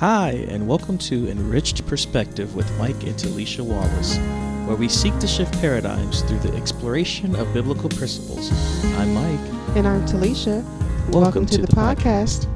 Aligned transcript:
Hi, 0.00 0.46
and 0.48 0.66
welcome 0.66 0.96
to 0.96 1.28
Enriched 1.28 1.86
Perspective 1.86 2.56
with 2.56 2.66
Mike 2.78 3.02
and 3.02 3.14
Talisha 3.16 3.60
Wallace, 3.60 4.16
where 4.66 4.74
we 4.74 4.88
seek 4.88 5.18
to 5.18 5.26
shift 5.26 5.52
paradigms 5.60 6.22
through 6.22 6.38
the 6.38 6.56
exploration 6.56 7.36
of 7.36 7.52
biblical 7.52 7.90
principles. 7.90 8.50
I'm 8.96 9.12
Mike. 9.12 9.76
And 9.76 9.86
I'm 9.86 10.06
Talisha. 10.06 10.64
Welcome, 11.10 11.44
to, 11.44 11.58
the, 11.58 11.66
podcast. 11.66 12.48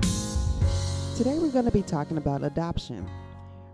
Today 1.19 1.39
we're 1.39 1.51
going 1.51 1.67
to 1.67 1.71
be 1.71 1.83
talking 1.83 2.17
about 2.17 2.43
adoption. 2.43 3.07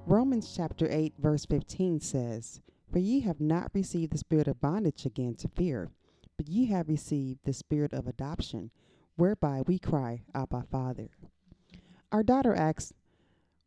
Romans 0.05 0.53
chapter 0.53 0.89
8, 0.91 1.15
verse 1.21 1.47
15 1.47 2.01
says, 2.01 2.61
For 2.93 2.99
ye 2.99 3.21
have 3.21 3.41
not 3.41 3.71
received 3.73 4.13
the 4.13 4.19
spirit 4.19 4.49
of 4.49 4.61
bondage 4.61 5.07
again 5.07 5.37
to 5.37 5.49
fear, 5.49 5.93
but 6.37 6.49
ye 6.49 6.67
have 6.67 6.89
received 6.89 7.45
the 7.45 7.53
spirit 7.53 7.93
of 7.93 8.09
adoption, 8.09 8.73
whereby 9.15 9.63
we 9.65 9.79
cry, 9.79 10.23
Abba, 10.35 10.65
Father. 10.73 11.11
Our 12.11 12.25
daughter 12.25 12.53
asks, 12.53 12.93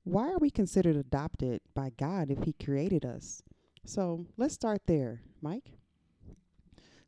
Why 0.04 0.30
are 0.32 0.38
we 0.38 0.50
considered 0.50 0.96
adopted 0.96 1.62
by 1.74 1.92
God 1.98 2.30
if 2.30 2.44
He 2.44 2.54
created 2.54 3.06
us? 3.06 3.42
So 3.86 4.26
let's 4.38 4.54
start 4.54 4.82
there. 4.86 5.22
Mike? 5.42 5.72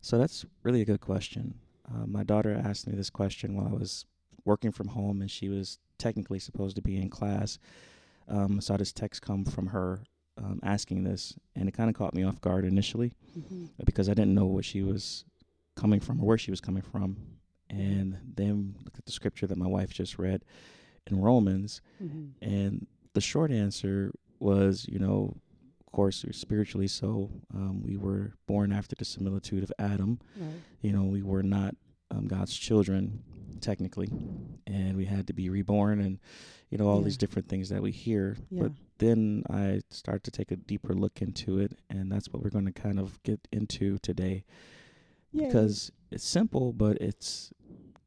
So 0.01 0.17
that's 0.17 0.45
really 0.63 0.81
a 0.81 0.85
good 0.85 1.01
question. 1.01 1.55
Uh, 1.89 2.05
my 2.05 2.23
daughter 2.23 2.59
asked 2.63 2.87
me 2.87 2.95
this 2.95 3.09
question 3.09 3.55
while 3.55 3.67
I 3.67 3.73
was 3.77 4.05
working 4.45 4.71
from 4.71 4.89
home, 4.89 5.21
and 5.21 5.29
she 5.29 5.49
was 5.49 5.79
technically 5.97 6.39
supposed 6.39 6.75
to 6.75 6.81
be 6.81 6.97
in 6.97 7.09
class. 7.09 7.57
Um, 8.27 8.57
I 8.57 8.59
saw 8.59 8.77
this 8.77 8.91
text 8.91 9.21
come 9.21 9.45
from 9.45 9.67
her 9.67 10.01
um, 10.37 10.59
asking 10.63 11.03
this, 11.03 11.35
and 11.55 11.67
it 11.67 11.73
kind 11.73 11.89
of 11.89 11.95
caught 11.95 12.13
me 12.13 12.23
off 12.23 12.41
guard 12.41 12.65
initially 12.65 13.11
Mm-hmm. 13.37 13.65
because 13.85 14.07
I 14.07 14.13
didn't 14.13 14.33
know 14.33 14.45
what 14.45 14.63
she 14.63 14.81
was 14.81 15.25
coming 15.75 15.99
from 15.99 16.21
or 16.21 16.25
where 16.25 16.37
she 16.37 16.51
was 16.51 16.61
coming 16.61 16.81
from. 16.83 17.17
And 17.69 18.17
then 18.35 18.75
look 18.85 18.97
at 18.97 19.05
the 19.05 19.11
scripture 19.11 19.45
that 19.47 19.57
my 19.57 19.67
wife 19.67 19.89
just 19.93 20.17
read 20.17 20.45
in 21.07 21.19
Romans, 21.19 21.81
Mm-hmm. 22.01 22.25
and 22.41 22.87
the 23.15 23.21
short 23.21 23.51
answer 23.51 24.11
was, 24.39 24.85
you 24.87 24.99
know, 24.99 25.35
of 25.85 25.91
course, 25.91 26.23
spiritually 26.31 26.87
so. 26.87 27.31
Um, 27.53 27.81
we 27.81 27.97
were 27.97 28.33
born 28.47 28.71
after 28.71 28.95
the 28.95 29.05
similitude 29.05 29.63
of 29.63 29.71
Adam. 29.79 30.19
Right. 30.37 30.49
You 30.81 30.91
know, 30.93 31.03
we 31.03 31.23
were 31.23 31.43
not 31.43 31.75
um, 32.11 32.27
God's 32.27 32.55
children, 32.55 33.23
technically, 33.61 34.09
and 34.67 34.95
we 34.95 35.05
had 35.05 35.25
to 35.27 35.33
be 35.33 35.49
reborn 35.49 35.99
and, 36.01 36.19
you 36.69 36.77
know, 36.77 36.87
all 36.87 36.99
Yeah. 36.99 37.05
these 37.05 37.17
different 37.17 37.47
things 37.49 37.69
that 37.69 37.81
we 37.81 37.91
hear. 37.91 38.37
Yeah. 38.51 38.63
But 38.63 38.73
then 38.99 39.43
I 39.49 39.81
start 39.89 40.23
to 40.25 40.31
take 40.31 40.51
a 40.51 40.55
deeper 40.57 40.93
look 40.93 41.21
into 41.21 41.57
it, 41.59 41.71
and 41.89 42.11
that's 42.11 42.27
what 42.31 42.43
we're 42.43 42.51
going 42.51 42.65
to 42.71 42.71
kind 42.73 42.99
of 42.99 43.21
get 43.23 43.39
into 43.51 43.97
today 43.99 44.43
yeah. 45.31 45.47
because 45.47 45.91
it's 46.11 46.25
simple, 46.27 46.73
but 46.73 46.97
it's 47.01 47.51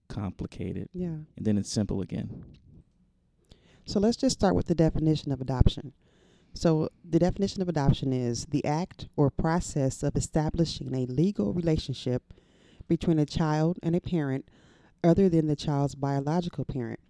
complicated, 0.08 0.88
Yeah. 0.92 1.08
and 1.36 1.44
then 1.46 1.58
it's 1.58 1.70
simple 1.70 2.00
again. 2.02 2.44
So 3.88 3.98
let's 3.98 4.18
just 4.18 4.38
start 4.38 4.54
with 4.54 4.66
the 4.66 4.74
definition 4.74 5.32
of 5.32 5.40
adoption. 5.40 5.94
So, 6.52 6.90
the 7.08 7.18
definition 7.18 7.62
of 7.62 7.70
adoption 7.70 8.12
is 8.12 8.44
the 8.44 8.62
act 8.66 9.08
or 9.16 9.30
process 9.30 10.02
of 10.02 10.14
establishing 10.14 10.94
a 10.94 11.06
legal 11.06 11.54
relationship 11.54 12.34
between 12.86 13.18
a 13.18 13.24
child 13.24 13.78
and 13.82 13.96
a 13.96 14.00
parent 14.00 14.46
other 15.02 15.30
than 15.30 15.46
the 15.46 15.56
child's 15.56 15.94
biological 15.94 16.66
parent, 16.66 17.00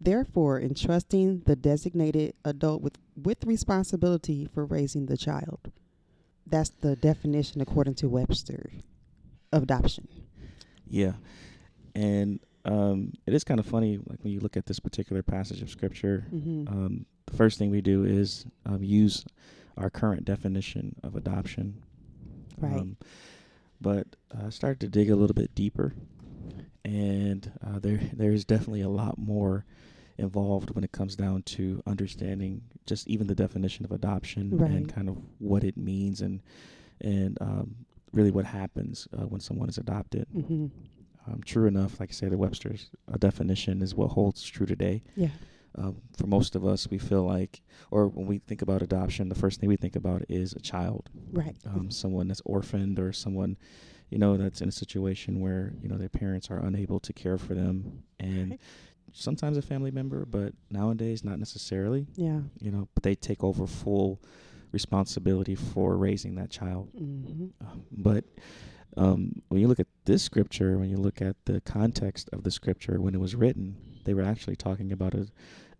therefore, 0.00 0.60
entrusting 0.60 1.42
the 1.46 1.54
designated 1.54 2.34
adult 2.44 2.82
with, 2.82 2.98
with 3.14 3.44
responsibility 3.44 4.48
for 4.52 4.64
raising 4.64 5.06
the 5.06 5.16
child. 5.16 5.70
That's 6.44 6.70
the 6.80 6.96
definition 6.96 7.60
according 7.60 7.94
to 7.96 8.08
Webster 8.08 8.72
of 9.52 9.62
adoption. 9.62 10.08
Yeah, 10.88 11.12
and 11.94 12.40
um, 12.66 13.12
it 13.26 13.32
is 13.32 13.44
kind 13.44 13.58
of 13.60 13.66
funny, 13.66 13.98
like 14.06 14.22
when 14.22 14.32
you 14.32 14.40
look 14.40 14.56
at 14.56 14.66
this 14.66 14.78
particular 14.80 15.22
passage 15.22 15.62
of 15.62 15.70
scripture. 15.70 16.26
Mm-hmm. 16.32 16.68
Um, 16.68 17.06
the 17.26 17.36
first 17.36 17.58
thing 17.58 17.70
we 17.70 17.80
do 17.80 18.04
is 18.04 18.44
um, 18.66 18.82
use 18.82 19.24
our 19.78 19.88
current 19.90 20.24
definition 20.24 20.94
of 21.02 21.16
adoption. 21.16 21.82
Right. 22.58 22.74
Um, 22.80 22.96
but 23.80 24.06
I 24.44 24.50
started 24.50 24.80
to 24.80 24.88
dig 24.88 25.10
a 25.10 25.16
little 25.16 25.34
bit 25.34 25.54
deeper, 25.54 25.94
and 26.84 27.50
uh, 27.66 27.78
there 27.78 28.00
there 28.12 28.32
is 28.32 28.44
definitely 28.44 28.82
a 28.82 28.88
lot 28.88 29.18
more 29.18 29.64
involved 30.18 30.70
when 30.70 30.82
it 30.82 30.92
comes 30.92 31.14
down 31.14 31.42
to 31.42 31.82
understanding 31.86 32.62
just 32.86 33.06
even 33.06 33.26
the 33.26 33.34
definition 33.34 33.84
of 33.84 33.92
adoption 33.92 34.56
Right. 34.56 34.70
and 34.70 34.92
kind 34.92 35.08
of 35.10 35.18
what 35.38 35.62
it 35.62 35.76
means 35.76 36.22
and 36.22 36.40
and 37.02 37.36
um, 37.42 37.74
really 38.12 38.30
what 38.30 38.46
happens 38.46 39.06
uh, 39.12 39.24
when 39.26 39.40
someone 39.40 39.68
is 39.68 39.76
adopted. 39.78 40.26
mm-hmm. 40.34 40.66
Um, 41.26 41.40
true 41.44 41.66
enough, 41.66 41.98
like 42.00 42.10
I 42.10 42.12
say, 42.12 42.28
the 42.28 42.38
Webster's 42.38 42.90
definition 43.18 43.82
is 43.82 43.94
what 43.94 44.08
holds 44.12 44.44
true 44.44 44.66
today. 44.66 45.02
Yeah. 45.16 45.28
Um, 45.78 45.96
for 46.16 46.26
most 46.26 46.54
of 46.56 46.64
us, 46.64 46.88
we 46.88 46.98
feel 46.98 47.22
like, 47.24 47.60
or 47.90 48.08
when 48.08 48.26
we 48.26 48.38
think 48.38 48.62
about 48.62 48.80
adoption, 48.80 49.28
the 49.28 49.34
first 49.34 49.60
thing 49.60 49.68
we 49.68 49.76
think 49.76 49.94
about 49.96 50.22
is 50.28 50.52
a 50.54 50.60
child, 50.60 51.10
Right. 51.32 51.54
um, 51.66 51.90
someone 51.90 52.28
that's 52.28 52.40
orphaned 52.46 52.98
or 52.98 53.12
someone, 53.12 53.58
you 54.08 54.18
know, 54.18 54.36
that's 54.38 54.62
in 54.62 54.68
a 54.68 54.72
situation 54.72 55.40
where 55.40 55.74
you 55.82 55.88
know 55.88 55.98
their 55.98 56.08
parents 56.08 56.50
are 56.50 56.58
unable 56.64 56.98
to 57.00 57.12
care 57.12 57.36
for 57.36 57.54
them, 57.54 58.04
and 58.18 58.52
Right. 58.52 58.60
sometimes 59.12 59.56
a 59.58 59.62
family 59.62 59.90
member, 59.90 60.24
but 60.24 60.54
nowadays 60.70 61.22
not 61.24 61.38
necessarily, 61.38 62.06
yeah. 62.14 62.40
you 62.60 62.70
know, 62.70 62.88
but 62.94 63.02
they 63.02 63.14
take 63.14 63.44
over 63.44 63.66
full 63.66 64.22
responsibility 64.72 65.54
for 65.54 65.96
raising 65.96 66.36
that 66.36 66.50
child. 66.50 66.88
Mm-hmm. 66.94 67.46
Um, 67.66 67.82
but 67.92 68.24
um, 68.96 69.42
when 69.48 69.60
you 69.60 69.68
look 69.68 69.80
at 69.80 69.86
this 70.04 70.22
scripture, 70.22 70.78
when 70.78 70.88
you 70.90 70.96
look 70.96 71.20
at 71.22 71.36
the 71.44 71.60
context 71.62 72.28
of 72.32 72.42
the 72.44 72.50
scripture 72.50 73.00
when 73.00 73.14
it 73.14 73.20
was 73.20 73.34
written, 73.34 73.76
they 74.04 74.14
were 74.14 74.22
actually 74.22 74.56
talking 74.56 74.92
about 74.92 75.14
a, 75.14 75.26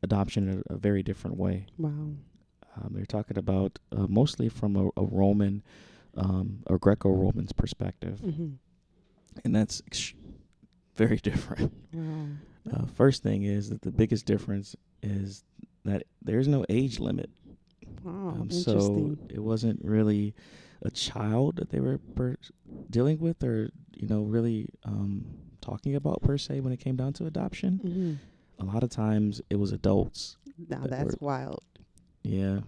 adoption 0.03 0.49
in 0.49 0.63
a, 0.71 0.75
a 0.75 0.77
very 0.77 1.03
different 1.03 1.37
way. 1.37 1.67
Wow. 1.79 1.89
Um, 1.89 2.91
they're 2.91 3.07
talking 3.07 3.39
about 3.39 3.79
uh, 3.93 4.07
mostly 4.09 4.49
from 4.49 4.77
a, 4.77 4.89
a 5.01 5.05
Roman 5.05 5.63
um, 6.17 6.59
or 6.67 6.79
Greco-Roman's 6.79 7.53
perspective, 7.53 8.21
Mm-hmm. 8.21 8.49
and 9.45 9.55
that's 9.57 9.83
ex- 9.87 10.15
very 10.95 11.17
different. 11.23 11.73
Wow. 11.93 12.27
Uh, 12.73 12.87
first 12.95 13.23
thing 13.23 13.45
is 13.45 13.71
that 13.71 13.83
the 13.83 13.93
biggest 13.93 14.27
difference 14.27 14.75
is 15.03 15.45
that 15.85 16.03
there's 16.23 16.49
no 16.49 16.65
age 16.69 16.99
limit. 16.99 17.31
Wow. 18.03 18.37
Um, 18.41 18.51
so 18.51 19.17
it 19.31 19.39
wasn't 19.41 19.85
really 19.85 20.35
a 20.87 20.91
child 20.91 21.57
that 21.57 21.71
they 21.71 21.81
were 21.81 21.99
per- 22.15 22.37
dealing 22.91 23.19
with, 23.19 23.43
or 23.43 23.71
you 23.95 24.07
know, 24.09 24.23
really 24.23 24.69
um, 24.85 25.25
talking 25.61 25.95
about 25.95 26.23
per 26.23 26.39
se 26.39 26.61
when 26.61 26.73
it 26.73 26.79
came 26.81 26.97
down 26.97 27.13
to 27.15 27.27
adoption. 27.27 27.81
mm-hmm. 27.85 28.13
A 28.59 28.65
lot 28.65 28.83
of 28.83 28.89
times 28.91 29.43
it 29.51 29.57
was 29.57 29.73
adults. 29.73 30.39
Now 30.69 30.81
that 30.81 30.91
that's 30.91 31.21
were- 31.21 31.27
wild. 31.27 31.63
Yeah, 32.23 32.61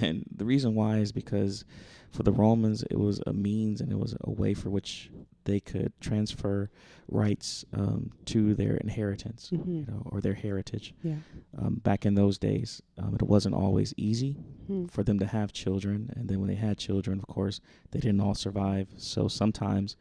and 0.00 0.24
the 0.34 0.44
reason 0.44 0.74
why 0.74 0.98
is 0.98 1.12
because 1.12 1.64
for 2.10 2.22
the 2.24 2.32
Romans 2.32 2.82
it 2.90 2.98
was 2.98 3.20
a 3.26 3.32
means 3.32 3.80
and 3.80 3.90
it 3.92 3.98
was 3.98 4.14
a 4.22 4.30
way 4.30 4.52
for 4.54 4.68
which 4.68 5.10
they 5.44 5.60
could 5.60 5.92
transfer 6.00 6.70
rights 7.08 7.64
um, 7.74 8.10
to 8.26 8.54
their 8.54 8.76
inheritance, 8.76 9.50
Mm-hmm. 9.52 9.70
you 9.80 9.86
know, 9.86 10.02
or 10.06 10.20
their 10.20 10.34
heritage. 10.34 10.94
Yeah. 11.02 11.16
Um, 11.58 11.74
back 11.82 12.06
in 12.06 12.14
those 12.14 12.38
days, 12.38 12.80
um, 12.98 13.14
it 13.14 13.22
wasn't 13.22 13.54
always 13.54 13.92
easy 13.96 14.36
Hmm. 14.68 14.86
for 14.86 15.02
them 15.02 15.18
to 15.18 15.26
have 15.26 15.52
children 15.52 16.12
and 16.14 16.28
then 16.28 16.38
when 16.38 16.48
they 16.48 16.54
had 16.54 16.78
children 16.78 17.18
of 17.18 17.26
course 17.26 17.60
they 17.90 17.98
didn't 17.98 18.20
all 18.20 18.36
survive 18.36 18.86
so 18.96 19.26
sometimes 19.26 19.96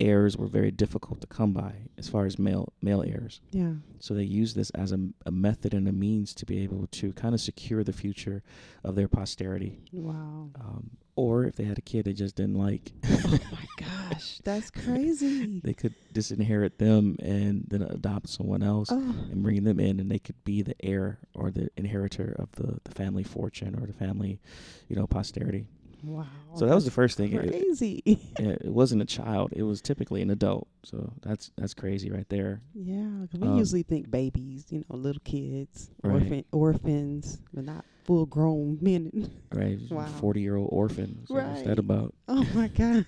heirs 0.00 0.36
were 0.36 0.46
very 0.48 0.70
difficult 0.70 1.20
to 1.20 1.26
come 1.26 1.52
by 1.52 1.72
as 1.96 2.08
far 2.08 2.26
as 2.26 2.38
male 2.38 2.72
male 2.82 3.02
heirs 3.06 3.40
Yeah. 3.52 3.74
so 4.00 4.12
they 4.14 4.24
used 4.24 4.56
this 4.56 4.70
as 4.70 4.90
a, 4.92 4.98
a 5.24 5.30
method 5.30 5.72
and 5.72 5.86
a 5.86 5.92
means 5.92 6.34
to 6.34 6.46
be 6.46 6.62
able 6.64 6.88
to 6.92 7.12
kind 7.12 7.34
of 7.34 7.40
secure 7.40 7.84
the 7.84 7.92
future 7.92 8.42
of 8.82 8.96
their 8.96 9.06
posterity 9.08 9.78
Wow. 9.92 10.50
um, 10.60 10.90
or 11.16 11.44
if 11.44 11.54
they 11.54 11.62
had 11.64 11.78
a 11.78 11.82
kid 11.82 12.06
they 12.06 12.12
just 12.12 12.34
didn't 12.34 12.56
like 12.58 12.92
oh 13.08 13.38
my 13.52 13.86
gosh, 13.86 14.40
that's 14.42 14.70
crazy. 14.70 15.60
they 15.62 15.72
could 15.74 15.94
disinherit 16.12 16.78
them 16.78 17.16
and 17.20 17.64
then 17.68 17.82
adopt 17.82 18.28
someone 18.28 18.64
else 18.64 18.88
oh. 18.90 18.98
and 19.30 19.42
bring 19.44 19.62
them 19.62 19.78
in 19.78 20.00
and 20.00 20.10
they 20.10 20.18
could 20.18 20.42
be 20.44 20.60
the 20.62 20.74
heir 20.84 21.20
or 21.34 21.52
the 21.52 21.68
inheritor 21.76 22.34
of 22.40 22.50
the, 22.52 22.80
the 22.82 22.90
family 22.90 23.22
fortune 23.22 23.78
or 23.80 23.86
the 23.86 23.92
family 23.92 24.40
you 24.88 24.96
know 24.96 25.06
posterity 25.06 25.66
Wow. 26.04 26.26
so 26.54 26.66
that 26.66 26.74
was 26.74 26.84
the 26.84 26.90
first 26.90 27.16
thing 27.16 27.32
It- 27.32 27.48
crazy. 27.48 28.02
it, 28.06 28.18
it 28.38 28.66
wasn't 28.72 29.02
a 29.02 29.06
child 29.06 29.52
it 29.56 29.62
was 29.62 29.80
typically 29.80 30.20
an 30.22 30.30
adult 30.30 30.68
so 30.82 31.12
that's 31.22 31.50
that's 31.56 31.74
crazy 31.74 32.10
right 32.10 32.28
there 32.28 32.60
Yeah, 32.74 33.26
we 33.38 33.48
Um, 33.48 33.58
usually 33.58 33.82
think 33.82 34.10
babies, 34.10 34.66
you 34.70 34.84
know, 34.88 34.96
little 34.96 35.22
kids, 35.24 35.90
Right. 36.02 36.14
orphan, 36.22 36.44
orphans, 36.52 37.38
but 37.52 37.64
not 37.64 37.84
full 38.04 38.26
grown 38.26 38.78
men. 38.82 39.30
right 39.52 39.78
Wow. 39.90 40.06
40 40.06 40.40
year 40.42 40.56
old 40.56 40.68
orphans. 40.72 41.28
so 41.28 41.34
what's 41.34 41.62
that 41.62 41.78
about 41.78 42.14
oh 42.28 42.46
my 42.54 42.68
god. 42.80 43.06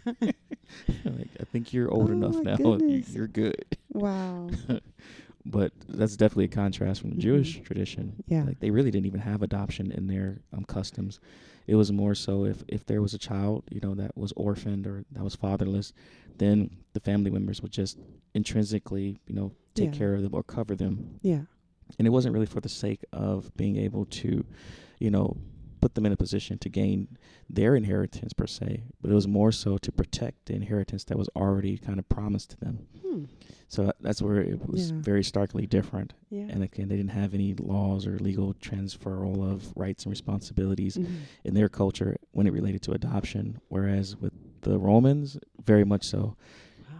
like 1.04 1.30
i 1.40 1.44
think 1.52 1.72
you're 1.72 1.90
old 1.90 2.10
Oh 2.10 2.12
enough 2.12 2.36
now 2.36 2.56
goodness. 2.56 3.10
you're 3.14 3.28
good 3.28 3.76
wow. 3.92 4.48
but 5.44 5.72
that's 5.88 6.16
definitely 6.16 6.46
a 6.46 6.48
contrast 6.48 7.00
from 7.00 7.10
the 7.10 7.16
Mhm. 7.16 7.20
jewish 7.20 7.60
tradition 7.62 8.22
Yeah. 8.26 8.44
like 8.44 8.58
they 8.60 8.70
really 8.70 8.90
didn't 8.90 9.06
even 9.06 9.20
have 9.20 9.42
adoption 9.42 9.92
in 9.92 10.06
their 10.06 10.40
um, 10.52 10.64
customs 10.64 11.20
it 11.66 11.74
was 11.74 11.90
more 11.92 12.14
so 12.14 12.44
if 12.44 12.62
if 12.68 12.84
there 12.86 13.02
was 13.02 13.14
a 13.14 13.18
child 13.18 13.64
you 13.70 13.80
know 13.82 13.94
that 13.94 14.16
was 14.16 14.32
orphaned 14.36 14.86
or 14.86 15.04
that 15.12 15.22
was 15.24 15.34
fatherless 15.34 15.92
then 16.38 16.70
the 16.92 17.00
family 17.00 17.30
members 17.30 17.60
would 17.62 17.72
just 17.72 17.98
intrinsically 18.34 19.18
you 19.26 19.34
know 19.34 19.52
take 19.74 19.92
Yeah. 19.92 19.98
care 19.98 20.14
of 20.14 20.22
them 20.22 20.34
or 20.34 20.42
cover 20.42 20.74
them 20.76 21.18
Yeah. 21.22 21.42
and 21.98 22.06
it 22.06 22.10
wasn't 22.10 22.32
really 22.34 22.46
for 22.46 22.60
the 22.60 22.68
sake 22.68 23.04
of 23.12 23.54
being 23.56 23.76
able 23.76 24.06
to, 24.06 24.44
you 24.98 25.10
know, 25.10 25.36
put 25.80 25.94
them 25.94 26.06
in 26.06 26.12
a 26.12 26.16
position 26.16 26.58
to 26.58 26.68
gain 26.68 27.16
their 27.48 27.76
inheritance 27.76 28.32
per 28.32 28.46
se, 28.46 28.82
but 29.00 29.10
it 29.10 29.14
was 29.14 29.28
more 29.28 29.52
so 29.52 29.78
to 29.78 29.92
protect 29.92 30.46
the 30.46 30.54
inheritance 30.54 31.04
that 31.04 31.18
was 31.18 31.28
already 31.36 31.76
kind 31.78 31.98
of 31.98 32.08
promised 32.08 32.50
to 32.50 32.56
them. 32.60 32.86
Hmm. 33.04 33.24
So 33.68 33.92
that's 34.00 34.22
where 34.22 34.40
it 34.40 34.66
was 34.68 34.90
Yeah. 34.90 34.98
very 35.00 35.24
starkly 35.24 35.66
different. 35.66 36.14
Yeah. 36.30 36.46
And 36.50 36.62
again, 36.62 36.88
they 36.88 36.96
didn't 36.96 37.10
have 37.12 37.34
any 37.34 37.54
laws 37.54 38.06
or 38.06 38.18
legal 38.18 38.54
transferal 38.54 39.42
of 39.50 39.72
rights 39.76 40.04
and 40.04 40.10
responsibilities 40.10 40.96
Mhm. 40.96 41.06
in 41.44 41.54
their 41.54 41.68
culture 41.68 42.16
when 42.32 42.46
it 42.46 42.52
related 42.52 42.82
to 42.82 42.92
adoption, 42.92 43.58
whereas 43.68 44.16
with 44.16 44.32
the 44.62 44.78
Romans, 44.78 45.38
very 45.64 45.84
much 45.84 46.04
so. 46.04 46.36
Wow, 46.88 46.96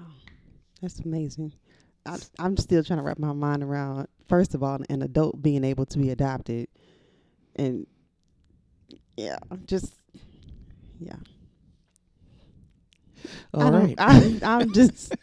that's 0.81 1.01
amazing. 1.01 1.53
I, 2.05 2.19
I'm 2.39 2.57
still 2.57 2.85
trying 2.85 2.99
to 2.99 3.03
wrap 3.03 3.19
my 3.19 3.33
mind 3.33 3.63
around, 3.65 4.07
first 4.29 4.55
of 4.55 4.63
all, 4.63 4.79
an 4.89 5.03
adult 5.03 5.43
being 5.43 5.65
able 5.65 5.87
to 5.87 5.99
be 5.99 6.11
adopted, 6.11 6.69
and 7.57 7.87
yeah, 9.17 9.39
just 9.67 9.95
yeah. 11.01 11.17
I 13.55 13.63
All 13.65 13.71
don't- 13.71 13.83
right. 13.83 13.95
I, 13.99 14.39
I'm 14.43 14.73
just. 14.73 15.15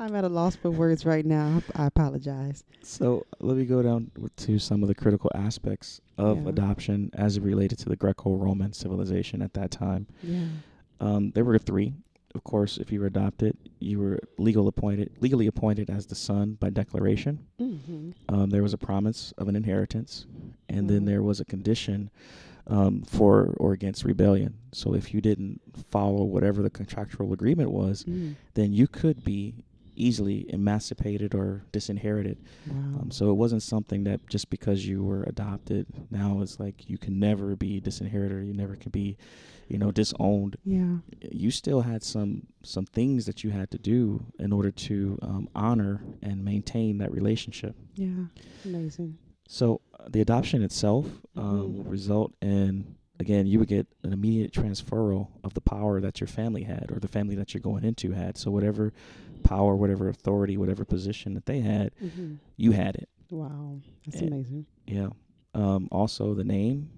I'm 0.00 0.14
at 0.14 0.22
a 0.22 0.28
loss 0.28 0.54
for 0.54 0.70
words 0.70 1.04
right 1.04 1.26
now. 1.26 1.60
I 1.74 1.86
apologize. 1.86 2.62
So 2.84 3.26
let 3.40 3.56
me 3.56 3.64
go 3.64 3.82
down 3.82 4.12
to 4.36 4.58
some 4.60 4.82
of 4.84 4.88
the 4.88 4.94
critical 4.94 5.28
aspects 5.34 6.00
of 6.16 6.44
Yeah. 6.44 6.50
adoption 6.50 7.10
as 7.14 7.36
it 7.36 7.42
related 7.42 7.80
to 7.80 7.88
the 7.88 7.96
Greco-Roman 7.96 8.72
civilization 8.72 9.42
at 9.42 9.54
that 9.54 9.72
time. 9.72 10.06
Yeah. 10.22 10.44
Um, 11.00 11.32
there 11.32 11.44
were 11.44 11.58
three. 11.58 11.94
Of 12.36 12.44
course, 12.44 12.78
if 12.78 12.92
you 12.92 13.00
were 13.00 13.06
adopted, 13.06 13.56
you 13.80 13.98
were 13.98 14.20
legal 14.36 14.68
appointed, 14.68 15.16
legally 15.18 15.48
appointed 15.48 15.90
as 15.90 16.06
the 16.06 16.14
son 16.14 16.56
by 16.60 16.70
declaration. 16.70 17.40
Mm-hmm. 17.60 18.10
Um, 18.28 18.50
there 18.50 18.62
was 18.62 18.74
a 18.74 18.78
promise 18.78 19.32
of 19.36 19.48
an 19.48 19.56
inheritance, 19.56 20.26
and 20.68 20.84
Mhm. 20.86 20.88
then 20.90 21.04
there 21.06 21.24
was 21.24 21.40
a 21.40 21.44
condition 21.44 22.10
um, 22.68 23.02
for 23.02 23.54
or 23.58 23.72
against 23.72 24.04
rebellion. 24.04 24.54
So 24.72 24.94
if 24.94 25.12
you 25.14 25.20
didn't 25.20 25.60
follow 25.90 26.24
whatever 26.24 26.62
the 26.62 26.70
contractual 26.70 27.32
agreement 27.32 27.70
was, 27.70 28.04
Mm. 28.04 28.34
then 28.54 28.72
you 28.72 28.86
could 28.86 29.24
be 29.24 29.54
easily 29.96 30.46
emancipated 30.52 31.34
or 31.34 31.64
disinherited. 31.72 32.38
Wow. 32.70 33.00
Um, 33.00 33.10
so 33.10 33.30
it 33.30 33.34
wasn't 33.34 33.62
something 33.64 34.04
that 34.04 34.20
just 34.28 34.48
because 34.48 34.86
you 34.86 35.02
were 35.02 35.24
adopted, 35.24 35.86
now 36.10 36.40
it's 36.40 36.60
like 36.60 36.88
you 36.88 36.98
can 36.98 37.18
never 37.18 37.56
be 37.56 37.80
disinherited. 37.80 38.46
You 38.46 38.54
never 38.54 38.76
can 38.76 38.90
be, 38.92 39.16
you 39.66 39.76
know, 39.76 39.90
disowned. 39.90 40.56
yeah. 40.64 40.98
You 41.32 41.50
still 41.50 41.80
had 41.80 42.04
some 42.04 42.46
some 42.62 42.86
things 42.86 43.26
that 43.26 43.42
you 43.42 43.50
had 43.50 43.70
to 43.72 43.78
do 43.78 44.24
in 44.38 44.52
order 44.52 44.70
to 44.70 45.18
um, 45.22 45.48
honor 45.54 46.00
and 46.22 46.44
maintain 46.44 46.98
that 46.98 47.10
relationship. 47.10 47.74
Yeah. 47.96 48.26
Amazing. 48.64 49.18
So 49.48 49.80
uh, 49.98 50.04
the 50.08 50.20
adoption 50.20 50.62
itself 50.62 51.06
um, 51.34 51.44
Mhm. 51.44 51.74
will 51.74 51.84
result 51.84 52.34
in 52.40 52.94
again 53.20 53.46
you 53.48 53.58
would 53.58 53.66
get 53.68 53.86
an 54.04 54.12
immediate 54.12 54.52
transferal 54.52 55.26
of 55.42 55.54
the 55.54 55.60
power 55.60 56.00
that 56.00 56.20
your 56.20 56.28
family 56.28 56.62
had 56.62 56.86
or 56.92 57.00
the 57.00 57.08
family 57.08 57.34
that 57.34 57.52
you're 57.54 57.60
going 57.60 57.82
into 57.84 58.12
had. 58.12 58.36
So 58.38 58.50
whatever 58.52 58.92
power, 59.42 59.74
whatever 59.74 60.08
authority, 60.08 60.56
whatever 60.56 60.84
position 60.84 61.34
that 61.34 61.46
they 61.46 61.60
had, 61.60 61.90
Mm-hmm. 62.02 62.34
you 62.56 62.72
had 62.72 62.94
it. 62.96 63.08
Wow. 63.30 63.80
That's 64.04 64.20
And- 64.20 64.32
amazing. 64.32 64.66
Yeah. 64.86 65.08
Um, 65.54 65.88
also, 65.90 66.34
the 66.34 66.44
name. 66.44 66.90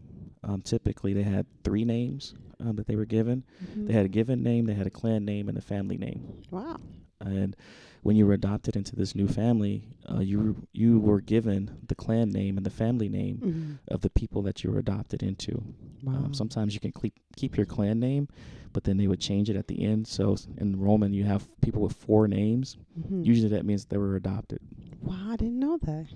Um, 0.43 0.61
typically, 0.63 1.13
they 1.13 1.23
had 1.23 1.47
three 1.65 1.85
names 1.85 2.35
um, 2.59 2.77
that 2.77 2.87
they 2.87 2.97
were 2.97 3.05
given. 3.07 3.45
Mhm. 3.65 3.87
They 3.87 3.93
had 3.93 4.05
a 4.07 4.09
given 4.09 4.43
name, 4.43 4.67
they 4.67 4.75
had 4.75 4.87
a 4.87 4.91
clan 4.91 5.25
name, 5.25 5.49
and 5.49 5.57
a 5.57 5.61
family 5.63 5.97
name. 5.99 6.23
Wow. 6.51 6.79
And 7.21 7.55
when 8.03 8.17
you 8.17 8.27
were 8.27 8.33
adopted 8.33 8.77
into 8.77 8.97
this 8.97 9.15
new 9.15 9.29
family, 9.29 9.85
uh, 10.11 10.21
you 10.21 10.67
you 10.73 10.99
were 10.99 11.21
given 11.21 11.79
the 11.87 11.95
clan 11.95 12.31
name 12.31 12.57
and 12.57 12.65
the 12.65 12.71
family 12.71 13.09
name 13.09 13.37
Mm-hmm. 13.43 13.73
of 13.89 14.01
the 14.01 14.11
people 14.11 14.43
that 14.43 14.63
you 14.65 14.71
were 14.71 14.79
adopted 14.79 15.23
into. 15.23 15.63
Wow. 16.03 16.15
Um, 16.15 16.35
sometimes 16.35 16.73
you 16.75 16.81
can 16.81 16.93
keep 16.93 17.15
keep 17.37 17.57
your 17.57 17.67
clan 17.67 18.01
name, 18.01 18.29
but 18.73 18.85
then 18.85 18.97
they 18.97 19.07
would 19.07 19.21
change 19.21 19.51
it 19.51 19.57
at 19.57 19.67
the 19.69 19.85
end. 19.85 20.07
So 20.09 20.37
in 20.57 20.79
Roman, 20.81 21.13
you 21.13 21.25
have 21.25 21.49
people 21.61 21.83
with 21.83 21.93
four 21.95 22.27
names. 22.29 22.77
Mhm. 22.99 23.25
Usually, 23.27 23.49
that 23.51 23.65
means 23.67 23.85
they 23.85 23.99
were 23.99 24.17
adopted. 24.17 24.61
Wow, 25.03 25.31
I 25.33 25.37
didn't 25.37 25.59
know 25.59 25.77
that. 25.83 26.07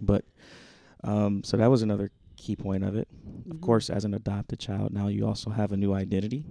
But 0.00 0.24
um, 1.02 1.42
so 1.44 1.56
that 1.58 1.70
was 1.70 1.82
another 1.82 2.10
key 2.36 2.56
point 2.56 2.84
of 2.84 2.96
it. 2.96 3.08
Of 3.50 3.56
Mhm. 3.58 3.60
course, 3.60 3.90
as 3.90 4.04
an 4.06 4.14
adopted 4.14 4.58
child, 4.58 4.92
now 4.92 5.08
you 5.08 5.26
also 5.26 5.50
have 5.50 5.72
a 5.72 5.76
new 5.76 5.92
identity. 5.92 6.44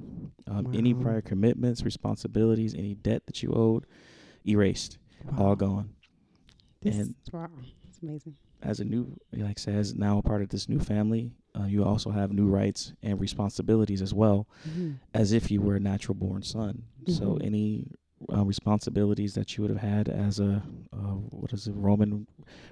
Um, 0.48 0.68
Any 0.74 0.94
prior 0.94 1.22
commitments, 1.22 1.84
responsibilities, 1.84 2.76
any 2.76 2.94
debt 2.96 3.26
that 3.26 3.42
you 3.42 3.52
owed, 3.54 3.86
erased, 4.46 4.98
all 5.38 5.56
gone. 5.56 5.90
This, 6.82 6.98
and- 6.98 7.16
wow, 7.32 7.50
it's 7.88 8.00
amazing. 8.02 8.36
As 8.62 8.80
a 8.80 8.86
new, 8.86 9.18
like 9.34 9.58
I 9.60 9.62
said, 9.62 9.76
as 9.76 9.94
now 9.94 10.18
a 10.18 10.22
part 10.22 10.42
of 10.42 10.50
this 10.50 10.70
new 10.70 10.80
family, 10.80 11.32
uh, 11.60 11.66
you 11.66 11.84
also 11.84 12.12
have 12.12 12.32
new 12.32 12.48
rights 12.48 12.94
and 13.04 13.20
responsibilities 13.20 14.02
as 14.02 14.14
well, 14.14 14.48
Mhm. 14.70 15.00
as 15.14 15.34
if 15.34 15.52
you 15.52 15.62
were 15.62 15.76
a 15.76 15.80
natural 15.82 16.16
born 16.16 16.44
son. 16.44 16.84
So 17.08 17.36
Mhm. 17.36 17.46
any 17.46 17.88
uh, 18.34 18.46
responsibilities 18.46 19.34
that 19.34 19.58
you 19.58 19.62
would 19.64 19.70
have 19.70 19.82
had 19.82 20.08
as 20.08 20.40
a 20.40 20.64
uh, 20.94 21.16
what 21.32 21.52
is 21.52 21.68
it, 21.68 21.74
Roman 21.76 22.26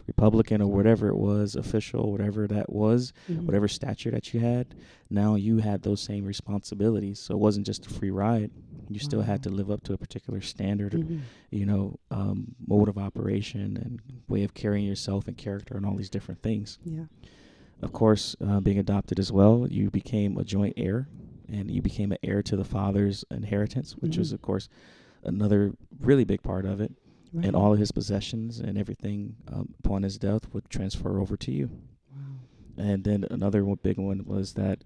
Republican 0.08 0.62
or 0.62 0.72
whatever 0.72 1.10
it 1.10 1.18
was, 1.18 1.56
official, 1.58 2.10
whatever 2.10 2.48
that 2.48 2.72
was, 2.72 3.12
Mhm. 3.28 3.46
whatever 3.48 3.68
stature 3.68 4.12
that 4.12 4.34
you 4.34 4.40
had, 4.40 4.74
now 5.10 5.36
you 5.36 5.58
had 5.58 5.82
those 5.82 6.00
same 6.00 6.24
responsibilities. 6.24 7.20
So 7.20 7.34
it 7.34 7.40
wasn't 7.40 7.66
just 7.66 7.86
a 7.86 7.90
free 7.90 8.12
ride. 8.12 8.52
You 8.94 9.00
still 9.00 9.22
had 9.22 9.44
to 9.44 9.50
live 9.50 9.70
up 9.72 9.84
to 9.84 9.94
a 9.94 9.98
particular 9.98 10.42
standard, 10.42 10.94
Mhm. 10.94 11.20
you 11.52 11.66
know, 11.66 12.00
um, 12.10 12.56
mode 12.66 12.90
of 12.90 12.98
operation 12.98 13.78
and 13.78 14.00
way 14.28 14.44
of 14.44 14.54
carrying 14.54 14.86
yourself 14.86 15.28
and 15.28 15.38
character 15.38 15.76
and 15.78 15.86
all 15.86 15.96
these 15.96 16.10
different 16.10 16.42
things. 16.42 16.78
Yeah. 16.86 17.06
Of 17.82 17.92
course, 17.94 18.36
uh, 18.42 18.60
being 18.60 18.78
adopted 18.78 19.20
as 19.20 19.32
well, 19.32 19.68
you 19.70 19.90
became 19.90 20.38
a 20.38 20.44
joint 20.44 20.74
heir 20.78 21.08
and 21.48 21.70
you 21.72 21.82
became 21.82 22.12
an 22.12 22.18
heir 22.24 22.42
to 22.44 22.56
the 22.56 22.64
father's 22.64 23.26
inheritance, 23.32 23.98
which 23.98 24.18
was, 24.18 24.32
Mhm. 24.32 24.34
of 24.36 24.42
course, 24.42 24.70
another 25.24 25.74
really 26.00 26.24
big 26.24 26.42
part 26.44 26.66
of 26.66 26.80
it. 26.80 26.94
Right. 27.34 27.46
And 27.46 27.56
all 27.56 27.72
of 27.74 27.80
his 27.80 27.92
possessions 27.92 28.60
and 28.60 28.78
everything 28.78 29.36
um, 29.48 29.74
upon 29.80 30.04
his 30.04 30.18
death 30.18 30.54
would 30.54 30.70
transfer 30.70 31.20
over 31.20 31.38
to 31.38 31.52
you. 31.52 31.70
Wow. 32.14 32.20
And 32.78 33.04
then 33.04 33.26
another 33.32 33.64
one, 33.66 33.80
big 33.82 33.98
one 33.98 34.26
was 34.26 34.54
that 34.54 34.84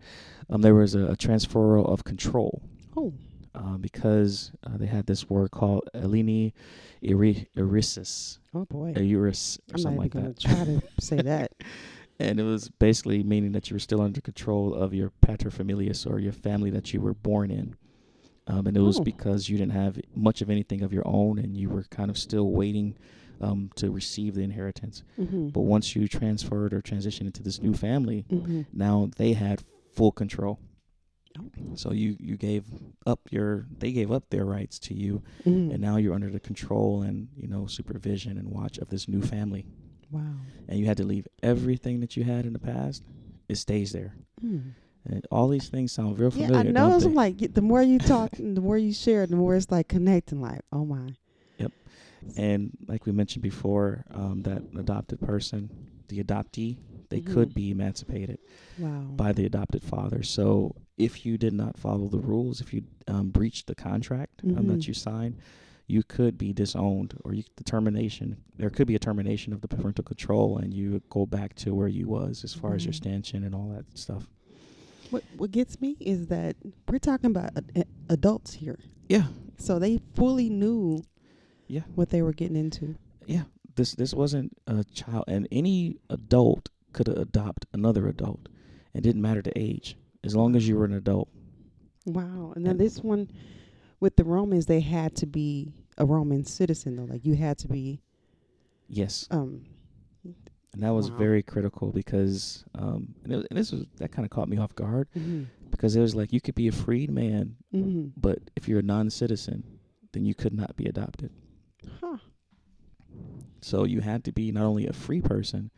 um, 0.50 0.62
there 0.62 0.76
was 0.76 0.94
a, 0.96 1.08
a 1.08 1.16
transferal 1.16 1.86
of 1.88 2.04
control 2.04 2.62
Oh. 2.98 3.14
Uh, 3.56 3.78
because 3.78 4.52
uh, 4.66 4.78
they 4.78 4.86
had 4.86 5.06
this 5.08 5.30
word 5.30 5.52
called 5.52 5.88
Eleni 5.96 6.52
Irisis, 7.04 8.40
Oh 8.54 8.66
boy. 8.66 8.94
Euris, 8.94 9.58
or 9.60 9.62
I'm 9.70 9.74
not 9.74 9.80
something 9.82 10.06
even 10.06 10.24
like 10.26 10.38
that. 10.38 10.40
try 10.40 10.66
to 10.66 10.82
say 11.00 11.18
that. 11.18 11.52
and 12.20 12.40
it 12.40 12.44
was 12.44 12.70
basically 12.70 13.24
meaning 13.24 13.52
that 13.54 13.70
you 13.70 13.76
were 13.76 13.80
still 13.80 14.02
under 14.02 14.22
control 14.22 14.74
of 14.74 14.94
your 14.94 15.12
paterfamilias 15.26 16.10
or 16.10 16.20
your 16.20 16.32
family 16.34 16.70
that 16.70 16.94
you 16.94 17.02
were 17.02 17.14
born 17.14 17.52
in. 17.52 17.76
Um, 18.48 18.68
and 18.68 18.78
it 18.78 18.82
was 18.82 19.00
Oh. 19.00 19.04
because 19.04 19.50
you 19.50 19.58
didn't 19.58 19.72
have 19.74 20.00
much 20.16 20.42
of 20.42 20.50
anything 20.50 20.82
of 20.84 20.94
your 20.94 21.04
own 21.08 21.40
and 21.40 21.58
you 21.58 21.70
were 21.70 21.84
kind 21.90 22.10
of 22.12 22.18
still 22.18 22.52
waiting 22.52 22.96
um, 23.42 23.70
to 23.76 23.90
receive 23.92 24.36
the 24.36 24.44
inheritance. 24.44 25.04
Mm-hmm. 25.20 25.50
But 25.50 25.62
once 25.62 25.96
you 25.96 26.08
transferred 26.08 26.74
or 26.74 26.82
transitioned 26.82 27.26
into 27.26 27.44
this 27.44 27.62
new 27.62 27.74
family, 27.74 28.24
mm-hmm. 28.32 28.62
now 28.72 29.10
they 29.18 29.34
had 29.34 29.64
full 29.94 30.12
control. 30.12 30.60
So 31.76 31.92
you 31.92 32.16
you 32.20 32.38
gave 32.38 32.64
up 33.06 33.20
your 33.32 33.66
they 33.78 33.92
gave 33.92 34.12
up 34.12 34.30
their 34.30 34.46
rights 34.46 34.80
to 34.80 34.94
you, 34.94 35.22
Mm-hmm. 35.46 35.72
and 35.72 35.80
now 35.80 35.98
you're 35.98 36.14
under 36.14 36.30
the 36.30 36.40
control 36.40 37.02
and 37.04 37.28
you 37.36 37.48
know 37.48 37.68
supervision 37.68 38.38
and 38.38 38.50
watch 38.50 38.78
of 38.78 38.90
this 38.90 39.08
new 39.08 39.22
family. 39.22 39.66
wow. 40.12 40.22
And 40.68 40.80
you 40.80 40.86
had 40.86 40.98
to 40.98 41.04
leave 41.04 41.28
everything 41.44 42.00
that 42.02 42.16
you 42.18 42.24
had 42.24 42.46
in 42.46 42.54
the 42.54 42.60
past. 42.60 43.04
It 43.50 43.58
stays 43.58 43.92
there. 43.92 44.16
Mm. 44.44 44.74
And 45.08 45.28
all 45.30 45.48
these 45.50 45.70
things 45.70 45.92
sound 45.92 46.18
real 46.18 46.32
familiar. 46.32 46.54
Yeah. 46.54 46.60
I 46.62 46.64
know. 46.72 47.00
they? 47.00 47.08
like 47.10 47.54
the 47.54 47.62
more 47.62 47.82
you 47.84 48.00
talk, 48.00 48.40
and 48.40 48.56
the 48.58 48.62
more 48.62 48.78
you 48.78 48.92
share, 48.94 49.28
the 49.28 49.36
more 49.36 49.56
it's 49.56 49.70
like 49.70 49.88
connecting. 49.88 50.42
Like, 50.42 50.62
oh 50.72 50.84
my. 50.86 51.10
Yep. 51.60 51.72
And 52.38 52.72
like 52.88 53.06
we 53.06 53.12
mentioned 53.12 53.44
before, 53.44 54.04
um, 54.12 54.42
that 54.44 54.64
adopted 54.80 55.20
person, 55.22 55.70
the 56.08 56.24
adoptee, 56.24 56.78
they 57.10 57.22
Mhm. 57.22 57.34
could 57.34 57.54
be 57.54 57.72
emancipated 57.72 58.40
Wow. 58.80 59.02
by 59.16 59.32
the 59.34 59.46
adopted 59.46 59.84
father. 59.84 60.24
So 60.24 60.76
if 60.98 61.26
you 61.26 61.38
did 61.38 61.54
not 61.54 61.78
follow 61.78 62.08
the 62.08 62.20
rules, 62.20 62.62
if 62.62 62.74
you 62.74 62.84
um, 63.08 63.30
breached 63.30 63.68
the 63.68 63.76
contract 63.76 64.42
um, 64.44 64.52
Mhm. 64.56 64.68
that 64.70 64.88
you 64.88 64.94
signed, 64.94 65.36
you 65.88 66.02
could 66.02 66.38
be 66.38 66.52
disowned, 66.54 67.14
or 67.24 67.34
you, 67.36 67.44
the 67.58 67.64
termination. 67.64 68.38
There 68.58 68.72
could 68.72 68.88
be 68.88 68.96
a 68.96 69.00
termination 69.00 69.54
of 69.54 69.62
the 69.62 69.68
parental 69.68 70.04
control, 70.04 70.58
and 70.58 70.74
you 70.74 70.92
would 70.94 71.08
go 71.10 71.28
back 71.28 71.54
to 71.58 71.76
where 71.76 71.88
you 71.88 72.08
was 72.08 72.44
as 72.44 72.54
far 72.56 72.74
as 72.74 72.84
your 72.86 72.94
stanchion 72.94 73.44
and 73.44 73.54
all 73.54 73.70
that 73.70 73.86
stuff. 73.98 74.28
What 75.12 75.24
What 75.38 75.52
gets 75.52 75.80
me 75.80 75.96
is 76.00 76.28
that 76.28 76.56
we're 76.90 76.98
talking 76.98 77.30
about 77.30 77.52
ad- 77.76 77.88
adults 78.10 78.54
here, 78.54 78.80
Yeah, 79.08 79.28
so 79.58 79.78
they 79.78 80.00
fully 80.16 80.50
knew 80.50 81.04
yeah, 81.68 81.82
what 81.94 82.10
they 82.10 82.24
were 82.24 82.34
getting 82.34 82.56
into. 82.58 82.96
yeah. 83.28 83.44
This 83.76 83.94
this 83.94 84.14
wasn't 84.14 84.58
a 84.66 84.84
child, 84.86 85.26
and 85.28 85.48
any 85.52 85.98
adult 86.10 86.70
could 86.96 87.08
adopt 87.10 87.66
another 87.74 88.08
adult. 88.08 88.48
It 88.94 89.02
didn't 89.02 89.22
matter 89.22 89.42
the 89.42 89.58
age, 89.58 89.98
as 90.24 90.36
long 90.36 90.56
as 90.56 90.68
you 90.68 90.76
were 90.78 90.86
an 90.86 90.94
adult. 90.94 91.28
Wow. 92.06 92.54
And 92.56 92.66
then 92.66 92.78
this 92.78 93.00
one 93.04 93.30
with 94.00 94.16
the 94.16 94.24
Romans, 94.24 94.66
they 94.66 94.80
had 94.80 95.16
to 95.18 95.26
be 95.26 95.74
a 95.98 96.06
Roman 96.06 96.46
citizen 96.46 96.96
though. 96.96 97.04
Like 97.14 97.26
you 97.26 97.36
had 97.36 97.58
to 97.60 97.68
be 97.68 98.02
Yes, 98.88 99.28
um 99.32 99.66
and 100.74 100.84
that 100.84 100.94
was 100.94 101.10
Wow. 101.10 101.18
very 101.18 101.42
critical 101.44 101.92
because 101.92 102.66
um, 102.76 103.16
and, 103.24 103.34
was- 103.34 103.46
and 103.50 103.58
this 103.60 103.72
was 103.72 103.86
that 103.98 104.12
kind 104.12 104.26
of 104.26 104.30
caught 104.30 104.50
me 104.50 104.58
off 104.58 104.76
guard 104.76 105.08
Mm-hmm. 105.18 105.44
because 105.72 105.96
it 105.96 106.02
was 106.02 106.14
like 106.16 106.32
you 106.34 106.42
could 106.42 106.56
be 106.56 106.68
a 106.68 106.72
freed 106.72 107.10
man, 107.12 107.56
Mm-hmm. 107.74 108.10
but 108.28 108.40
if 108.56 108.68
you're 108.68 108.80
a 108.80 108.84
non-citizen, 108.96 109.64
then 110.14 110.24
you 110.26 110.36
could 110.36 110.54
not 110.54 110.76
be 110.76 110.86
adopted. 110.86 111.32
Huh. 112.02 112.18
So 113.62 113.84
you 113.86 114.02
had 114.02 114.24
to 114.26 114.32
be 114.32 114.52
not 114.52 114.66
only 114.66 114.86
a 114.88 114.94
free 114.94 115.22
person, 115.22 115.72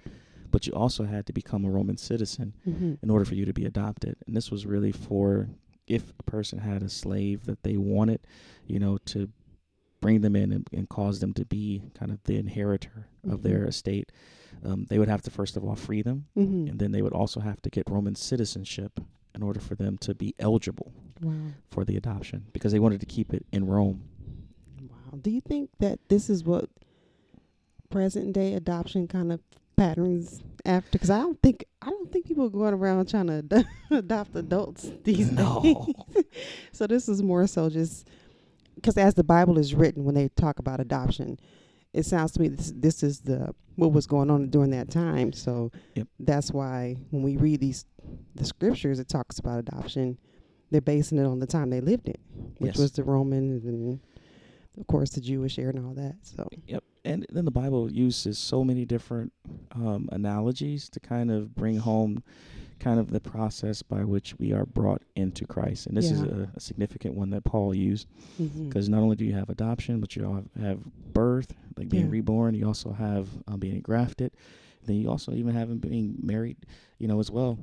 but 0.52 0.66
you 0.68 0.74
also 0.74 1.04
had 1.06 1.26
to 1.28 1.34
become 1.34 1.66
a 1.66 1.70
Roman 1.70 1.98
citizen 1.98 2.54
Mm-hmm. 2.68 2.94
in 3.02 3.10
order 3.10 3.26
for 3.26 3.36
you 3.36 3.46
to 3.46 3.54
be 3.54 3.66
adopted. 3.66 4.16
And 4.26 4.36
this 4.36 4.50
was 4.52 4.66
really 4.66 4.92
for 4.92 5.50
if 5.88 6.12
a 6.20 6.24
person 6.24 6.60
had 6.60 6.84
a 6.84 6.90
slave 6.90 7.46
that 7.46 7.64
they 7.64 7.78
wanted, 7.78 8.20
you 8.66 8.80
know, 8.80 8.98
to 9.06 9.30
bring 10.02 10.22
them 10.22 10.36
in 10.36 10.52
and, 10.52 10.68
and 10.74 10.88
cause 10.90 11.20
them 11.22 11.34
to 11.34 11.46
be 11.46 11.82
kind 11.98 12.12
of 12.12 12.22
the 12.26 12.38
inheritor 12.38 13.08
of 13.30 13.40
Mhm. 13.40 13.44
their 13.44 13.66
estate, 13.66 14.12
um, 14.64 14.86
they 14.90 15.00
would 15.00 15.08
have 15.08 15.22
to 15.24 15.32
first 15.32 15.56
of 15.58 15.64
all 15.64 15.76
free 15.76 16.02
them, 16.02 16.26
Mm-hmm. 16.38 16.68
and 16.70 16.80
then 16.80 16.92
they 16.92 17.02
would 17.02 17.14
also 17.14 17.40
have 17.40 17.62
to 17.62 17.70
get 17.70 17.90
Roman 17.90 18.16
citizenship 18.16 19.00
in 19.34 19.42
order 19.44 19.60
for 19.60 19.76
them 19.76 19.98
to 20.00 20.14
be 20.14 20.34
eligible 20.40 20.92
Wow. 21.22 21.34
for 21.70 21.84
the 21.86 21.96
adoption 21.98 22.46
because 22.54 22.72
they 22.74 22.80
wanted 22.80 23.00
to 23.00 23.06
keep 23.06 23.34
it 23.34 23.46
in 23.52 23.66
Rome. 23.66 24.02
Wow. 24.82 25.20
Do 25.22 25.32
you 25.32 25.42
think 25.42 25.70
that 25.80 26.00
this 26.10 26.30
is 26.30 26.44
what 26.44 26.70
present 27.90 28.34
day 28.34 28.54
adoption 28.54 29.08
kind 29.08 29.32
of 29.32 29.40
patterns 29.78 30.42
after? 30.66 30.90
Because 30.92 31.10
I 31.10 31.20
don't 31.20 31.42
think 31.42 31.64
I 31.82 31.90
don't 31.90 32.12
think 32.12 32.26
people 32.26 32.46
are 32.48 32.50
going 32.50 32.74
around 32.74 33.08
trying 33.10 33.28
to 33.28 33.34
ad- 33.56 33.66
adopt 33.92 34.36
adults 34.36 34.92
these 35.04 35.32
No. 35.32 35.62
days. 36.16 36.24
so 36.74 36.88
this 36.88 37.08
is 37.08 37.24
more 37.24 37.48
so 37.48 37.70
just 37.70 38.08
because 38.76 38.98
as 38.98 39.14
the 39.14 39.24
Bible 39.24 39.58
is 39.58 39.74
written, 39.74 40.04
when 40.04 40.16
they 40.16 40.28
talk 40.30 40.60
about 40.60 40.80
adoption, 40.80 41.40
it 41.94 42.06
sounds 42.06 42.32
to 42.34 42.42
me 42.42 42.50
this 42.50 42.74
this 42.76 43.04
is 43.04 43.22
the 43.22 43.54
what 43.76 43.92
was 43.94 44.08
going 44.08 44.30
on 44.32 44.50
during 44.50 44.72
that 44.72 44.90
time. 44.90 45.32
So 45.32 45.72
Yep. 45.96 46.08
that's 46.20 46.52
why 46.52 46.96
when 47.12 47.22
we 47.24 47.38
read 47.38 47.62
these 47.62 47.86
the 48.36 48.44
scriptures, 48.46 49.00
it 49.00 49.08
talks 49.08 49.40
about 49.40 49.60
adoption. 49.60 50.18
They're 50.70 50.82
basing 50.82 51.18
it 51.18 51.26
on 51.26 51.40
the 51.40 51.48
time 51.48 51.70
they 51.70 51.80
lived 51.80 52.10
in, 52.10 52.18
which 52.58 52.72
Yes. 52.74 52.78
was 52.78 52.92
the 52.92 53.04
Romans 53.04 53.64
and 53.66 54.00
of 54.80 54.88
course 54.88 55.12
the 55.12 55.22
Jewish 55.22 55.58
air 55.60 55.70
and 55.70 55.86
all 55.86 55.94
that. 55.94 56.16
So 56.22 56.48
Yep. 56.68 56.84
And 57.06 57.26
then 57.30 57.46
the 57.46 57.52
Bible 57.52 57.90
uses 57.92 58.38
so 58.38 58.64
many 58.66 58.84
different 58.84 59.32
um, 59.72 60.10
analogies 60.12 60.90
to 60.90 61.00
kind 61.00 61.32
of 61.32 61.56
bring 61.56 61.78
home 61.78 62.22
kind 62.80 63.00
of 63.00 63.12
the 63.12 63.20
process 63.20 63.82
by 63.82 64.04
which 64.04 64.36
we 64.40 64.54
are 64.54 64.66
brought 64.66 65.02
into 65.16 65.46
Christ. 65.46 65.88
And 65.88 65.98
this 65.98 66.12
is 66.12 66.22
a, 66.24 66.50
a 66.56 66.60
significant 66.60 67.16
one 67.16 67.30
that 67.32 67.44
Paul 67.44 67.74
used 67.74 68.08
because 68.70 68.88
not 68.90 69.02
only 69.02 69.16
do 69.16 69.26
you 69.26 69.34
have 69.34 69.50
adoption, 69.50 70.00
but 70.00 70.16
you 70.16 70.26
all 70.26 70.36
have, 70.36 70.48
have 70.62 70.80
birth, 71.14 71.54
like 71.78 71.90
being 71.90 72.06
Yeah. 72.06 72.12
reborn. 72.12 72.54
You 72.56 72.68
also 72.68 72.92
have 72.94 73.28
um, 73.48 73.60
being 73.60 73.82
grafted. 73.82 74.32
Then 74.86 74.96
you 74.98 75.10
also 75.10 75.34
even 75.34 75.54
have 75.54 75.82
being 75.82 76.16
married, 76.22 76.58
you 76.98 77.08
know, 77.08 77.20
as 77.20 77.30
well. 77.30 77.60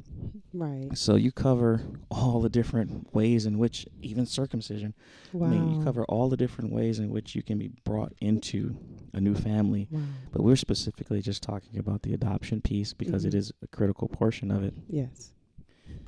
right. 0.52 0.90
So 0.94 1.14
you 1.14 1.32
cover 1.32 1.80
all 2.10 2.40
the 2.42 2.50
different 2.50 3.14
ways 3.14 3.46
in 3.46 3.58
which 3.58 3.86
even 4.02 4.26
circumcision 4.26 4.94
Wow. 5.32 5.46
I 5.46 5.50
mean, 5.50 5.70
you 5.78 5.84
cover 5.84 6.04
all 6.04 6.28
the 6.28 6.36
different 6.36 6.70
ways 6.72 6.98
in 6.98 7.08
which 7.10 7.34
you 7.34 7.42
can 7.42 7.58
be 7.58 7.68
brought 7.84 8.12
into 8.20 8.76
a 9.14 9.20
new 9.20 9.34
family. 9.34 9.88
Wow. 9.90 10.00
But 10.32 10.42
we're 10.42 10.56
specifically 10.56 11.22
just 11.22 11.42
talking 11.42 11.78
about 11.78 12.02
the 12.02 12.12
adoption 12.14 12.60
piece 12.60 12.92
because 12.92 13.24
it 13.24 13.32
Mhm. 13.32 13.38
is 13.38 13.52
a 13.62 13.66
critical 13.68 14.08
portion 14.08 14.50
of 14.50 14.62
it. 14.62 14.74
Yes. 14.88 15.32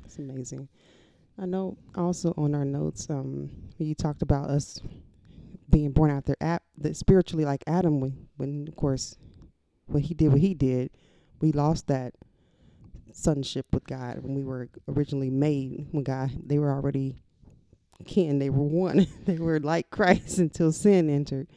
That's 0.01 0.17
amazing. 0.19 0.67
I 1.37 1.45
know 1.45 1.77
also 1.95 2.33
on 2.37 2.55
our 2.55 2.65
notes, 2.65 3.09
um, 3.09 3.49
you 3.77 3.93
talked 3.95 4.21
about 4.21 4.49
us 4.49 4.79
being 5.69 5.91
born 5.91 6.09
out 6.09 6.25
there 6.25 6.37
at 6.41 6.63
the 6.77 6.93
spiritually 6.93 7.45
like 7.45 7.63
Adam 7.67 7.99
when 7.99 8.27
when 8.37 8.67
of 8.67 8.75
course 8.75 9.17
when 9.85 10.01
he 10.03 10.13
did 10.13 10.29
what 10.31 10.39
he 10.41 10.53
did, 10.53 10.89
we 11.41 11.51
lost 11.51 11.87
that 11.87 12.13
sonship 13.11 13.65
with 13.73 13.85
God 13.85 14.21
when 14.23 14.33
we 14.35 14.43
were 14.43 14.69
originally 14.87 15.29
made 15.29 15.87
when 15.91 16.03
God 16.03 16.31
they 16.45 16.59
were 16.59 16.71
already 16.71 17.21
kin, 18.05 18.39
they 18.39 18.49
were 18.49 18.63
one. 18.63 19.07
they 19.25 19.37
were 19.37 19.59
like 19.59 19.89
Christ 19.89 20.37
until 20.45 20.71
sin 20.71 21.09
entered, 21.09 21.47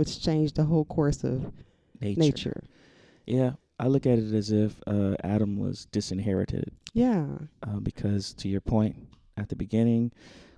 which 0.00 0.22
changed 0.22 0.56
the 0.56 0.64
whole 0.64 0.86
course 0.86 1.22
of 1.24 1.52
Nature. 2.00 2.18
nature. 2.20 2.64
Yeah, 3.26 3.50
I 3.78 3.86
look 3.88 4.06
at 4.06 4.18
it 4.18 4.32
as 4.32 4.50
if 4.50 4.80
uh, 4.86 5.14
Adam 5.22 5.58
was 5.58 5.84
disinherited 5.92 6.72
Yeah. 6.94 7.26
uh, 7.62 7.80
because, 7.80 8.32
to 8.40 8.48
your 8.48 8.62
point, 8.62 8.96
at 9.36 9.50
the 9.50 9.56
beginning, 9.56 10.10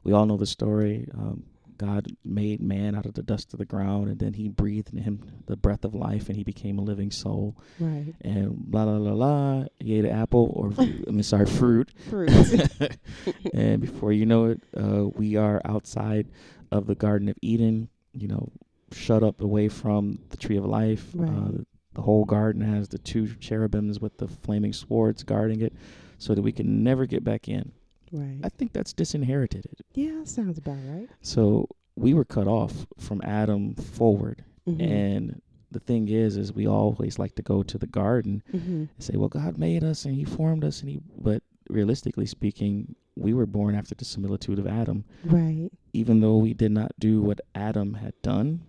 we 0.04 0.12
all 0.12 0.26
know 0.26 0.37
the 0.37 0.46
story. 0.46 1.08
Um, 1.18 1.42
God 1.76 2.06
made 2.25 2.61
man 2.61 2.94
out 2.94 3.06
of 3.06 3.14
the 3.14 3.22
dust 3.25 3.52
of 3.52 3.58
the 3.58 3.64
ground, 3.64 4.06
and 4.08 4.18
then 4.20 4.34
He 4.34 4.49
breathed 4.49 4.92
in 4.92 4.99
him 5.02 5.18
the 5.46 5.56
breath 5.56 5.84
of 5.84 5.92
life, 5.96 6.28
and 6.28 6.37
he 6.37 6.44
became 6.44 6.78
a 6.78 6.82
living 6.82 7.11
soul. 7.11 7.56
Right. 7.80 8.14
And 8.20 8.56
blah 8.56 8.84
blah 8.84 8.99
blah 9.00 9.14
blah. 9.14 9.64
He 9.80 9.94
ate 9.99 10.04
an 10.04 10.12
apple, 10.12 10.52
or 10.54 10.72
I 10.78 11.11
mean, 11.11 11.25
sorry, 11.25 11.46
fruit. 11.46 11.90
Fruit. 12.08 12.30
and 13.54 13.80
before 13.80 14.12
you 14.12 14.25
know 14.26 14.44
it, 14.46 14.61
uh, 14.76 15.08
we 15.16 15.34
are 15.34 15.61
outside 15.64 16.28
of 16.70 16.87
the 16.87 16.94
Garden 16.94 17.28
of 17.28 17.37
Eden, 17.42 17.88
you 18.12 18.28
know, 18.28 18.49
shut 18.92 19.22
up 19.22 19.40
away 19.40 19.68
from 19.68 20.18
the 20.30 20.37
tree 20.37 20.56
of 20.56 20.64
life. 20.64 21.11
Right. 21.14 21.28
Uh, 21.30 21.62
the 21.94 22.02
whole 22.02 22.25
garden 22.25 22.62
has 22.62 22.88
the 22.88 22.99
two 22.99 23.34
cherubims 23.37 24.00
with 24.00 24.16
the 24.18 24.26
flaming 24.28 24.72
swords 24.72 25.22
guarding 25.22 25.61
it 25.61 25.75
so 26.18 26.34
that 26.34 26.40
we 26.42 26.52
can 26.52 26.82
never 26.82 27.04
get 27.06 27.22
back 27.25 27.49
in. 27.49 27.72
right. 28.12 28.38
I 28.44 28.49
think 28.50 28.72
that's 28.72 28.92
disinherited. 28.92 29.64
Yeah, 29.94 30.25
sounds 30.25 30.58
about 30.58 30.76
right. 30.87 31.08
So 31.22 31.68
we 31.96 32.14
were 32.14 32.25
cut 32.25 32.46
off 32.46 32.87
from 32.99 33.20
Adam 33.25 33.75
forward. 33.75 34.44
Mhm. 34.68 34.80
And 34.82 35.42
the 35.70 35.80
thing 35.80 36.08
is, 36.08 36.37
is 36.37 36.52
we 36.52 36.66
always 36.66 37.18
like 37.18 37.34
to 37.37 37.42
go 37.42 37.62
to 37.62 37.78
the 37.78 37.87
garden 37.87 38.42
Mhm. 38.52 38.66
and 38.66 38.88
say, 38.99 39.16
well, 39.16 39.28
God 39.28 39.56
made 39.58 39.82
us 39.84 40.04
and 40.04 40.14
he 40.14 40.25
formed 40.25 40.64
us 40.64 40.80
and 40.80 40.90
he, 40.90 41.00
but 41.18 41.42
realistically 41.70 42.26
speaking, 42.26 42.94
we 43.16 43.32
were 43.34 43.46
born 43.46 43.75
after 43.75 43.94
the 43.94 44.04
similitude 44.04 44.58
of 44.58 44.66
Adam. 44.66 45.04
Right. 45.25 45.70
Even 45.92 46.20
though 46.20 46.37
we 46.38 46.54
did 46.54 46.72
not 46.72 46.92
do 46.99 47.20
what 47.22 47.40
Adam 47.54 47.94
had 47.94 48.14
done, 48.22 48.61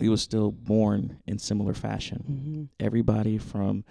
we 0.00 0.08
were 0.08 0.16
still 0.16 0.50
born 0.52 1.18
in 1.26 1.38
similar 1.38 1.74
fashion. 1.74 2.68
Mhm. 2.80 2.84
Everybody 2.84 3.38
from 3.38 3.84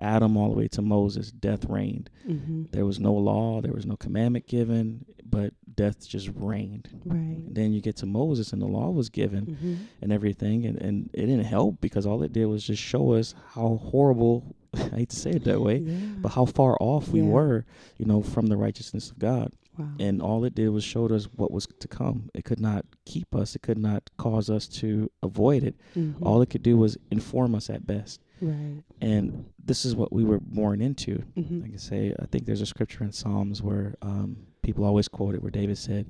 Adam 0.00 0.36
all 0.36 0.50
the 0.50 0.56
way 0.56 0.68
to 0.68 0.82
Moses, 0.82 1.32
death 1.32 1.64
reigned. 1.68 2.08
Mhm. 2.28 2.70
There 2.70 2.86
was 2.86 3.00
no 3.00 3.12
law, 3.14 3.60
there 3.60 3.72
was 3.72 3.84
no 3.86 3.96
commandment 3.96 4.46
given, 4.46 5.04
but 5.28 5.52
death 5.74 6.08
just 6.08 6.30
reigned. 6.36 6.88
Right. 7.04 7.18
And 7.18 7.54
then 7.54 7.72
you 7.72 7.80
get 7.80 7.96
to 7.96 8.06
Moses 8.06 8.52
and 8.52 8.62
the 8.62 8.66
law 8.66 8.90
was 8.90 9.08
given 9.08 9.46
Mhm. 9.62 9.76
and 10.02 10.12
everything 10.12 10.64
and, 10.66 10.80
and 10.80 11.10
it 11.12 11.26
didn't 11.26 11.44
help 11.44 11.80
because 11.80 12.06
all 12.06 12.22
it 12.22 12.32
did 12.32 12.46
was 12.46 12.64
just 12.64 12.80
show 12.82 13.12
us 13.12 13.34
how 13.48 13.76
horrible 13.76 14.54
I 14.74 14.98
hate 14.98 15.08
to 15.10 15.16
say 15.16 15.30
it 15.30 15.44
that 15.44 15.60
way, 15.62 15.78
Yeah. 15.78 15.94
but 16.20 16.28
how 16.30 16.44
far 16.44 16.76
off 16.80 17.08
we 17.10 17.20
Yeah. 17.20 17.26
were, 17.28 17.64
you 17.96 18.04
know, 18.06 18.22
from 18.22 18.46
the 18.46 18.56
righteousness 18.56 19.10
of 19.10 19.18
God. 19.18 19.52
Wow. 19.78 19.86
And 19.98 20.20
all 20.20 20.44
it 20.44 20.54
did 20.54 20.68
was 20.70 20.84
showed 20.84 21.12
us 21.12 21.24
what 21.36 21.50
was 21.50 21.66
to 21.78 21.88
come. 21.88 22.30
It 22.34 22.44
could 22.44 22.60
not 22.60 22.84
keep 23.06 23.34
us, 23.34 23.54
it 23.54 23.62
could 23.62 23.78
not 23.78 24.10
cause 24.16 24.50
us 24.50 24.66
to 24.80 25.10
avoid 25.22 25.62
it. 25.62 25.76
Mhm. 25.96 26.16
All 26.22 26.42
it 26.42 26.50
could 26.50 26.62
do 26.62 26.76
was 26.76 26.96
inform 27.10 27.54
us 27.54 27.70
at 27.70 27.86
best. 27.86 28.20
right. 28.40 28.82
And 29.00 29.46
this 29.64 29.84
is 29.84 29.96
what 29.96 30.12
we 30.12 30.22
were 30.24 30.38
born 30.40 30.80
into. 30.80 31.22
Mhm. 31.36 31.62
Like 31.62 31.74
I 31.74 31.76
say, 31.76 32.14
I 32.20 32.26
think 32.26 32.46
there's 32.46 32.60
a 32.60 32.66
scripture 32.66 33.02
in 33.04 33.10
Psalms 33.12 33.62
where 33.62 33.96
um, 34.02 34.36
people 34.62 34.84
always 34.84 35.08
quote 35.08 35.34
it, 35.34 35.42
where 35.42 35.50
David 35.50 35.76
said, 35.78 36.06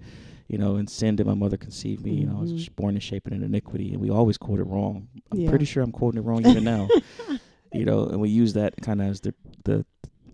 you 0.48 0.58
know, 0.58 0.76
in 0.76 0.86
sin 0.86 1.16
did 1.16 1.26
my 1.26 1.34
mother 1.34 1.56
conceive 1.56 2.02
me. 2.04 2.14
You 2.14 2.26
know, 2.26 2.36
I 2.38 2.40
was 2.40 2.52
Mhm. 2.52 2.56
just 2.58 2.76
born 2.76 2.96
and 2.96 3.32
in 3.32 3.42
iniquity. 3.42 3.92
And 3.92 4.00
we 4.02 4.10
always 4.10 4.36
quote 4.38 4.60
it 4.60 4.64
wrong. 4.66 5.08
I'm 5.32 5.40
Yeah. 5.40 5.48
pretty 5.50 5.64
sure 5.64 5.82
I'm 5.82 5.92
quoting 5.92 6.18
it 6.18 6.24
wrong 6.24 6.46
even 6.46 6.64
now. 6.64 6.88
you 7.72 7.84
know, 7.84 8.04
and 8.06 8.20
we 8.20 8.28
use 8.30 8.52
that 8.54 8.76
kind 8.82 9.00
of 9.02 9.08
as 9.08 9.20
the 9.20 9.34
the 9.64 9.84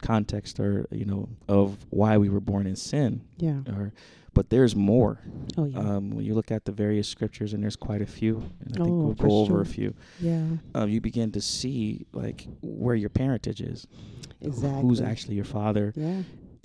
context 0.05 0.61
or 0.61 0.87
you 0.91 1.05
know 1.05 1.29
of 1.49 1.77
why 1.91 2.19
we 2.19 2.29
were 2.29 2.41
born 2.41 2.67
in 2.67 2.77
sin. 2.77 3.23
Yeah. 3.39 3.61
Or, 3.69 3.93
but 4.35 4.51
there's 4.51 4.75
more. 4.75 5.19
Oh 5.57 5.65
yeah. 5.65 5.79
Um, 5.79 6.11
when 6.11 6.25
you 6.25 6.35
look 6.35 6.51
at 6.51 6.65
the 6.65 6.73
various 6.73 7.09
scriptures, 7.09 7.53
and 7.55 7.63
there's 7.63 7.77
quite 7.77 8.03
a 8.03 8.07
few, 8.07 8.37
and 8.61 8.73
I 8.73 8.77
think 8.85 8.89
Oh, 8.89 9.03
we'll 9.07 9.15
for 9.15 9.29
go 9.29 9.35
over 9.43 9.53
sure. 9.53 9.61
a 9.63 9.67
few. 9.67 9.95
yeah. 10.21 10.45
Um, 10.75 10.89
you 10.91 11.01
begin 11.01 11.31
to 11.33 11.41
see 11.41 12.07
like 12.13 12.47
where 12.61 12.97
your 12.97 13.11
parentage 13.11 13.61
is, 13.61 13.87
Exactly. 14.41 14.83
who's 14.83 15.01
actually 15.01 15.37
your 15.37 15.45
father, 15.59 15.93
Yeah. 15.97 16.23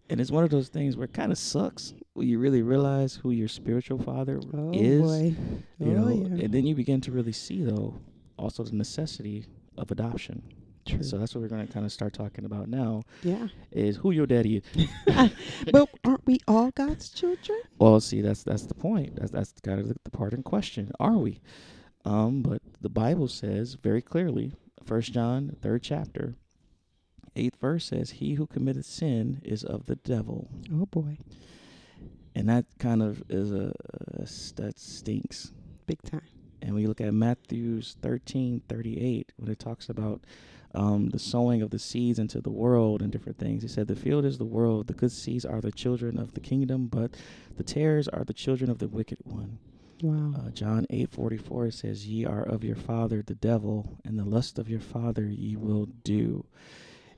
and 0.09 0.19
it's 0.19 0.31
one 0.31 0.43
of 0.43 0.49
those 0.49 0.67
things 0.69 0.97
where 0.97 1.05
it 1.05 1.13
kind 1.13 1.31
of 1.31 1.37
sucks 1.37 1.93
when 2.13 2.27
you 2.27 2.39
really 2.39 2.63
realize 2.63 3.15
who 3.21 3.29
your 3.31 3.47
spiritual 3.47 3.99
father 3.99 4.39
Oh 4.53 4.71
is. 4.73 5.01
boy. 5.03 5.35
You 5.79 5.91
oh 5.91 5.99
know, 5.99 6.09
yeah. 6.09 6.43
and 6.45 6.53
then 6.53 6.65
you 6.65 6.73
begin 6.75 7.01
to 7.01 7.11
really 7.11 7.31
see 7.33 7.63
though 7.63 7.93
also 8.37 8.63
the 8.63 8.75
necessity 8.75 9.45
of 9.77 9.91
adoption. 9.91 10.41
True. 10.89 11.03
So 11.03 11.17
that's 11.17 11.35
what 11.35 11.41
we're 11.41 11.47
going 11.49 11.65
to 11.65 11.71
kind 11.71 11.85
of 11.85 11.91
start 11.91 12.13
talking 12.13 12.45
about 12.45 12.67
now 12.69 13.03
yeah. 13.23 13.47
is 13.71 13.97
who 13.97 14.11
your 14.11 14.25
daddy 14.25 14.61
is. 14.75 14.87
but 15.71 15.89
aren't 16.03 16.25
we 16.25 16.39
all 16.47 16.71
God's 16.71 17.09
children? 17.09 17.59
Well, 17.77 17.99
see, 17.99 18.21
that's 18.21 18.43
that's 18.43 18.65
the 18.65 18.73
point. 18.73 19.15
That's 19.15 19.31
that's 19.31 19.53
kind 19.63 19.79
of 19.79 19.87
the, 19.87 19.95
the 20.03 20.11
part 20.11 20.33
in 20.33 20.43
question. 20.43 20.91
Are 20.99 21.17
we? 21.17 21.41
Um, 22.05 22.41
but 22.41 22.61
the 22.81 22.89
Bible 22.89 23.27
says 23.27 23.75
very 23.75 24.01
clearly, 24.01 24.53
First 24.83 25.13
John, 25.13 25.55
third 25.61 25.83
chapter, 25.83 26.35
eighth 27.35 27.59
verse 27.59 27.85
says, 27.85 28.11
"He 28.11 28.33
who 28.35 28.47
committeth 28.47 28.85
sin 28.85 29.41
is 29.43 29.63
of 29.63 29.85
the 29.85 29.95
devil," 29.95 30.49
Oh 30.73 30.85
boy. 30.85 31.17
and 32.35 32.47
that 32.49 32.65
kind 32.79 33.01
of 33.03 33.23
is 33.29 33.51
a 33.51 33.73
that 34.55 34.73
stinks. 34.79 35.51
Big 35.85 36.01
time. 36.03 36.21
And 36.61 36.73
when 36.73 36.81
you 36.81 36.87
look 36.87 37.01
at 37.01 37.13
Matthew's 37.13 37.95
thirteen 38.01 38.61
thirty 38.67 38.99
eight, 38.99 39.31
when 39.37 39.51
it 39.51 39.59
talks 39.59 39.89
about 39.89 40.23
um, 40.75 41.09
the 41.09 41.19
sowing 41.19 41.61
of 41.61 41.71
the 41.71 41.79
seeds 41.79 42.19
into 42.19 42.41
the 42.41 42.51
world 42.51 43.01
and 43.01 43.11
different 43.11 43.37
things. 43.37 43.61
He 43.61 43.67
said, 43.67 43.87
The 43.87 43.95
field 43.95 44.25
is 44.25 44.37
the 44.37 44.45
world, 44.45 44.87
the 44.87 44.93
good 44.93 45.11
seeds 45.11 45.45
are 45.45 45.61
the 45.61 45.71
children 45.71 46.19
of 46.19 46.33
the 46.33 46.39
kingdom, 46.39 46.87
but 46.87 47.15
the 47.57 47.63
tares 47.63 48.07
are 48.07 48.23
the 48.23 48.33
children 48.33 48.69
of 48.69 48.79
the 48.79 48.87
wicked 48.87 49.19
one. 49.23 49.59
Wow. 50.01 50.33
Uh, 50.37 50.49
John 50.51 50.85
eight 50.89 51.11
forty 51.11 51.37
four 51.37 51.71
says, 51.71 52.07
Ye 52.07 52.25
are 52.25 52.43
of 52.43 52.63
your 52.63 52.75
father 52.75 53.21
the 53.21 53.35
devil, 53.35 53.97
and 54.05 54.17
the 54.17 54.23
lust 54.23 54.57
of 54.57 54.69
your 54.69 54.79
father 54.79 55.25
ye 55.27 55.55
will 55.55 55.87
do. 56.03 56.45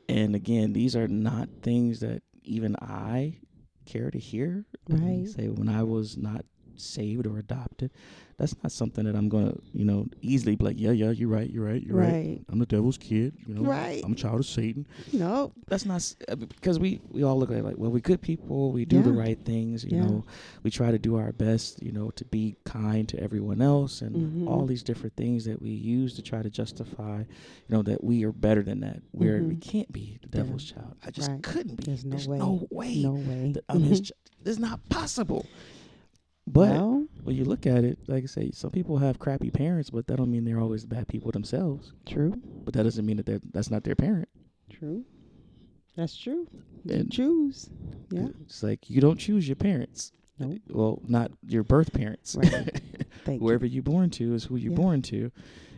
And 0.09 0.35
again, 0.35 0.73
these 0.73 0.95
are 0.95 1.07
not 1.07 1.49
things 1.61 1.99
that 1.99 2.23
even 2.43 2.75
I 2.77 3.37
care 3.85 4.09
to 4.09 4.17
hear. 4.17 4.65
Right. 4.89 5.27
Say 5.27 5.47
when 5.47 5.69
I 5.69 5.83
was 5.83 6.17
not 6.17 6.45
saved 6.77 7.25
or 7.27 7.37
adopted, 7.37 7.91
that's 8.37 8.55
not 8.63 8.71
something 8.71 9.03
that 9.05 9.15
I'm 9.15 9.29
gonna, 9.29 9.53
you 9.73 9.85
know, 9.85 10.07
easily 10.21 10.55
be 10.55 10.65
like, 10.65 10.79
yeah, 10.79 10.91
yeah, 10.91 11.11
you're 11.11 11.29
right, 11.29 11.47
you're 11.49 11.63
right, 11.65 11.81
you're 11.83 11.95
right. 11.97 12.11
right. 12.11 12.41
I'm 12.49 12.57
the 12.57 12.65
devil's 12.65 12.97
kid, 12.97 13.33
you 13.45 13.53
know. 13.53 13.61
Right. 13.61 14.01
I'm 14.03 14.13
a 14.13 14.15
child 14.15 14.39
of 14.39 14.45
Satan. 14.47 14.87
No. 15.13 15.51
That's 15.67 15.85
not 15.85 16.15
uh, 16.27 16.35
because 16.35 16.79
we 16.79 17.01
we 17.09 17.21
all 17.23 17.37
look 17.37 17.51
at 17.51 17.57
it 17.57 17.63
like, 17.63 17.77
well, 17.77 17.91
we're 17.91 17.99
good 17.99 18.21
people. 18.21 18.71
We 18.71 18.85
do 18.85 19.03
the 19.03 19.11
right 19.11 19.37
things, 19.45 19.83
you 19.83 19.97
Yeah. 19.97 20.05
know. 20.05 20.25
We 20.63 20.71
try 20.71 20.89
to 20.91 20.97
do 20.97 21.17
our 21.17 21.31
best, 21.33 21.83
you 21.83 21.91
know, 21.91 22.09
to 22.11 22.25
be 22.25 22.55
kind 22.65 23.07
to 23.09 23.19
everyone 23.19 23.61
else, 23.61 24.01
and 24.01 24.15
Mhm. 24.15 24.47
all 24.49 24.65
these 24.65 24.81
different 24.83 25.15
things 25.15 25.45
that 25.45 25.61
we 25.61 25.69
use 25.69 26.15
to 26.15 26.21
try 26.23 26.41
to 26.41 26.49
justify, 26.49 27.19
you 27.19 27.25
know, 27.69 27.83
that 27.83 28.03
we 28.03 28.23
are 28.25 28.31
better 28.31 28.63
than 28.63 28.79
that. 28.79 29.01
Where 29.11 29.43
we 29.43 29.55
Mhm. 29.55 29.61
can't 29.61 29.91
be 29.91 30.17
the 30.23 30.29
Yeah. 30.37 30.43
devil's 30.43 30.63
child. 30.63 30.95
I 31.05 31.11
just 31.11 31.29
Right. 31.29 31.43
couldn't 31.43 31.75
be. 31.75 31.83
There's 31.83 32.05
no 32.05 32.17
way. 32.31 32.37
no 32.39 32.67
way. 32.71 33.03
No 33.03 33.13
way. 33.13 33.51
that 33.53 33.65
I'm 33.69 33.81
his. 33.81 34.01
Ch- 34.09 34.11
it's 34.45 34.57
not 34.57 34.79
possible. 34.89 35.45
But 36.47 36.77
when 37.23 37.35
you 37.35 37.45
look 37.45 37.65
at 37.65 37.83
it, 37.83 37.99
like 38.07 38.23
I 38.23 38.27
say, 38.27 38.51
some 38.51 38.71
people 38.71 38.97
have 38.97 39.19
crappy 39.19 39.51
parents, 39.51 39.89
but 39.89 40.07
that 40.07 40.17
don't 40.17 40.31
mean 40.31 40.43
they're 40.43 40.59
always 40.59 40.85
bad 40.85 41.07
people 41.07 41.31
themselves. 41.31 41.93
true. 42.05 42.33
But 42.65 42.73
that 42.73 42.83
doesn't 42.83 43.05
mean 43.05 43.17
that 43.17 43.25
they're, 43.25 43.39
that's 43.53 43.69
not 43.71 43.83
their 43.83 43.95
parent. 43.95 44.27
True. 44.69 45.05
That's 45.95 46.17
true. 46.17 46.47
You 46.85 46.95
And- 46.95 47.11
choose. 47.11 47.69
Yeah. 48.11 48.27
It's 48.41 48.63
like 48.63 48.89
you 48.89 49.01
don't 49.01 49.17
choose 49.19 49.47
your 49.47 49.55
parents. 49.55 50.11
Nope. 50.39 50.57
Well, 50.69 51.01
not 51.07 51.31
your 51.47 51.63
birth 51.63 51.93
parents. 51.93 52.35
Right. 52.35 52.81
Thank 53.25 53.41
Whoever 53.41 53.65
you're 53.65 53.83
born 53.83 54.09
to 54.11 54.33
is 54.33 54.45
who 54.45 54.55
you're 54.55 54.71
Yeah. 54.71 54.77
born 54.77 55.01
to. 55.03 55.31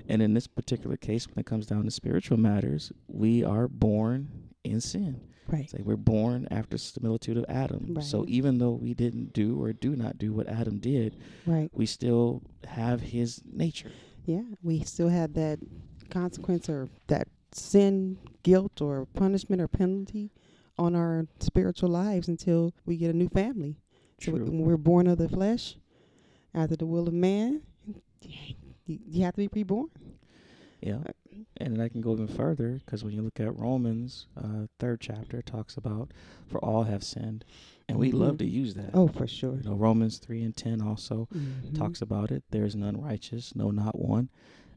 And 0.08 0.22
in 0.22 0.34
this 0.34 0.48
particular 0.48 0.96
case, 0.98 1.27
when 1.27 1.39
it 1.39 1.46
comes 1.46 1.65
down 1.65 1.84
to 1.86 1.91
spiritual 1.91 2.38
matters, 2.38 2.91
we 3.08 3.43
are 3.43 3.67
born 3.67 4.29
in 4.63 4.79
sin. 4.82 5.20
Right. 5.47 5.63
It's 5.65 5.73
like 5.73 5.83
we're 5.83 5.95
born 5.97 6.47
after 6.51 6.77
similitude 6.77 7.38
of 7.38 7.45
Adam. 7.50 7.93
Right. 7.95 8.03
So 8.03 8.25
even 8.27 8.57
though 8.59 8.71
we 8.71 8.93
didn't 8.93 9.33
do 9.33 9.62
or 9.62 9.73
do 9.73 9.95
not 9.95 10.17
do 10.17 10.33
what 10.33 10.47
Adam 10.47 10.77
did, 10.79 11.17
Right. 11.45 11.69
we 11.73 11.85
still 11.85 12.41
have 12.65 13.01
his 13.01 13.41
nature. 13.51 13.91
Yeah. 14.25 14.43
We 14.62 14.83
still 14.83 15.09
have 15.09 15.33
that 15.33 15.59
consequence 16.09 16.69
or 16.69 16.88
that 17.07 17.27
sin, 17.51 18.17
guilt, 18.43 18.81
or 18.81 19.05
punishment 19.13 19.62
or 19.62 19.67
penalty 19.67 20.31
on 20.77 20.95
our 20.95 21.27
spiritual 21.39 21.89
lives 21.89 22.27
until 22.27 22.73
we 22.85 22.97
get 22.97 23.09
a 23.13 23.17
new 23.17 23.29
family. 23.29 23.77
So 24.21 24.31
True. 24.31 24.45
when 24.45 24.59
we're 24.62 24.77
born 24.77 25.07
of 25.07 25.17
the 25.17 25.27
flesh, 25.29 25.75
after 26.53 26.75
the 26.75 26.85
will 26.85 27.07
of 27.07 27.13
man, 27.13 27.62
you, 28.21 28.55
you 29.05 29.23
have 29.25 29.33
to 29.33 29.38
be 29.38 29.50
reborn. 29.53 29.89
Yeah. 30.81 31.00
Uh, 31.05 31.12
And 31.58 31.74
then 31.75 31.82
I 31.82 31.90
can 31.90 32.02
go 32.02 32.13
even 32.13 32.28
further 32.28 32.82
because 32.86 33.04
when 33.04 33.13
you 33.13 33.22
look 33.22 33.40
at 33.40 33.58
Romans, 33.58 34.28
uh, 34.38 34.68
third 34.80 35.02
chapter, 35.02 35.42
talks 35.42 35.78
about 35.78 36.12
for 36.48 36.58
all 36.63 36.84
have 36.84 37.04
sinned. 37.04 37.46
And 37.88 38.00
we 38.00 38.12
love 38.12 38.36
Mhm. 38.36 38.40
to 38.40 38.46
use 38.48 38.74
that. 38.75 38.92
Oh, 38.94 39.08
for 39.08 39.28
sure. 39.28 39.58
You 39.58 39.70
know, 39.70 39.75
Romans 39.75 40.18
3 40.18 40.42
and 40.44 40.56
10 40.56 40.82
also 40.82 41.28
Mhm. 41.34 41.75
talks 41.75 42.02
about 42.02 42.32
it. 42.32 42.44
There 42.52 42.66
is 42.66 42.75
none 42.75 43.00
righteous, 43.00 43.56
no, 43.56 43.72
not 43.72 44.00
one. 44.00 44.30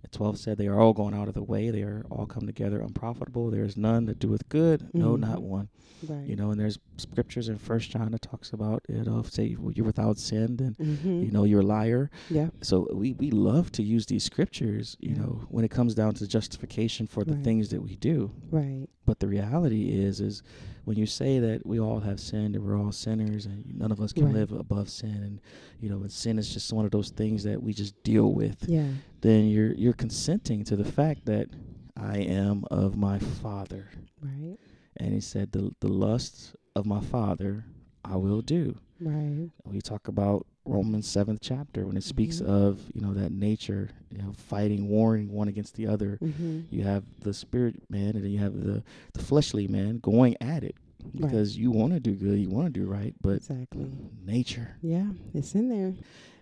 At 0.07 0.13
12 0.13 0.39
said, 0.39 0.57
They 0.57 0.69
are 0.69 0.79
all 0.79 0.93
going 0.93 1.15
out 1.15 1.27
of 1.27 1.35
the 1.35 1.43
way. 1.43 1.71
They 1.71 1.83
are 1.83 2.07
all 2.11 2.27
come 2.27 2.47
together 2.47 2.81
unprofitable. 2.81 3.51
There 3.51 3.65
is 3.65 3.77
none 3.77 4.07
that 4.07 4.21
doeth 4.21 4.49
good, 4.49 4.89
no, 4.95 5.17
not 5.17 5.43
one. 5.43 5.69
Right. 6.07 6.27
You 6.29 6.37
know, 6.37 6.53
and 6.53 6.61
there's 6.61 6.79
scriptures 6.97 7.49
in 7.49 7.59
First 7.59 7.91
John 7.91 8.13
that 8.13 8.23
talks 8.23 8.53
about 8.53 8.85
it 8.88 9.09
of 9.09 9.33
say 9.33 9.57
well, 9.59 9.73
you're 9.73 9.85
without 9.87 10.19
sin, 10.19 10.57
then 10.59 10.77
Mm-hmm. 10.81 11.23
you 11.25 11.31
know 11.33 11.42
you're 11.42 11.61
a 11.62 11.64
liar. 11.64 12.09
Yeah. 12.31 12.51
So 12.62 12.87
we, 12.92 13.14
we 13.14 13.31
love 13.33 13.73
to 13.73 13.83
use 13.83 14.07
these 14.07 14.23
scriptures, 14.23 14.97
you 15.01 15.11
Yeah. 15.16 15.23
know, 15.23 15.47
when 15.49 15.64
it 15.64 15.71
comes 15.73 15.95
down 15.97 16.14
to 16.14 16.27
justification 16.29 17.09
for 17.09 17.25
the 17.25 17.35
Right. 17.35 17.42
things 17.42 17.71
that 17.71 17.83
we 17.83 17.97
do. 17.97 18.31
Right. 18.51 18.87
But 19.07 19.19
the 19.21 19.27
reality 19.27 19.88
is, 19.90 20.21
is 20.21 20.42
when 20.85 20.97
you 20.99 21.07
say 21.07 21.38
that 21.40 21.66
we 21.66 21.81
all 21.81 22.01
have 22.01 22.21
sinned 22.21 22.55
and 22.55 22.64
we're 22.64 22.79
all 22.79 22.92
sinners 22.92 23.47
and 23.47 23.64
none 23.77 23.90
of 23.90 24.01
us 24.01 24.12
can 24.12 24.27
Right. 24.27 24.35
live 24.35 24.53
above 24.53 24.88
sin, 24.88 25.23
and 25.25 25.40
you 25.81 25.88
know, 25.88 25.97
and 26.03 26.12
sin 26.12 26.38
is 26.38 26.53
just 26.53 26.73
one 26.73 26.85
of 26.85 26.90
those 26.92 27.11
things 27.11 27.42
that 27.45 27.61
we 27.62 27.73
just 27.73 28.01
deal 28.05 28.33
with, 28.33 28.64
Yeah. 28.69 28.88
Then 29.27 29.49
you're 29.49 29.75
you're 29.75 29.93
consenting 29.93 30.65
to 30.65 30.77
the 30.77 30.85
fact 30.85 31.27
that 31.27 31.49
I 31.97 32.19
am 32.19 32.65
of 32.71 32.97
my 32.97 33.19
Father, 33.19 33.89
Right. 34.23 34.57
and 34.97 35.12
He 35.15 35.21
said, 35.21 35.53
the 35.53 35.73
the 35.81 35.89
lusts 35.89 36.55
of 36.75 36.87
my 36.87 37.01
Father 37.01 37.65
I 38.05 38.17
will 38.17 38.41
do. 38.43 38.79
Right. 39.01 39.51
We 39.65 39.81
talk 39.81 40.09
about 40.09 40.47
Romans 40.65 41.07
seventh 41.09 41.41
chapter 41.43 41.87
when 41.87 41.97
it 41.97 42.05
speaks 42.05 42.41
Mhm. 42.41 42.47
of 42.47 42.81
you 42.95 43.01
know 43.01 43.15
that 43.15 43.33
nature, 43.33 43.91
you 44.11 44.19
know, 44.19 44.33
fighting, 44.33 44.89
warring 44.89 45.31
one 45.33 45.49
against 45.49 45.75
the 45.75 45.87
other. 45.87 46.19
Mm-hmm. 46.23 46.61
You 46.71 46.83
have 46.85 47.05
the 47.21 47.35
spirit 47.35 47.83
man, 47.91 48.15
and 48.17 48.25
then 48.25 48.31
you 48.31 48.39
have 48.39 48.55
the 48.62 48.83
the 49.15 49.23
fleshly 49.23 49.67
man 49.69 49.99
going 49.99 50.37
at 50.41 50.62
it 50.65 50.77
because 51.15 51.57
you 51.57 51.71
want 51.71 51.93
to 51.95 52.01
do 52.01 52.15
good, 52.15 52.39
you 52.39 52.49
want 52.51 52.67
to 52.73 52.81
do 52.81 52.87
right, 52.87 53.15
but 53.21 53.37
Exactly. 53.37 53.91
nature 54.25 54.77
Yeah. 54.83 55.11
It's 55.35 55.55
in 55.55 55.69
there. 55.69 55.95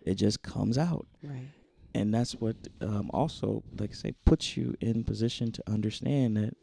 it 0.05 0.15
just 0.15 0.43
comes 0.43 0.77
out, 0.79 1.07
Right. 1.23 1.49
And 1.95 2.13
that's 2.13 2.35
what 2.35 2.57
um, 2.81 3.11
also, 3.15 3.63
like 3.79 3.91
I 3.91 3.95
say, 3.95 4.15
puts 4.25 4.57
you 4.57 4.75
in 4.81 5.05
position 5.05 5.53
to 5.53 5.63
understand 5.71 6.37
that 6.37 6.57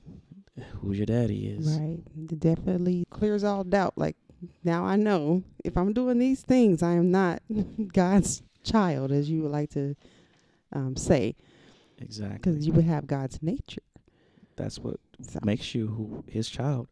who 0.82 0.91
your 0.91 1.06
daddy 1.06 1.48
is. 1.48 1.67
Right. 1.80 2.00
It 2.30 2.39
definitely 2.39 3.06
clears 3.10 3.44
all 3.44 3.63
doubt. 3.63 3.94
Like 3.98 4.17
now 4.63 4.84
I 4.86 4.96
know 4.96 5.44
if 5.63 5.78
I'm 5.78 5.94
doing 5.94 6.20
these 6.20 6.41
things, 6.41 6.84
I 6.84 6.94
am 6.94 7.12
not 7.12 7.41
God's 7.94 8.44
child, 8.63 9.12
as 9.12 9.30
you 9.30 9.44
would 9.44 9.52
like 9.52 9.70
to 9.72 9.96
um, 10.74 10.96
say, 10.96 11.36
Exactly. 12.00 12.38
because 12.38 12.65
you 12.67 12.74
would 12.74 12.86
have 12.86 13.08
God's 13.08 13.41
nature. 13.41 13.82
That's 14.56 14.80
what 14.80 15.00
So, 15.22 15.39
makes 15.44 15.74
you 15.74 15.88
who 15.88 16.24
his 16.28 16.50
child. 16.50 16.88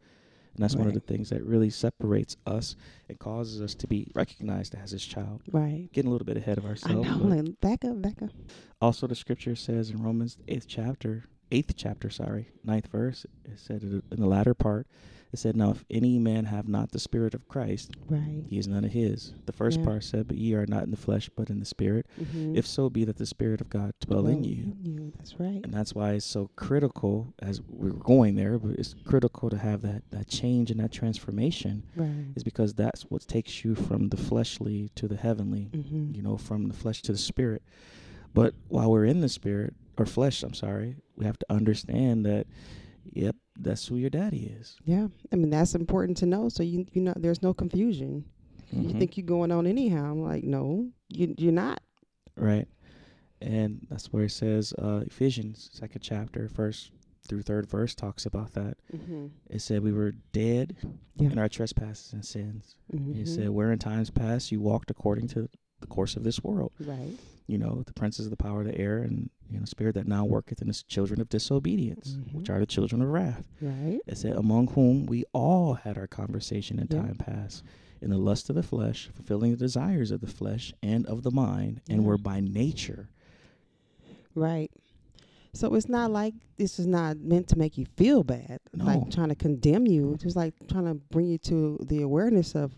And 0.60 0.64
that's 0.66 0.76
one 0.76 0.90
of 0.90 0.94
the 0.94 1.00
things 1.00 1.30
that 1.30 1.42
really 1.46 1.70
separates 1.70 2.36
us 2.46 2.76
and 3.08 3.18
causes 3.18 3.62
us 3.62 3.74
to 3.76 3.88
be 3.88 4.12
recognized 4.14 4.76
as 4.76 4.92
his 4.92 5.06
child. 5.06 5.42
right. 5.54 5.88
Getting 5.94 6.10
a 6.10 6.12
little 6.12 6.26
bit 6.26 6.36
ahead 6.36 6.58
of 6.58 6.66
ourselves. 6.66 7.08
I 7.08 7.16
know. 7.18 7.44
back 7.62 7.86
up, 7.86 8.02
back 8.02 8.22
up. 8.22 8.32
also, 8.82 9.08
the 9.08 9.16
scripture 9.16 9.56
says 9.56 9.90
in 9.90 10.04
Romans 10.04 10.38
eighth 10.50 10.66
chapter, 10.68 11.24
eighth 11.50 11.76
chapter, 11.78 12.10
sorry, 12.10 12.50
ninth 12.66 12.88
verse, 12.88 13.26
it 13.46 13.58
said 13.58 13.84
in 13.84 14.04
the 14.20 14.28
latter 14.28 14.54
part, 14.54 14.86
it 15.32 15.38
said, 15.40 15.56
"Now 15.56 15.72
if 15.72 15.86
any 15.90 16.18
man 16.20 16.46
have 16.46 16.68
not 16.68 16.92
the 16.92 17.00
spirit 17.00 17.34
of 17.34 17.48
Christ, 17.48 17.92
Right. 18.08 18.44
he 18.48 18.58
is 18.58 18.68
none 18.68 18.84
of 18.84 18.92
his." 18.92 19.34
The 19.46 19.52
first 19.52 19.80
Yeah. 19.80 19.86
part 19.86 20.04
said, 20.04 20.28
"But 20.28 20.38
ye 20.38 20.54
are 20.56 20.66
not 20.66 20.84
in 20.84 20.92
the 20.92 20.98
flesh, 20.98 21.30
but 21.36 21.50
in 21.50 21.60
the 21.60 21.66
spirit. 21.66 22.08
Mm-hmm. 22.20 22.56
If 22.56 22.66
so 22.66 22.90
be 22.90 23.04
that 23.06 23.18
the 23.18 23.26
spirit 23.26 23.62
of 23.62 23.70
God 23.70 23.92
dwell 24.02 24.26
in 24.28 24.44
you." 24.44 24.76
you. 24.84 25.14
That's 25.18 25.40
right. 25.40 25.62
And 25.64 25.74
that's 25.74 25.94
why 25.94 26.14
it's 26.14 26.26
so 26.26 26.50
critical 26.56 27.34
as 27.40 27.62
we're 27.70 27.92
going 27.92 28.36
there, 28.36 28.58
but 28.58 28.80
it's 28.80 28.96
critical 29.06 29.50
to 29.50 29.58
have 29.58 29.82
that, 29.84 30.04
that 30.10 30.28
change 30.28 30.72
and 30.72 30.80
that 30.80 30.92
transformation 30.92 31.84
Right. 31.96 32.10
is 32.36 32.44
because 32.44 32.74
that's 32.74 33.04
what 33.04 33.28
takes 33.28 33.64
you 33.64 33.76
from 33.76 34.10
the 34.10 34.18
fleshly 34.18 34.90
to 34.96 35.08
the 35.08 35.18
heavenly, 35.18 35.70
Mm-hmm. 35.74 36.16
you 36.16 36.22
know, 36.22 36.38
from 36.38 36.68
the 36.68 36.74
flesh 36.74 37.02
to 37.04 37.12
the 37.12 37.18
spirit. 37.18 37.62
But 38.34 38.54
while 38.68 38.92
we're 38.92 39.06
in 39.06 39.22
the 39.22 39.30
spirit, 39.30 39.74
or 39.98 40.06
flesh, 40.06 40.44
I'm 40.44 40.54
sorry, 40.54 40.96
we 41.18 41.26
have 41.26 41.38
to 41.40 41.46
understand 41.52 42.26
that, 42.26 42.48
yep, 43.06 43.36
that's 43.58 43.88
who 43.88 43.96
your 43.98 44.10
daddy 44.10 44.54
is. 44.60 44.78
Yeah. 44.86 45.08
I 45.32 45.36
mean, 45.36 45.50
that's 45.50 45.76
important 45.76 46.18
to 46.18 46.26
know. 46.26 46.50
So 46.50 46.64
you 46.64 46.86
you 46.94 47.02
know, 47.02 47.14
there's 47.16 47.42
no 47.42 47.54
confusion. 47.54 48.26
You 48.72 48.90
Mhm. 48.90 49.00
think 49.00 49.18
you're 49.18 49.26
going 49.26 49.52
on 49.52 49.66
anyhow? 49.66 50.12
I'm 50.12 50.22
like, 50.22 50.44
no, 50.44 50.90
you 51.10 51.34
you're 51.38 51.52
not. 51.52 51.82
Right. 52.36 52.68
And 53.42 53.88
that's 53.90 54.12
where 54.12 54.26
it 54.26 54.32
says, 54.32 54.74
uh, 54.78 55.04
Ephesians, 55.06 55.70
second 55.74 56.02
chapter, 56.02 56.50
first 56.50 56.92
through 57.28 57.42
third 57.44 57.68
verse, 57.68 57.96
talks 57.96 58.26
about 58.26 58.54
that. 58.54 58.78
Mm-hmm. 58.94 59.28
It 59.50 59.62
said 59.62 59.82
we 59.84 59.92
were 59.94 60.12
dead 60.34 60.76
Yeah. 61.16 61.30
in 61.32 61.38
our 61.40 61.50
trespasses 61.50 62.14
and 62.14 62.24
sins. 62.26 62.76
Mm-hmm. 62.94 63.14
He 63.14 63.26
said, 63.26 63.50
Where 63.50 63.72
in 63.72 63.80
times 63.80 64.10
past 64.10 64.52
you 64.52 64.60
walked 64.62 64.92
according 64.92 65.28
to 65.30 65.50
the 65.82 65.88
course 65.88 66.16
of 66.16 66.24
this 66.24 66.44
world, 66.44 66.72
right. 66.80 67.16
you 67.48 67.58
know, 67.58 67.84
the 67.86 67.94
princes 67.94 68.26
of 68.26 68.30
the 68.32 68.38
power 68.38 68.62
of 68.62 68.68
the 68.68 68.78
air 68.78 69.00
and, 69.00 69.30
you 69.50 69.58
know, 69.60 69.66
spirit 69.66 69.96
that 69.96 70.08
now 70.08 70.24
worketh 70.26 70.62
in 70.62 70.68
the 70.68 70.84
children 70.88 71.20
of 71.22 71.30
disobedience, 71.30 72.18
which 72.34 72.46
Mhm. 72.48 72.56
are 72.56 72.60
the 72.60 72.66
children 72.66 73.02
of 73.02 73.08
wrath. 73.10 73.48
Right. 73.62 74.00
It 74.06 74.18
said, 74.18 74.36
Among 74.36 74.68
whom 74.68 75.06
we 75.06 75.24
all 75.34 75.74
had 75.76 75.98
our 75.98 76.08
conversation 76.08 76.80
in 76.80 76.88
Yeah. 76.92 77.02
time 77.02 77.16
past, 77.16 77.64
in 78.02 78.10
the 78.12 78.18
lust 78.18 78.50
of 78.50 78.56
the 78.56 78.64
flesh, 78.64 79.10
fulfilling 79.14 79.52
the 79.52 79.58
desires 79.58 80.12
of 80.12 80.22
the 80.22 80.28
flesh 80.28 80.74
and 80.84 81.06
of 81.08 81.24
the 81.24 81.32
mind, 81.32 81.82
and 81.90 82.06
were 82.06 82.18
by 82.18 82.40
nature. 82.40 83.10
Right. 84.36 84.72
So 85.54 85.74
it's 85.74 85.90
not 85.90 86.12
like 86.12 86.34
this 86.58 86.78
is 86.80 86.86
not 86.86 87.18
meant 87.18 87.48
to 87.50 87.58
make 87.58 87.78
you 87.78 87.86
feel 87.98 88.24
bad, 88.24 88.60
No. 88.74 88.86
like 88.86 89.10
trying 89.10 89.30
to 89.30 89.36
condemn 89.36 89.88
you. 89.88 90.14
It's 90.14 90.24
just 90.24 90.36
like 90.36 90.54
trying 90.68 90.86
to 90.86 90.94
bring 90.96 91.26
you 91.28 91.38
to 91.40 91.78
the 91.88 92.02
awareness 92.04 92.56
of 92.56 92.74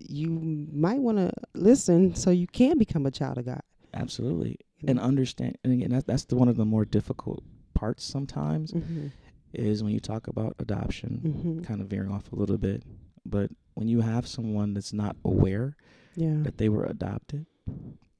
you 0.00 0.30
might 0.72 0.98
want 1.00 1.18
to 1.18 1.30
listen 1.54 2.14
so 2.14 2.30
you 2.30 2.46
can 2.48 2.76
become 2.78 3.06
a 3.06 3.10
child 3.10 3.38
of 3.38 3.46
God. 3.46 3.60
Absolutely. 3.94 4.58
And 4.86 4.98
understand, 5.00 5.58
and 5.64 5.72
again, 5.72 5.90
that, 5.90 6.06
that's 6.06 6.24
the, 6.24 6.36
one 6.36 6.48
of 6.48 6.56
the 6.56 6.64
more 6.64 6.84
difficult 6.84 7.42
parts 7.74 8.04
sometimes 8.04 8.72
Mhm. 8.72 9.10
is 9.54 9.82
when 9.84 9.92
you 9.92 10.00
talk 10.00 10.26
about 10.28 10.54
adoption, 10.58 11.20
Mm-hmm. 11.24 11.60
kind 11.62 11.80
of 11.80 11.88
veering 11.88 12.10
off 12.10 12.32
a 12.32 12.36
little 12.36 12.58
bit, 12.58 12.82
but 13.24 13.50
when 13.74 13.88
you 13.88 14.00
have 14.00 14.26
someone 14.26 14.74
that's 14.74 14.92
not 14.92 15.16
aware 15.24 15.76
Yeah. 16.16 16.42
that 16.42 16.58
they 16.58 16.68
were 16.68 16.84
adopted, 16.84 17.46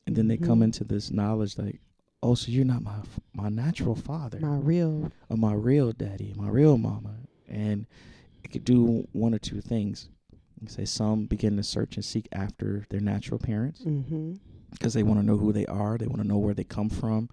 and 0.07 0.17
then 0.17 0.29
they 0.29 0.37
come 0.37 0.61
Mhm. 0.61 0.65
into 0.65 0.85
this 0.85 1.11
knowledge 1.11 1.59
like, 1.59 1.81
oh, 2.23 2.35
so 2.35 2.51
you're 2.51 2.65
not 2.65 2.83
my 2.83 2.97
my 3.35 3.49
natural 3.49 3.95
father 3.95 4.39
My 4.41 4.57
real. 4.57 5.11
or 5.29 5.37
my 5.37 5.53
real 5.55 5.93
daddy, 5.93 6.35
my 6.37 6.49
real 6.49 6.79
mama, 6.79 7.15
and 7.49 7.87
it 8.45 8.51
could 8.51 8.65
do 8.65 9.07
one 9.13 9.35
or 9.35 9.39
two 9.39 9.61
things. 9.61 10.09
You 10.61 10.69
say 10.69 10.85
some 10.85 11.27
begin 11.27 11.57
to 11.57 11.63
search 11.63 11.95
and 11.97 12.05
seek 12.05 12.27
after 12.33 12.85
their 12.91 13.01
natural 13.01 13.39
parents 13.39 13.83
Mm-hmm. 13.83 14.35
because 14.73 14.93
they 14.95 15.03
want 15.05 15.21
to 15.21 15.27
know 15.27 15.37
who 15.37 15.53
they 15.53 15.67
are, 15.67 15.97
they 15.99 16.07
want 16.09 16.21
to 16.21 16.27
know 16.27 16.39
where 16.39 16.55
they 16.55 16.65
come 16.65 16.89
from, 16.89 17.29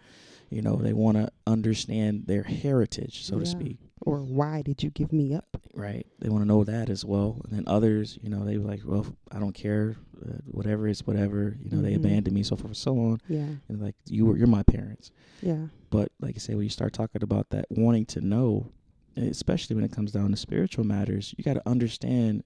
you 0.52 0.62
know, 0.62 0.76
they 0.76 0.94
want 0.94 1.18
to 1.18 1.32
understand 1.48 2.28
their 2.28 2.44
heritage, 2.44 3.26
so 3.26 3.40
to 3.40 3.46
speak. 3.46 3.78
Or 4.02 4.20
why 4.20 4.62
did 4.62 4.84
you 4.84 4.92
give 4.92 5.12
me 5.12 5.34
up? 5.34 5.58
right? 5.74 6.06
They 6.20 6.30
want 6.30 6.44
to 6.44 6.48
know 6.48 6.64
that 6.64 6.90
as 6.90 7.04
well. 7.04 7.42
And 7.44 7.52
then 7.58 7.64
others, 7.68 8.18
you 8.22 8.30
know, 8.30 8.46
they 8.46 8.58
were 8.58 8.70
like, 8.70 8.82
well, 8.86 9.06
I 9.32 9.40
don't 9.40 9.54
care, 9.56 9.96
uh, 10.24 10.34
whatever 10.52 10.88
is 10.88 11.06
whatever. 11.06 11.58
You 11.64 11.72
know, 11.76 11.82
they 11.82 11.94
Mhm. 11.94 11.98
abandoned 11.98 12.36
me, 12.36 12.44
so 12.44 12.56
forth 12.56 12.66
and 12.72 12.78
so 12.78 12.98
on. 13.00 13.20
Yeah. 13.28 13.48
And 13.70 13.82
like, 13.82 13.96
you 14.08 14.26
were, 14.26 14.38
you're 14.38 14.48
my 14.48 14.64
parents. 14.64 15.12
Yeah. 15.42 15.68
But 15.90 16.12
like 16.20 16.36
I 16.36 16.40
say, 16.40 16.56
when 16.56 16.64
you 16.64 16.70
start 16.70 16.94
talking 16.94 17.24
about 17.24 17.50
that, 17.50 17.66
wanting 17.70 18.06
to 18.08 18.22
know, 18.22 18.72
especially 19.16 19.76
when 19.76 19.86
it 19.86 19.92
comes 19.92 20.12
down 20.12 20.32
to 20.32 20.38
spiritual 20.38 20.84
matters, 20.86 21.34
you 21.38 21.44
got 21.44 21.54
to 21.56 21.70
understand 21.70 22.44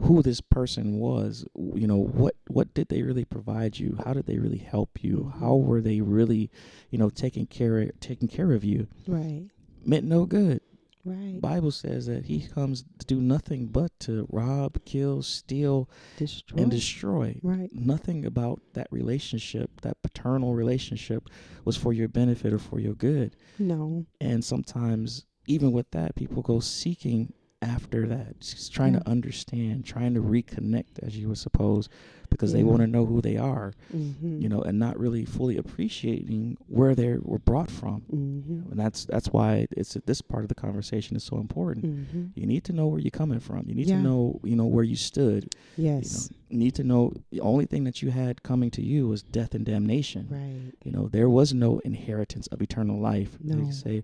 who 0.00 0.22
this 0.22 0.40
person 0.40 0.98
was. 0.98 1.44
You 1.56 1.86
know, 1.86 1.98
what 1.98 2.36
what 2.48 2.72
did 2.72 2.88
they 2.88 3.02
really 3.02 3.24
provide 3.24 3.78
you? 3.78 3.98
How 4.04 4.12
did 4.12 4.26
they 4.26 4.38
really 4.38 4.58
help 4.58 5.02
you? 5.02 5.32
Mhm. 5.34 5.40
How 5.40 5.56
were 5.56 5.80
they 5.80 6.00
really, 6.00 6.50
you 6.90 6.98
know, 6.98 7.10
taking 7.10 7.46
care 7.46 7.90
taking 8.00 8.28
care 8.28 8.52
of 8.52 8.62
you? 8.64 8.86
Right. 9.08 9.48
Meant 9.84 10.04
no 10.06 10.24
good. 10.24 10.60
Right. 11.06 11.40
Bible 11.40 11.70
says 11.70 12.06
that 12.06 12.24
he 12.24 12.40
comes 12.48 12.84
to 12.98 13.06
do 13.06 13.20
nothing 13.20 13.66
but 13.66 13.92
to 14.00 14.26
rob, 14.30 14.84
kill, 14.84 15.22
steal, 15.22 15.88
Destroy. 16.18 16.62
and 16.62 16.70
destroy. 16.70 17.38
right. 17.42 17.70
Nothing 17.72 18.26
about 18.26 18.60
that 18.74 18.88
relationship, 18.90 19.70
that 19.82 20.02
paternal 20.02 20.54
relationship, 20.54 21.28
was 21.64 21.76
for 21.76 21.92
your 21.92 22.08
benefit 22.08 22.52
or 22.52 22.58
for 22.58 22.80
your 22.80 22.94
good. 22.94 23.36
No. 23.58 24.04
And 24.20 24.44
sometimes, 24.44 25.24
even 25.46 25.70
with 25.72 25.90
that, 25.92 26.16
people 26.16 26.42
go 26.42 26.58
seeking 26.60 27.32
after 27.62 28.06
that, 28.06 28.38
just 28.40 28.72
trying 28.72 28.92
Yeah. 28.94 29.00
to 29.00 29.08
understand, 29.08 29.84
trying 29.86 30.14
to 30.14 30.20
reconnect, 30.20 30.98
as 31.02 31.16
you 31.18 31.28
would 31.28 31.38
suppose, 31.38 31.88
because 32.28 32.52
they 32.52 32.64
want 32.64 32.80
to 32.80 32.86
know 32.86 33.06
who 33.06 33.22
they 33.22 33.36
are, 33.36 33.72
Mm-hmm. 33.96 34.40
you 34.42 34.48
know, 34.48 34.60
and 34.60 34.78
not 34.78 34.98
really 34.98 35.24
fully 35.24 35.56
appreciating 35.56 36.58
where 36.68 36.94
they 36.94 37.16
were 37.18 37.38
brought 37.38 37.70
from. 37.70 38.02
Mm-hmm. 38.12 38.72
And 38.72 38.78
that's 38.80 39.06
that's 39.06 39.28
why 39.28 39.66
it's 39.70 39.94
this 40.04 40.20
part 40.20 40.42
of 40.44 40.48
the 40.48 40.54
conversation 40.54 41.16
is 41.16 41.24
so 41.24 41.38
important. 41.38 41.86
Mm-hmm. 41.86 42.24
You 42.34 42.46
need 42.46 42.64
to 42.64 42.72
know 42.74 42.88
where 42.88 43.00
you're 43.00 43.10
coming 43.10 43.40
from. 43.40 43.64
You 43.66 43.74
need 43.74 43.86
Yeah. 43.88 43.96
to 43.98 44.02
know, 44.02 44.40
you 44.44 44.56
know, 44.56 44.66
where 44.66 44.84
you 44.84 44.96
stood. 44.96 45.54
Yes. 45.78 46.28
You 46.50 46.58
know, 46.58 46.64
need 46.64 46.74
to 46.74 46.84
know 46.84 47.12
the 47.30 47.40
only 47.40 47.64
thing 47.64 47.84
that 47.84 48.02
you 48.02 48.10
had 48.10 48.42
coming 48.42 48.70
to 48.72 48.82
you 48.82 49.08
was 49.08 49.22
death 49.22 49.54
and 49.54 49.64
damnation. 49.64 50.26
Right. 50.28 50.72
You 50.84 50.92
know, 50.92 51.08
there 51.08 51.30
was 51.30 51.54
no 51.54 51.78
inheritance 51.80 52.48
of 52.48 52.60
eternal 52.60 53.00
life. 53.00 53.38
No. 53.42 53.56
you 53.64 53.72
say, 53.72 54.02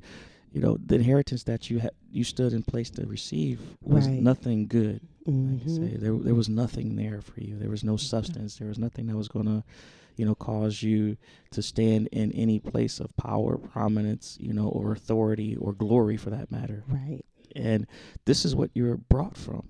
you 0.52 0.60
know, 0.60 0.76
the 0.84 0.96
inheritance 0.96 1.44
that 1.44 1.70
you 1.70 1.78
had 1.80 1.92
you 2.10 2.24
stood 2.24 2.52
in 2.52 2.62
place 2.62 2.90
to 2.90 3.06
receive 3.06 3.60
was 3.82 4.06
Right. 4.06 4.20
nothing 4.20 4.66
good. 4.66 5.00
Like 5.26 5.64
you 5.64 5.74
say, 5.74 5.80
Mm-hmm. 5.82 6.00
there 6.04 6.14
there 6.18 6.34
was 6.34 6.48
nothing 6.48 6.96
there 6.96 7.20
for 7.20 7.40
you. 7.40 7.56
There 7.58 7.70
was 7.70 7.84
no 7.84 7.96
substance. 7.96 8.56
There 8.56 8.68
was 8.68 8.78
nothing 8.78 9.06
that 9.06 9.16
was 9.16 9.28
gonna, 9.28 9.64
you 10.16 10.24
know, 10.26 10.34
cause 10.34 10.82
you 10.82 11.16
to 11.52 11.62
stand 11.62 12.08
in 12.12 12.32
any 12.32 12.58
place 12.58 13.00
of 13.00 13.16
power, 13.16 13.56
prominence, 13.56 14.36
you 14.40 14.52
know, 14.52 14.68
or 14.68 14.92
authority 14.92 15.56
or 15.56 15.72
glory 15.72 16.16
for 16.16 16.30
that 16.30 16.50
matter 16.50 16.84
Right. 16.88 17.24
and 17.56 17.86
this 18.24 18.44
is 18.44 18.54
what 18.56 18.70
you 18.74 18.84
were 18.84 18.96
brought 18.96 19.36
from 19.36 19.68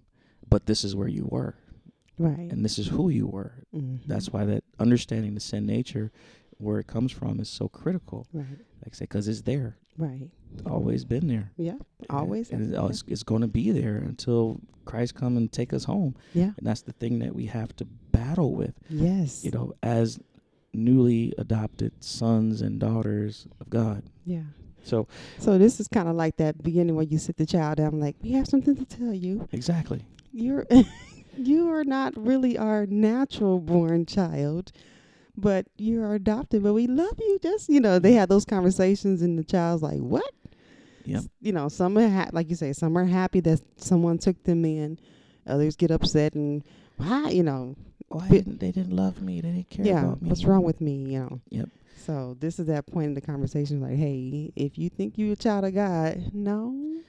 but 0.49 0.67
this 0.67 0.85
is 0.85 0.95
where 0.97 1.09
you 1.09 1.27
were 1.31 1.55
Right. 2.19 2.51
and 2.53 2.65
this 2.65 2.79
is 2.79 2.87
who 2.89 3.09
you 3.09 3.27
were 3.27 3.53
mm-hmm. 3.75 3.97
that's 4.07 4.31
why 4.33 4.45
that 4.45 4.63
understanding 4.79 5.35
the 5.35 5.41
sin 5.41 5.67
nature 5.67 6.13
where 6.59 6.79
it 6.79 6.87
comes 6.87 7.11
from 7.11 7.41
is 7.41 7.49
so 7.49 7.69
critical 7.69 8.27
right. 8.33 8.47
like 8.85 8.93
i 8.93 8.97
say 8.97 9.05
because 9.05 9.27
it's 9.29 9.43
there 9.43 9.77
Right. 9.99 10.31
always 10.67 11.05
been 11.05 11.29
there 11.29 11.51
Yeah. 11.57 11.77
Always. 12.11 12.51
and 12.51 12.61
has 12.61 12.69
it's, 12.71 12.77
been. 12.81 12.91
it's, 12.91 13.05
it's 13.09 13.23
going 13.23 13.43
to 13.43 13.49
be 13.49 13.71
there 13.71 13.97
until 13.97 14.61
christ 14.85 15.15
come 15.15 15.37
and 15.37 15.51
take 15.53 15.73
us 15.73 15.85
home 15.85 16.15
Yeah. 16.35 16.53
and 16.59 16.67
that's 16.67 16.83
the 16.83 16.93
thing 16.93 17.19
that 17.21 17.35
we 17.35 17.47
have 17.47 17.75
to 17.77 17.85
battle 18.11 18.55
with 18.55 18.75
Yes. 18.91 19.45
you 19.45 19.51
know 19.51 19.75
as 19.83 20.19
newly 20.75 21.33
adopted 21.39 21.93
sons 22.03 22.63
and 22.63 22.81
daughters 22.81 23.47
of 23.61 23.69
god 23.71 24.03
Yeah. 24.25 24.43
so 24.83 25.07
So 25.39 25.59
this 25.59 25.79
is 25.81 25.89
kind 25.89 26.09
of 26.09 26.17
like 26.17 26.37
that 26.39 26.63
beginning 26.63 26.95
where 26.97 27.05
you 27.05 27.19
sit 27.19 27.37
the 27.37 27.47
child 27.47 27.77
down, 27.77 28.01
like 28.01 28.17
we 28.23 28.33
have 28.33 28.47
something 28.49 28.75
to 28.77 28.85
tell 28.85 29.13
you. 29.13 29.47
exactly 29.53 30.05
You're 30.33 30.67
you 31.37 31.71
are 31.71 31.85
not 31.85 32.15
really 32.17 32.59
our 32.59 32.87
natural 32.87 33.59
born 33.61 34.05
child, 34.07 34.73
but 35.43 35.67
you're 35.77 36.15
adopted. 36.15 36.63
But 36.63 36.73
we 36.73 36.87
love 36.87 37.19
you. 37.19 37.39
Just 37.43 37.69
you 37.69 37.81
know, 37.81 37.99
they 37.99 38.13
have 38.13 38.31
those 38.31 38.47
conversations, 38.47 39.21
and 39.21 39.39
the 39.39 39.45
child's 39.45 39.83
like, 39.83 39.99
"What?" 39.99 40.33
Yep. 41.05 41.25
You 41.41 41.53
know, 41.53 41.69
some 41.69 41.99
are 41.99 42.09
ha- 42.09 42.31
like 42.33 42.49
you 42.49 42.57
say, 42.57 42.73
some 42.73 42.97
are 42.97 43.05
happy 43.05 43.41
that 43.41 43.61
someone 43.77 44.19
took 44.19 44.43
them 44.45 44.65
in. 44.65 44.99
Others 45.47 45.77
get 45.77 45.91
upset 45.91 46.35
and 46.35 46.63
why, 46.97 47.31
you 47.31 47.43
know, 47.43 47.75
why 48.09 48.29
didn't 48.29 48.61
they 48.61 48.71
didn't 48.71 48.95
love 48.95 49.21
me 49.21 49.41
they 49.41 49.51
didn't 49.51 49.71
care 49.71 49.85
yeah, 49.85 50.05
about 50.05 50.23
me 50.23 50.29
what's 50.29 50.45
wrong 50.45 50.63
with 50.63 50.81
me? 50.81 51.13
You 51.13 51.19
know. 51.21 51.41
Yep. 51.51 51.69
So 51.97 52.37
this 52.41 52.59
is 52.59 52.67
that 52.67 52.87
point 52.87 53.07
in 53.07 53.15
the 53.15 53.21
conversation, 53.21 53.81
like, 53.81 53.97
hey, 53.97 54.53
if 54.57 54.79
you 54.79 54.89
think 54.89 55.19
you're 55.19 55.33
a 55.33 55.37
child 55.37 55.65
of 55.65 55.75
God, 55.75 56.31
no, 56.33 57.01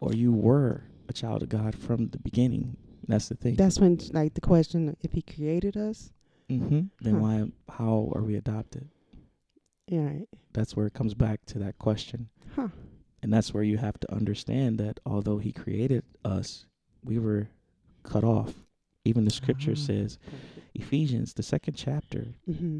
or 0.00 0.12
you 0.12 0.32
were 0.32 0.82
a 1.08 1.12
child 1.12 1.42
of 1.42 1.48
God 1.48 1.74
from 1.74 2.08
the 2.08 2.18
beginning. 2.18 2.76
That's 3.08 3.28
the 3.28 3.34
thing. 3.34 3.56
that's 3.56 3.78
when 3.78 3.98
like 4.12 4.34
the 4.34 4.40
question, 4.40 4.96
if 5.02 5.12
He 5.12 5.22
created 5.22 5.76
us, 5.76 6.12
mm-hmm. 6.60 6.80
Then 7.00 7.14
Huh. 7.14 7.20
why? 7.20 7.52
How 7.76 8.12
are 8.14 8.22
we 8.22 8.36
adopted? 8.36 8.88
yeah, 9.88 10.04
right. 10.04 10.28
That's 10.52 10.76
where 10.76 10.86
it 10.86 10.94
comes 10.94 11.14
back 11.14 11.44
to 11.46 11.58
that 11.58 11.78
question, 11.78 12.28
huh? 12.56 12.68
and 13.22 13.32
that's 13.32 13.52
where 13.54 13.62
you 13.62 13.78
have 13.78 13.98
to 14.00 14.12
understand 14.12 14.78
that 14.78 15.00
although 15.06 15.38
He 15.38 15.52
created 15.52 16.04
us, 16.24 16.66
we 17.04 17.18
were 17.18 17.48
cut 18.02 18.24
off. 18.24 18.54
Even 19.04 19.24
the 19.24 19.30
Scripture 19.32 19.72
Ah. 19.72 19.80
says, 19.80 20.18
Ephesians, 20.74 21.34
the 21.34 21.42
second 21.42 21.74
chapter, 21.74 22.28
Mm-hmm. 22.48 22.78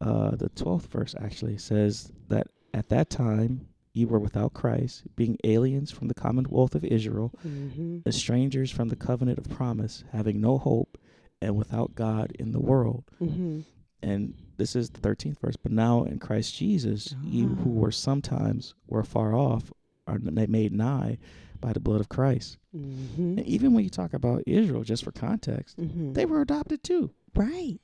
uh, 0.00 0.32
the 0.36 0.48
twelfth 0.50 0.90
verse 0.92 1.14
actually 1.18 1.56
says 1.58 2.12
that 2.28 2.48
at 2.74 2.88
that 2.90 3.08
time 3.10 3.66
you 3.94 4.06
were 4.08 4.18
without 4.18 4.52
Christ, 4.52 5.04
being 5.16 5.38
aliens 5.44 5.90
from 5.90 6.08
the 6.08 6.14
commonwealth 6.14 6.74
of 6.74 6.84
Israel 6.84 7.32
Mm-hmm. 7.46 7.98
as 8.06 8.16
strangers 8.16 8.70
from 8.70 8.88
the 8.88 8.96
covenant 8.96 9.38
of 9.38 9.48
promise, 9.48 10.04
having 10.12 10.40
no 10.40 10.58
hope, 10.58 10.98
and 11.42 11.56
without 11.56 11.94
God 11.94 12.32
in 12.38 12.52
the 12.52 12.60
world. 12.60 13.04
Mm-hmm. 13.20 13.60
And 14.02 14.34
this 14.58 14.76
is 14.76 14.90
the 14.90 15.00
13th 15.00 15.38
verse. 15.40 15.56
But 15.56 15.72
now 15.72 16.04
in 16.04 16.18
Christ 16.18 16.54
Jesus, 16.56 17.14
you 17.22 17.48
who 17.48 17.70
Ah. 17.70 17.80
were 17.80 17.90
sometimes 17.92 18.74
were 18.86 19.02
far 19.02 19.34
off 19.34 19.72
are 20.06 20.18
made 20.18 20.72
nigh 20.72 21.18
by 21.60 21.72
the 21.72 21.80
blood 21.80 22.00
of 22.00 22.10
Christ. 22.10 22.58
Mm-hmm. 22.76 23.38
And 23.38 23.46
even 23.46 23.72
when 23.72 23.84
you 23.84 23.90
talk 23.90 24.12
about 24.12 24.42
Israel, 24.46 24.82
just 24.84 25.04
for 25.04 25.12
context, 25.12 25.78
Mm-hmm. 25.78 26.12
they 26.12 26.26
were 26.26 26.40
adopted 26.42 26.82
too. 26.82 27.10
right. 27.34 27.80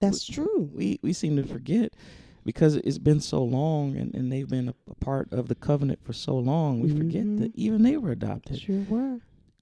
That's 0.00 0.24
true. 0.24 0.70
We 0.72 1.00
we 1.02 1.12
seem 1.12 1.34
to 1.36 1.42
forget 1.42 1.92
because 2.44 2.76
it's 2.76 2.98
been 2.98 3.20
so 3.20 3.42
long 3.42 3.96
and, 3.96 4.14
and 4.14 4.30
they've 4.32 4.48
been 4.48 4.68
a, 4.68 4.74
a 4.90 4.94
part 4.94 5.32
of 5.32 5.48
the 5.48 5.56
covenant 5.56 5.98
for 6.04 6.12
so 6.12 6.36
long. 6.38 6.80
We 6.80 6.96
forget 6.96 7.24
Mhm. 7.24 7.40
that 7.40 7.56
even 7.56 7.82
they 7.82 7.96
were 7.96 8.12
adopted. 8.12 8.60
Sure 8.60 8.84
were. 8.88 9.18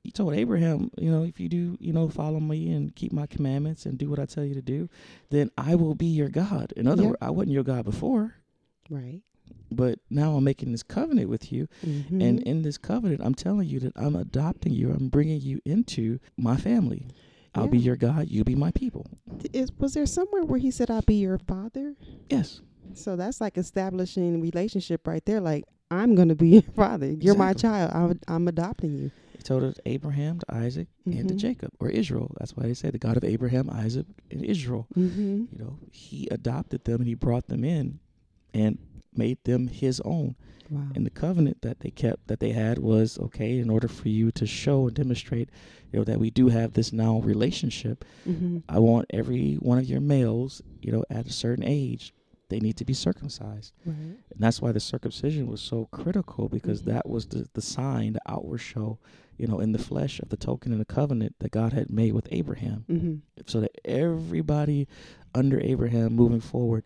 He 0.07 0.13
told 0.13 0.35
Abraham, 0.35 0.91
you 0.99 1.11
know, 1.11 1.25
if 1.25 1.41
you 1.41 1.49
do, 1.49 1.77
you 1.81 1.93
know, 1.93 2.09
follow 2.09 2.39
me 2.41 2.71
and 2.73 2.95
keep 2.95 3.13
my 3.13 3.27
commandments 3.27 3.87
and 3.87 3.99
do 3.99 4.09
what 4.09 4.19
I 4.19 4.25
tell 4.27 4.45
you 4.45 4.55
to 4.55 4.63
do, 4.63 4.89
then 5.31 5.51
I 5.59 5.75
will 5.75 5.95
be 5.95 6.07
your 6.07 6.29
God. 6.29 6.73
In 6.77 6.87
other 6.87 7.03
Yeah. 7.03 7.09
words, 7.09 7.19
I 7.23 7.31
wasn't 7.31 7.53
your 7.53 7.65
God 7.65 7.85
before, 7.85 8.35
Right. 8.89 9.23
but 9.71 9.99
now 10.11 10.37
I'm 10.37 10.45
making 10.45 10.71
this 10.73 10.83
covenant 10.85 11.29
with 11.29 11.51
you. 11.53 11.67
Mm-hmm. 11.85 12.21
And 12.21 12.43
in 12.45 12.63
this 12.63 12.79
covenant, 12.79 13.21
I'm 13.25 13.35
telling 13.35 13.69
you 13.69 13.81
that 13.81 13.93
I'm 13.97 14.15
adopting 14.17 14.73
you. 14.73 14.93
I'm 14.93 15.09
bringing 15.09 15.41
you 15.41 15.61
into 15.65 16.21
my 16.37 16.57
family. 16.57 17.09
I'll 17.55 17.69
be 17.69 17.79
your 17.79 17.97
God. 17.97 18.29
You 18.29 18.45
be 18.45 18.55
my 18.55 18.71
people. 18.71 19.07
Is, 19.53 19.71
was 19.79 19.95
there 19.95 20.05
somewhere 20.05 20.45
where 20.45 20.59
he 20.59 20.71
said, 20.71 20.91
"I'll 20.91 21.01
be 21.01 21.15
your 21.15 21.39
father"? 21.39 21.95
Yes. 22.29 22.61
So 22.93 23.17
that's 23.17 23.41
like 23.41 23.57
establishing 23.57 24.43
relationship 24.43 25.07
right 25.07 25.25
there. 25.25 25.41
Like 25.41 25.65
I'm 25.91 26.15
going 26.15 26.29
to 26.29 26.35
be 26.35 26.49
your 26.59 26.63
father. 26.75 27.07
You're 27.19 27.35
my 27.35 27.55
child. 27.55 27.93
I'm, 27.95 28.21
I'm 28.29 28.47
adopting 28.49 28.93
you. 28.99 29.11
Told 29.47 29.63
it 29.63 29.75
to 29.77 29.83
Abraham, 29.89 30.41
to 30.41 30.55
Isaac, 30.55 30.89
and 31.05 31.29
to 31.29 31.35
Mhm. 31.35 31.39
Jacob, 31.39 31.71
or 31.79 31.89
Israel. 31.89 32.35
That's 32.39 32.57
why 32.57 32.65
they 32.67 32.75
say 32.75 32.91
the 32.91 32.99
God 32.99 33.17
of 33.17 33.23
Abraham, 33.25 33.71
Isaac, 33.71 34.07
and 34.31 34.45
Israel. 34.45 34.89
Mm-hmm. 34.97 35.45
You 35.53 35.59
know, 35.59 35.79
he 35.91 36.27
adopted 36.33 36.85
them 36.85 37.01
and 37.01 37.09
he 37.09 37.15
brought 37.15 37.47
them 37.47 37.63
in 37.65 38.01
and 38.53 38.79
made 39.15 39.39
them 39.45 39.69
his 39.69 40.01
own. 40.01 40.35
Wow. 40.69 40.89
And 40.97 41.07
the 41.07 41.11
covenant 41.11 41.63
that 41.63 41.79
they 41.81 41.91
kept 41.91 42.27
that 42.27 42.41
they 42.41 42.51
had 42.51 42.79
was 42.81 43.19
okay, 43.21 43.61
in 43.61 43.71
order 43.71 43.87
for 43.87 44.09
you 44.09 44.33
to 44.33 44.47
show 44.47 44.89
and 44.89 44.97
demonstrate, 44.97 45.49
you 45.93 45.99
know, 46.01 46.05
that 46.05 46.19
we 46.19 46.31
do 46.31 46.49
have 46.49 46.73
this 46.73 46.93
now 46.93 47.21
relationship, 47.21 48.05
mm-hmm. 48.29 48.59
I 48.69 48.81
want 48.81 49.07
every 49.11 49.55
one 49.55 49.79
of 49.79 49.85
your 49.85 50.01
males, 50.01 50.61
you 50.83 50.91
know, 50.91 51.05
at 51.09 51.27
a 51.29 51.33
certain 51.33 51.65
age 51.65 52.13
they 52.49 52.61
need 52.61 52.77
to 52.77 52.85
be 52.85 52.93
circumcised. 52.95 53.73
Right. 53.85 53.95
And 53.97 54.39
that's 54.39 54.63
why 54.63 54.73
the 54.73 54.81
circumcision 54.81 55.47
was 55.49 55.61
so 55.61 55.89
critical 55.91 56.49
because 56.49 56.83
Mhm. 56.83 56.87
that 56.87 57.09
was 57.09 57.27
the, 57.27 57.49
the 57.55 57.61
sign, 57.63 58.13
the 58.15 58.21
outward 58.27 58.59
show, 58.59 58.99
you 59.37 59.47
know, 59.47 59.59
in 59.61 59.73
the 59.73 59.79
flesh 59.79 60.21
of 60.21 60.29
the 60.29 60.37
token 60.37 60.71
and 60.73 60.81
the 60.81 60.85
covenant 60.85 61.35
that 61.41 61.51
God 61.51 61.73
had 61.73 61.91
made 61.91 62.13
with 62.13 62.29
Abraham. 62.31 62.85
Mm-hmm. 62.89 63.15
So 63.47 63.61
that 63.61 63.73
everybody 63.85 64.87
under 65.35 65.61
Abraham 65.61 66.15
moving 66.15 66.41
forward, 66.41 66.85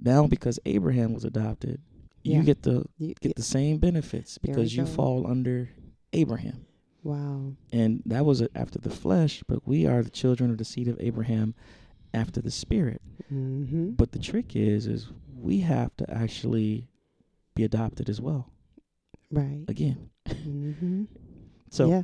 now 0.00 0.26
because 0.26 0.58
Abraham 0.64 1.12
was 1.12 1.24
adopted, 1.24 1.80
Yeah. 2.22 2.38
you 2.38 2.44
get 2.44 2.62
the 2.62 2.84
You, 2.98 3.14
get 3.20 3.36
the 3.36 3.42
same 3.42 3.78
benefits 3.78 4.38
because 4.38 4.76
you 4.76 4.86
fall 4.86 5.26
under 5.26 5.70
Abraham. 6.12 6.66
wow. 7.02 7.52
And 7.72 8.02
that 8.06 8.24
was 8.24 8.42
after 8.54 8.78
the 8.78 8.90
flesh, 8.90 9.42
but 9.46 9.66
we 9.66 9.86
are 9.86 10.02
the 10.02 10.10
children 10.10 10.50
of 10.50 10.58
the 10.58 10.64
seed 10.64 10.88
of 10.88 10.96
Abraham 11.00 11.54
after 12.14 12.40
the 12.40 12.50
spirit. 12.50 13.02
Mm-hmm. 13.32 13.90
But 13.90 14.12
the 14.12 14.18
trick 14.18 14.54
is 14.56 14.86
is 14.86 15.08
we 15.36 15.60
have 15.60 15.94
to 15.98 16.10
actually 16.10 16.88
be 17.54 17.64
adopted 17.64 18.08
as 18.08 18.20
well. 18.20 18.50
right. 19.30 19.64
Again. 19.68 20.10
Mm-hmm. 20.28 21.04
So 21.70 21.88
yeah. 21.88 22.02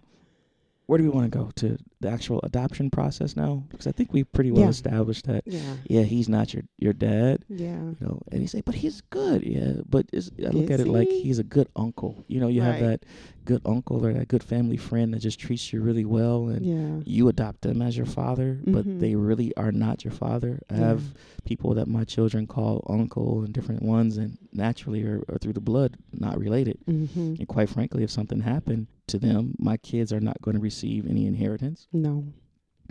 where 0.86 0.98
do 0.98 1.04
we 1.04 1.10
want 1.10 1.30
to 1.30 1.38
go 1.38 1.50
to 1.56 1.78
the 2.00 2.08
actual 2.10 2.40
adoption 2.42 2.90
process 2.90 3.36
now? 3.36 3.64
Because 3.70 3.86
I 3.86 3.92
think 3.92 4.12
we 4.12 4.24
pretty 4.24 4.50
well 4.50 4.64
Yeah. 4.64 4.68
established 4.70 5.26
that 5.26 5.44
Yeah. 5.46 5.76
yeah, 5.88 6.02
he's 6.02 6.28
not 6.28 6.52
your 6.52 6.64
your 6.78 6.92
dad, 6.92 7.44
Yeah. 7.48 7.76
you 7.78 7.96
know. 8.00 8.20
And 8.32 8.42
you 8.42 8.48
say, 8.48 8.60
but 8.62 8.74
he's 8.74 9.00
good, 9.10 9.42
yeah. 9.44 9.82
But 9.88 10.06
I 10.12 10.50
look 10.50 10.70
Is 10.70 10.70
at 10.70 10.80
it 10.80 10.88
like 10.88 11.08
he's 11.08 11.38
a 11.38 11.44
good 11.44 11.68
uncle. 11.76 12.24
You 12.28 12.40
know, 12.40 12.48
you 12.48 12.62
have 12.62 12.80
that 12.80 13.04
good 13.44 13.62
uncle 13.64 14.04
or 14.04 14.12
that 14.12 14.28
good 14.28 14.42
family 14.42 14.76
friend 14.76 15.14
that 15.14 15.20
just 15.20 15.40
treats 15.40 15.72
you 15.72 15.80
really 15.80 16.04
well, 16.04 16.48
and 16.48 16.64
Yeah. 16.64 17.00
you 17.04 17.28
adopt 17.28 17.62
them 17.62 17.80
as 17.82 17.96
your 17.96 18.06
father, 18.06 18.60
but 18.66 18.86
Mhm. 18.86 19.00
they 19.00 19.14
really 19.14 19.54
are 19.56 19.72
not 19.72 20.04
your 20.04 20.12
father. 20.12 20.60
I 20.68 20.74
Yeah. 20.74 20.80
have 20.88 21.14
people 21.44 21.74
that 21.74 21.88
my 21.88 22.04
children 22.04 22.46
call 22.46 22.84
uncle 22.88 23.42
and 23.42 23.52
different 23.52 23.82
ones, 23.82 24.16
and 24.18 24.38
naturally 24.52 25.02
or, 25.02 25.22
or 25.28 25.38
through 25.38 25.54
the 25.54 25.60
blood, 25.60 25.96
not 26.12 26.38
related. 26.38 26.78
Mm-hmm. 26.86 27.34
And 27.38 27.48
quite 27.48 27.68
frankly, 27.70 28.02
if 28.02 28.10
something 28.10 28.40
happened 28.40 28.86
to 29.08 29.18
them, 29.18 29.54
my 29.58 29.76
kids 29.76 30.12
are 30.12 30.20
not 30.20 30.40
going 30.42 30.54
to 30.56 30.60
receive 30.62 31.06
any 31.08 31.26
inheritance 31.26 31.88
No. 31.92 32.24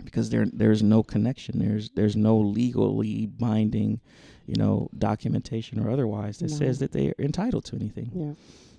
because 0.04 0.30
there 0.30 0.46
there's 0.52 0.82
no 0.82 1.02
connection. 1.02 1.58
There's 1.58 1.90
there's 1.90 2.16
no 2.16 2.38
legally 2.38 3.26
binding, 3.26 4.00
you 4.46 4.56
know, 4.56 4.88
documentation 4.98 5.78
or 5.78 5.90
otherwise 5.90 6.38
that 6.38 6.50
No. 6.50 6.56
says 6.56 6.78
that 6.80 6.92
they 6.92 7.08
are 7.08 7.14
entitled 7.18 7.64
to 7.66 7.76
anything. 7.76 8.10
Yeah. 8.14 8.32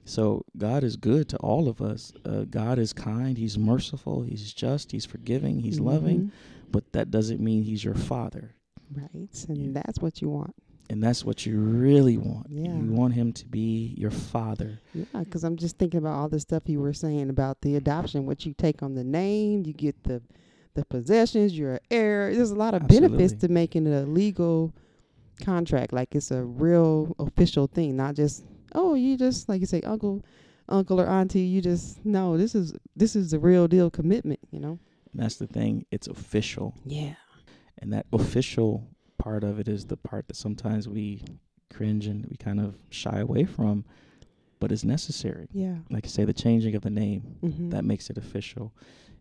So 0.06 0.44
God 0.58 0.84
is 0.84 0.96
good 0.96 1.30
to 1.30 1.38
all 1.38 1.68
of 1.68 1.82
us. 1.82 2.12
Uh, 2.26 2.46
God 2.50 2.80
is 2.80 2.94
kind. 2.94 3.38
He's 3.38 3.58
merciful. 3.58 4.24
He's 4.24 4.54
just. 4.54 4.92
He's 4.92 5.06
forgiving. 5.06 5.60
He's 5.60 5.80
loving. 5.80 6.32
But 6.72 6.92
that 6.94 7.12
doesn't 7.12 7.40
mean 7.40 7.64
He's 7.64 7.84
your 7.84 7.96
father. 7.96 8.56
Right. 8.94 9.46
And 9.48 9.76
that's 9.76 10.00
what 10.00 10.22
you 10.22 10.30
want. 10.30 10.56
And 10.90 11.02
that's 11.02 11.24
what 11.24 11.46
you 11.46 11.58
really 11.60 12.18
want. 12.18 12.48
Yeah. 12.50 12.76
You 12.76 12.92
want 12.92 13.14
Him 13.14 13.32
to 13.34 13.46
be 13.46 13.94
your 13.98 14.12
father. 14.12 14.80
Yeah, 14.94 15.06
because 15.20 15.44
I'm 15.44 15.56
just 15.56 15.78
thinking 15.78 16.00
about 16.00 16.18
all 16.18 16.28
the 16.28 16.40
stuff 16.40 16.64
you 16.66 16.82
were 16.82 16.94
saying 16.94 17.30
about 17.30 17.62
the 17.62 17.76
adoption. 17.78 18.26
What 18.26 18.46
you 18.46 18.54
take 18.54 18.84
on 18.84 18.96
the 18.96 19.04
name, 19.04 19.64
you 19.66 19.74
get 19.74 20.04
the 20.04 20.22
the 20.74 20.86
possessions. 20.86 21.58
You're 21.58 21.74
an 21.74 21.80
heir. 21.90 22.34
There's 22.34 22.52
a 22.52 22.56
lot 22.56 22.74
of 22.74 22.88
benefits 22.88 23.34
to 23.42 23.48
making 23.48 23.88
it 23.88 24.04
a 24.04 24.06
legal 24.06 24.74
contract. 25.42 25.94
Like 25.94 26.16
it's 26.16 26.32
a 26.32 26.44
real 26.44 27.16
official 27.20 27.68
thing, 27.68 27.96
not 27.96 28.16
just 28.16 28.44
oh 28.74 28.94
you 28.94 29.18
just 29.18 29.48
like 29.50 29.62
you 29.62 29.68
say 29.68 29.82
uncle, 29.82 30.24
uncle 30.70 31.00
or 31.00 31.08
auntie. 31.08 31.42
You 31.42 31.62
just 31.62 32.04
no. 32.06 32.38
This 32.38 32.56
is 32.56 32.74
this 32.96 33.16
is 33.16 33.32
the 33.32 33.40
real 33.40 33.68
deal 33.68 33.90
commitment. 33.90 34.40
You 34.52 34.60
know. 34.60 34.80
And 35.14 35.22
that's 35.22 35.36
the 35.36 35.48
thing. 35.48 35.86
It's 35.92 36.08
official. 36.08 36.74
Yeah. 36.86 37.16
And 37.80 37.92
that 37.94 38.06
official 38.14 38.88
part 39.18 39.44
of 39.44 39.60
it 39.60 39.68
is 39.68 39.86
the 39.86 39.98
part 39.98 40.28
that 40.28 40.36
sometimes 40.36 40.88
we 40.88 41.24
cringe 41.74 42.06
and 42.08 42.26
we 42.28 42.38
kind 42.38 42.60
of 42.60 42.76
shy 42.90 43.20
away 43.20 43.44
from, 43.46 43.84
but 44.60 44.72
it's 44.72 44.84
necessary. 44.84 45.48
Yeah. 45.52 45.76
Like 45.90 46.06
I 46.06 46.10
say, 46.10 46.24
the 46.26 46.34
changing 46.34 46.76
of 46.76 46.82
the 46.84 46.90
name 46.90 47.38
Mm-hmm. 47.44 47.70
that 47.72 47.84
makes 47.86 48.10
it 48.10 48.18
official. 48.18 48.74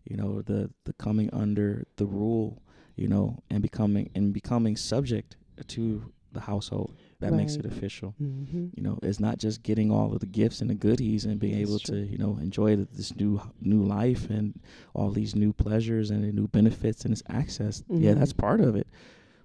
You 0.05 0.17
know, 0.17 0.41
the 0.41 0.69
the 0.85 0.93
coming 0.93 1.29
under 1.33 1.85
the 1.97 2.05
rule, 2.05 2.61
you 2.95 3.07
know, 3.07 3.39
and 3.49 3.61
becoming 3.61 4.09
and 4.15 4.33
becoming 4.33 4.75
subject 4.77 5.35
to 5.67 6.11
the 6.31 6.39
household 6.39 6.95
that 7.21 7.33
makes 7.33 7.55
it 7.55 7.65
official. 7.65 8.13
Mm-hmm. 8.21 8.67
You 8.75 8.83
know, 8.83 8.99
it's 9.01 9.19
not 9.19 9.37
just 9.37 9.63
getting 9.63 9.89
all 9.91 10.13
of 10.13 10.19
the 10.19 10.25
gifts 10.25 10.59
and 10.61 10.69
the 10.69 10.75
goodies 10.75 11.25
and 11.25 11.39
being 11.39 11.57
That's 11.57 11.69
able 11.69 11.79
true. 11.79 12.05
to, 12.05 12.11
you 12.11 12.17
know, 12.17 12.37
enjoy 12.41 12.75
th- 12.75 12.87
this 12.93 13.15
new 13.15 13.41
new 13.61 13.83
life 13.83 14.29
and 14.29 14.59
all 14.93 15.11
these 15.11 15.35
new 15.35 15.53
pleasures 15.53 16.09
and 16.11 16.23
the 16.23 16.31
new 16.31 16.47
benefits 16.47 17.05
and 17.05 17.13
its 17.13 17.23
access. 17.29 17.83
Yeah, 17.89 18.11
Mhm. 18.13 18.19
that's 18.19 18.33
part 18.33 18.59
of 18.59 18.75
it. 18.75 18.87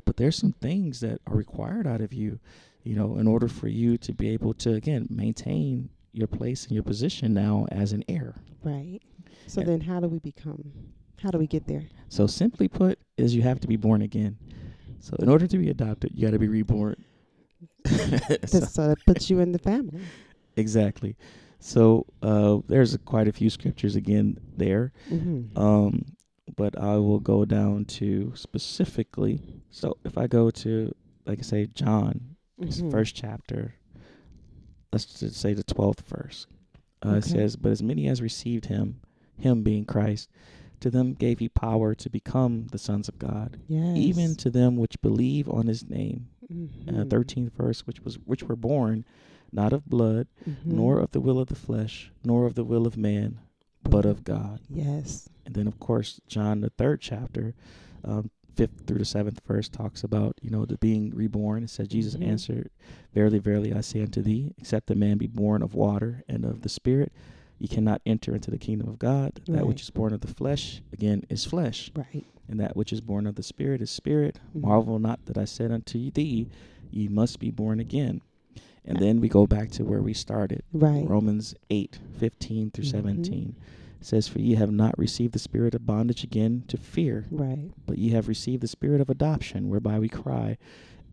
But 0.04 0.16
there's 0.16 0.36
some 0.36 0.52
things 0.52 1.00
that 1.00 1.20
are 1.26 1.36
required 1.36 1.86
out 1.86 2.00
of 2.00 2.12
you, 2.12 2.38
you 2.82 2.94
know, 2.96 3.18
in 3.18 3.26
order 3.26 3.48
for 3.48 3.68
you 3.68 3.96
to 3.98 4.12
be 4.12 4.28
able 4.30 4.54
to 4.54 4.74
again 4.74 5.06
maintain 5.10 5.90
your 6.12 6.28
place 6.28 6.64
and 6.64 6.72
your 6.72 6.82
position 6.82 7.34
now 7.34 7.66
as 7.70 7.92
an 7.92 8.02
heir. 8.08 8.34
Right. 8.64 9.00
So 9.46 9.60
Yeah. 9.60 9.66
then, 9.66 9.80
how 9.82 10.00
do 10.00 10.08
we 10.08 10.18
become? 10.18 10.72
How 11.22 11.30
do 11.30 11.38
we 11.38 11.46
get 11.46 11.66
there? 11.66 11.84
So 12.08 12.26
simply 12.26 12.68
put, 12.68 12.98
is 13.16 13.34
you 13.34 13.42
have 13.42 13.60
to 13.60 13.68
be 13.68 13.76
born 13.76 14.00
again. 14.02 14.36
So 15.00 15.14
in 15.18 15.28
order 15.28 15.46
to 15.46 15.58
be 15.58 15.68
adopted, 15.70 16.12
you 16.14 16.22
got 16.26 16.32
to 16.32 16.38
be 16.38 16.48
reborn. 16.48 16.96
So- 17.87 18.61
Just 18.61 18.75
so 18.75 18.88
that 18.88 18.99
puts 19.07 19.31
you 19.31 19.40
in 19.40 19.53
the 19.53 19.59
family. 19.59 20.01
exactly. 20.57 21.16
So 21.59 22.07
uh, 22.22 22.59
there's 22.68 22.96
quite 23.05 23.29
a 23.29 23.33
few 23.33 23.51
scriptures 23.51 23.96
again 23.96 24.38
there, 24.57 24.92
Mm-hmm. 25.11 25.59
um, 25.59 26.05
but 26.57 26.79
I 26.79 26.96
will 26.96 27.18
go 27.20 27.44
down 27.44 27.85
to 27.99 28.33
specifically. 28.37 29.40
So 29.70 29.96
if 30.05 30.16
I 30.18 30.27
go 30.27 30.51
to, 30.51 30.94
like 31.27 31.38
I 31.40 31.42
say, 31.42 31.66
John, 31.75 32.37
Mhm. 32.61 32.90
first 32.90 33.14
chapter. 33.16 33.75
Let's 34.92 35.05
just 35.20 35.37
say 35.37 35.53
the 35.55 35.64
twelfth 35.64 36.03
verse. 36.09 36.46
Uh, 37.05 37.16
It 37.16 37.25
says, 37.25 37.57
"But 37.57 37.72
as 37.72 37.83
many 37.83 38.07
as 38.09 38.22
received 38.22 38.66
him, 38.66 39.01
him 39.37 39.62
being 39.62 39.85
Christ, 39.85 40.31
to 40.81 40.90
them 40.90 41.12
gave 41.14 41.38
he 41.40 41.49
power 41.49 41.94
to 41.94 42.09
become 42.09 42.68
the 42.70 42.79
sons 42.79 43.09
of 43.09 43.18
God." 43.18 43.59
yes. 43.68 43.96
even 43.99 44.35
to 44.37 44.51
them 44.51 44.77
which 44.77 45.01
believe 45.03 45.49
on 45.51 45.66
his 45.66 45.88
name. 45.88 46.29
Uh, 46.50 46.54
Mhm. 46.54 47.11
Thirteenth 47.11 47.52
verse, 47.54 47.87
which 47.87 48.04
was 48.04 48.18
which 48.24 48.42
were 48.44 48.56
born 48.56 49.04
not 49.52 49.72
of 49.72 49.87
blood, 49.87 50.26
Mhm. 50.46 50.56
nor 50.66 50.98
of 51.00 51.12
the 51.12 51.20
will 51.20 51.38
of 51.38 51.48
the 51.48 51.54
flesh, 51.54 52.12
nor 52.24 52.46
of 52.46 52.54
the 52.54 52.64
will 52.64 52.87
of 52.87 52.96
man, 52.96 53.38
but 53.82 54.04
of 54.04 54.24
God. 54.24 54.61
Yes. 54.68 55.28
And 55.44 55.54
then, 55.54 55.66
of 55.66 55.78
course, 55.78 56.20
John 56.26 56.61
the 56.61 56.70
third 56.70 57.00
chapter, 57.00 57.54
um, 58.04 58.30
fifth 58.54 58.82
through 58.87 58.98
the 58.98 59.04
seventh 59.04 59.40
verse 59.46 59.68
talks 59.68 60.02
about 60.02 60.38
you 60.42 60.50
know 60.50 60.64
the 60.64 60.78
being 60.78 61.11
reborn. 61.11 61.62
It 61.64 61.70
says 61.70 61.88
Jesus 61.88 62.16
Mhm. 62.16 62.26
answered, 62.26 62.70
"Verily, 63.14 63.38
verily, 63.38 63.72
I 63.72 63.80
say 63.80 64.02
unto 64.02 64.22
thee, 64.22 64.52
except 64.59 64.90
a 64.90 64.94
man 64.94 65.18
be 65.18 65.26
born 65.26 65.62
of 65.62 65.74
water 65.74 66.22
and 66.28 66.44
of 66.44 66.62
the 66.62 66.68
Spirit." 66.68 67.12
You 67.59 67.69
cannot 67.69 68.03
enter 68.05 68.35
into 68.35 68.51
the 68.51 68.59
kingdom 68.59 68.88
of 68.88 68.99
God. 68.99 69.40
That 69.49 69.66
which 69.66 69.83
is 69.83 69.90
born 69.90 70.12
of 70.12 70.21
the 70.21 70.27
flesh, 70.35 70.83
again, 70.92 71.25
is 71.31 71.45
flesh 71.45 71.90
Right. 71.95 72.25
and 72.49 72.61
that 72.61 72.77
which 72.77 72.92
is 72.92 73.01
born 73.01 73.27
of 73.27 73.35
the 73.37 73.42
Spirit 73.42 73.81
is 73.81 73.90
spirit. 73.90 74.38
Mhm. 74.55 74.61
Marvel 74.62 74.99
not 74.99 75.25
that 75.27 75.38
I 75.38 75.45
said 75.47 75.71
unto 75.73 76.11
thee, 76.11 76.49
ye 76.90 77.09
must 77.09 77.38
be 77.40 77.51
born 77.51 77.81
again. 77.81 78.21
And 78.85 78.99
then 78.99 79.21
we 79.21 79.29
go 79.29 79.47
back 79.47 79.71
to 79.73 79.85
where 79.85 80.03
we 80.03 80.12
started. 80.12 80.62
Right. 80.73 81.09
Romans 81.09 81.55
eight 81.71 81.99
fifteen 82.12 82.71
through 82.71 82.85
Mhm. 82.85 82.90
17 82.90 83.55
says, 84.01 84.29
For 84.29 84.38
ye 84.38 84.55
have 84.55 84.71
not 84.71 84.97
received 84.99 85.33
the 85.33 85.38
spirit 85.40 85.75
of 85.75 85.85
bondage 85.87 86.23
again 86.23 86.62
to 86.69 86.77
fear, 86.77 87.27
Right. 87.31 87.71
but 87.87 87.99
ye 87.99 88.11
have 88.11 88.29
received 88.29 88.62
the 88.62 88.69
spirit 88.69 89.01
of 89.01 89.11
adoption, 89.11 89.69
whereby 89.69 89.99
we 89.99 90.09
cry, 90.09 90.59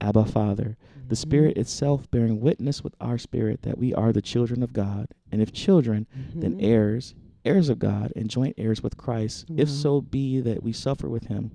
Abba, 0.01 0.25
Father. 0.25 0.77
The 1.07 1.15
Mhm. 1.15 1.17
Spirit 1.17 1.57
itself 1.57 2.09
bearing 2.11 2.39
witness 2.39 2.83
with 2.83 2.95
our 2.99 3.17
spirit 3.17 3.61
that 3.63 3.77
we 3.77 3.93
are 3.93 4.11
the 4.13 4.21
children 4.21 4.63
of 4.63 4.73
God. 4.73 5.07
And 5.31 5.41
if 5.41 5.51
children, 5.51 6.07
then 6.35 6.55
Mhm. 6.55 6.63
heirs, 6.63 7.15
heirs 7.45 7.69
of 7.69 7.79
God, 7.79 8.11
and 8.15 8.29
joint 8.29 8.55
heirs 8.57 8.81
with 8.81 8.97
Christ, 8.97 9.45
if 9.57 9.69
so 9.69 10.01
be 10.01 10.39
that 10.41 10.63
we 10.63 10.71
suffer 10.71 11.09
with 11.09 11.25
him, 11.27 11.51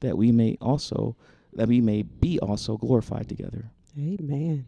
that 0.00 0.16
we 0.18 0.32
may 0.32 0.56
also 0.60 1.16
that 1.54 1.68
we 1.68 1.82
may 1.82 2.00
be 2.02 2.38
also 2.38 2.78
glorified 2.78 3.28
together. 3.28 3.70
Amen. 3.98 4.64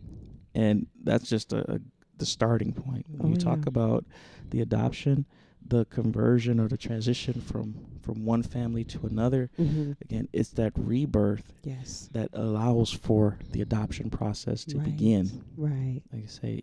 And 0.55 0.87
that's 1.03 1.29
just 1.31 1.53
a, 1.55 1.77
a 1.77 1.81
the 2.18 2.27
starting 2.27 2.72
point. 2.74 3.07
When 3.11 3.27
Oh, 3.27 3.31
you 3.31 3.37
talk 3.37 3.61
yeah. 3.61 3.68
about 3.68 4.05
the 4.50 4.61
adoption, 4.61 5.24
the 5.66 5.85
conversion 5.87 6.61
or 6.61 6.68
the 6.68 6.77
transition 6.77 7.40
from 7.40 7.74
from 8.03 8.24
one 8.27 8.42
family 8.42 8.85
to 8.85 9.07
another, 9.07 9.50
Mm-hmm. 9.59 9.92
again, 10.03 10.29
it's 10.33 10.50
that 10.50 10.72
rebirth 10.77 11.55
Yes. 11.62 12.11
that 12.12 12.29
allows 12.35 12.90
for 12.92 13.38
the 13.53 13.62
adoption 13.62 14.11
process 14.11 14.62
to 14.66 14.77
Right. 14.79 14.85
begin. 14.85 15.42
Right. 15.57 16.03
Like 16.12 16.24
I 16.24 16.27
say, 16.27 16.62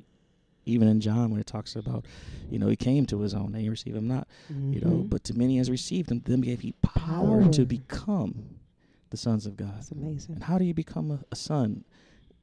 even 0.68 0.88
in 0.88 1.00
John 1.02 1.32
when 1.32 1.40
it 1.40 1.48
talks 1.48 1.76
about, 1.76 2.06
you 2.52 2.60
know, 2.60 2.68
he 2.68 2.76
came 2.76 3.08
to 3.08 3.22
his 3.22 3.34
own, 3.34 3.56
and 3.56 3.62
he 3.64 3.70
received 3.70 3.98
him 3.98 4.08
not. 4.08 4.28
you 4.50 4.80
know 4.82 4.98
Mhm. 5.04 5.10
but 5.10 5.24
to 5.26 5.34
many 5.34 5.58
has 5.58 5.70
received 5.72 6.12
him 6.12 6.20
them 6.26 6.42
gave 6.42 6.60
he 6.60 6.74
power, 6.84 7.42
Power. 7.42 7.52
to 7.54 7.66
become 7.66 8.34
the 9.10 9.18
sons 9.18 9.46
of 9.48 9.58
god 9.58 9.76
that's 9.78 9.92
amazing. 9.92 10.36
and 10.36 10.44
how 10.44 10.58
do 10.60 10.64
you 10.66 10.74
become 10.76 11.10
a, 11.12 11.20
a 11.32 11.36
son 11.36 11.84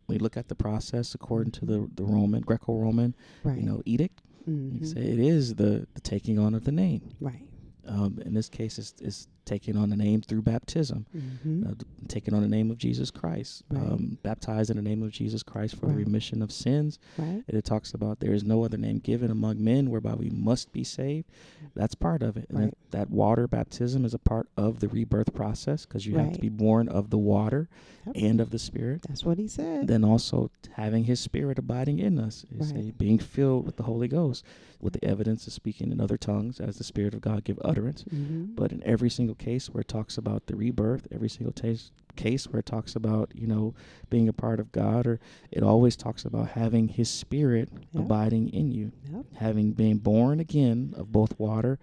we 0.08 0.18
look 0.18 0.36
at 0.36 0.48
the 0.48 0.54
process 0.54 1.14
according 1.14 1.52
to 1.52 1.64
the 1.64 1.88
the 1.94 2.04
roman 2.04 2.42
greco-roman 2.42 3.14
Right. 3.44 3.58
you 3.58 3.64
know 3.64 3.80
edict 3.86 4.20
you 4.46 4.52
Mhm. 4.54 4.78
can 4.78 4.86
say 4.86 5.00
it 5.00 5.18
is 5.18 5.54
the 5.56 5.86
the 5.94 6.00
taking 6.00 6.38
on 6.38 6.54
of 6.54 6.64
the 6.64 6.72
name 6.72 7.02
Right. 7.20 7.48
um, 7.86 8.18
in 8.24 8.34
this 8.34 8.48
case 8.48 8.78
it's, 8.78 8.94
it's 9.00 9.28
taking 9.48 9.76
on 9.76 9.88
the 9.90 9.96
name 9.96 10.20
through 10.20 10.42
baptism, 10.42 11.06
hmm 11.12 11.64
uh, 11.66 11.72
taking 12.06 12.34
on 12.34 12.42
the 12.42 12.48
name 12.48 12.70
of 12.70 12.78
Jesus 12.78 13.10
Christ, 13.10 13.62
Right. 13.70 13.82
um, 13.82 14.18
baptized 14.22 14.70
in 14.70 14.76
the 14.76 14.82
name 14.82 15.02
of 15.02 15.10
Jesus 15.10 15.42
Christ 15.42 15.74
for 15.74 15.86
the 15.86 15.94
remission 15.94 16.42
of 16.42 16.52
sins. 16.52 16.98
Right. 17.16 17.42
And 17.48 17.56
it 17.56 17.64
talks 17.64 17.92
about 17.94 18.20
there 18.20 18.32
is 18.32 18.44
no 18.44 18.64
other 18.64 18.76
name 18.78 18.98
given 18.98 19.30
among 19.30 19.62
men 19.62 19.90
whereby 19.90 20.14
we 20.14 20.30
must 20.30 20.70
be 20.72 20.84
saved. 20.84 21.26
That's 21.74 21.94
part 21.94 22.22
of 22.22 22.36
it. 22.36 22.46
And 22.50 22.58
Right. 22.58 22.74
that, 22.90 23.10
water 23.10 23.46
baptism 23.48 24.04
is 24.04 24.14
a 24.14 24.18
part 24.18 24.48
of 24.56 24.80
the 24.80 24.88
rebirth 24.88 25.32
process 25.34 25.84
because 25.86 26.06
you 26.06 26.16
have 26.16 26.32
to 26.32 26.40
be 26.40 26.48
born 26.48 26.88
of 26.88 27.10
the 27.10 27.18
water 27.18 27.68
Yep. 28.06 28.16
and 28.16 28.40
of 28.40 28.50
the 28.50 28.58
Spirit. 28.58 29.02
That's 29.08 29.24
what 29.24 29.38
he 29.38 29.48
said. 29.48 29.86
Then 29.88 30.04
also 30.04 30.50
having 30.72 31.04
His 31.04 31.20
Spirit 31.20 31.58
abiding 31.58 31.98
in 31.98 32.18
us 32.18 32.44
is 32.50 32.72
Right. 32.72 32.96
being 32.96 33.18
filled 33.18 33.66
with 33.66 33.76
the 33.76 33.82
Holy 33.84 34.08
Ghost, 34.08 34.44
with 34.80 34.92
the 34.94 35.04
evidence 35.04 35.46
of 35.46 35.52
speaking 35.52 35.90
in 35.92 36.00
other 36.00 36.16
tongues 36.16 36.60
as 36.60 36.78
the 36.78 36.84
Spirit 36.84 37.14
of 37.14 37.20
God 37.20 37.44
give 37.44 37.58
utterance. 37.64 38.02
hmm 38.08 38.44
But 38.54 38.72
in 38.72 38.82
every 38.84 39.10
single 39.10 39.34
case 39.38 39.68
where 39.68 39.80
it 39.82 39.88
talks 39.88 40.18
about 40.18 40.46
the 40.46 40.56
rebirth, 40.56 41.06
every 41.12 41.28
single 41.28 41.52
tas 41.52 41.90
case 42.16 42.46
where 42.48 42.58
it 42.60 42.66
talks 42.66 42.96
about 42.96 43.30
you 43.34 43.46
know 43.46 43.74
being 44.10 44.28
a 44.28 44.32
part 44.32 44.58
of 44.60 44.72
God, 44.72 45.06
or 45.06 45.20
it 45.52 45.62
always 45.62 45.96
talks 45.96 46.24
about 46.24 46.48
having 46.50 46.88
His 46.88 47.08
Spirit 47.08 47.68
Yep. 47.92 48.04
abiding 48.04 48.48
in 48.48 48.70
you, 48.72 48.92
Yep. 49.12 49.26
having 49.36 49.72
been 49.72 49.98
born 49.98 50.40
again 50.40 50.94
of 50.96 51.12
both 51.12 51.38
water 51.38 51.78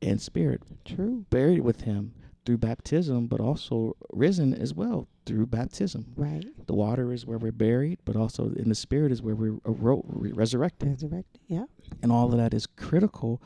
and 0.00 0.20
Spirit, 0.20 0.62
True. 0.84 1.24
buried 1.30 1.60
with 1.60 1.82
Him 1.82 2.12
through 2.44 2.58
baptism, 2.58 3.26
but 3.28 3.40
also 3.40 3.96
risen 4.12 4.52
as 4.52 4.74
well 4.74 5.06
through 5.26 5.46
baptism. 5.46 6.06
Right. 6.16 6.44
The 6.66 6.74
water 6.74 7.12
is 7.12 7.24
where 7.24 7.38
we're 7.38 7.52
buried, 7.52 8.00
but 8.04 8.16
also 8.16 8.50
in 8.54 8.68
the 8.68 8.74
Spirit 8.74 9.12
is 9.12 9.22
where 9.22 9.36
we're 9.36 9.58
re- 9.64 10.32
resurrected, 10.32 10.88
Resurrected. 10.88 11.40
Yeah. 11.46 11.66
and 12.02 12.10
all 12.10 12.32
of 12.32 12.38
that 12.38 12.52
is 12.52 12.66
critical 12.66 13.40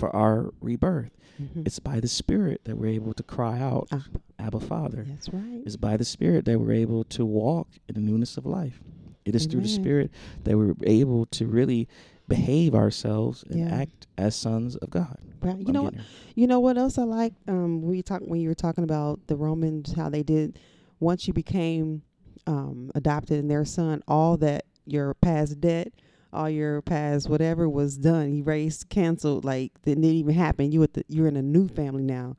for 0.00 0.14
our 0.16 0.50
rebirth. 0.60 1.12
hmm 1.36 1.62
It's 1.64 1.78
by 1.78 2.00
the 2.00 2.08
Spirit 2.08 2.62
that 2.64 2.76
we're 2.76 2.88
able 3.00 3.12
to 3.14 3.22
cry 3.22 3.60
out, 3.60 3.86
Ah. 3.92 4.06
Abba 4.38 4.58
Father. 4.60 5.04
That's 5.08 5.28
right. 5.32 5.62
It's 5.66 5.76
by 5.76 5.96
the 5.96 6.04
Spirit 6.04 6.44
that 6.46 6.58
we're 6.58 6.72
able 6.72 7.04
to 7.04 7.24
walk 7.26 7.68
in 7.88 7.94
the 7.94 8.00
newness 8.00 8.36
of 8.36 8.46
life. 8.46 8.80
It 9.26 9.34
is 9.34 9.46
through 9.46 9.60
the 9.60 9.68
Spirit 9.68 10.10
that 10.44 10.56
we're 10.56 10.74
able 10.82 11.26
to 11.26 11.46
really 11.46 11.86
behave 12.26 12.74
ourselves 12.74 13.44
and 13.50 13.60
Yeah. 13.60 13.74
act 13.82 14.06
as 14.16 14.34
sons 14.34 14.76
of 14.76 14.88
God. 14.90 15.18
Right. 15.42 15.58
You 15.58 15.64
I'm 15.68 15.72
know 15.74 15.82
what? 15.82 15.92
getting 15.94 16.06
You 16.34 16.46
know 16.46 16.60
what 16.60 16.78
else 16.78 16.96
I 16.96 17.02
like? 17.04 17.34
Um, 17.46 17.82
we 17.82 18.02
talk 18.02 18.22
when 18.22 18.40
you 18.40 18.48
were 18.48 18.54
talking 18.54 18.84
about 18.84 19.20
the 19.26 19.36
Romans, 19.36 19.92
how 19.92 20.08
they 20.08 20.22
did 20.22 20.58
once 21.00 21.26
you 21.28 21.34
became 21.34 22.02
um, 22.46 22.90
adopted 22.94 23.38
and 23.38 23.50
their 23.50 23.64
son, 23.66 24.02
all 24.08 24.36
that 24.38 24.64
your 24.86 25.12
past 25.14 25.60
debt, 25.60 25.92
all 26.32 26.48
your 26.48 26.82
past 26.82 27.28
whatever 27.28 27.68
was 27.68 27.96
done, 27.96 28.28
erased, 28.28 28.88
canceled. 28.88 29.44
Like 29.44 29.72
didn't 29.82 30.04
even 30.04 30.34
happen. 30.34 30.72
You 30.72 30.86
the, 30.86 31.04
you're 31.08 31.28
in 31.28 31.36
a 31.36 31.42
new 31.42 31.68
family 31.68 32.02
now. 32.02 32.36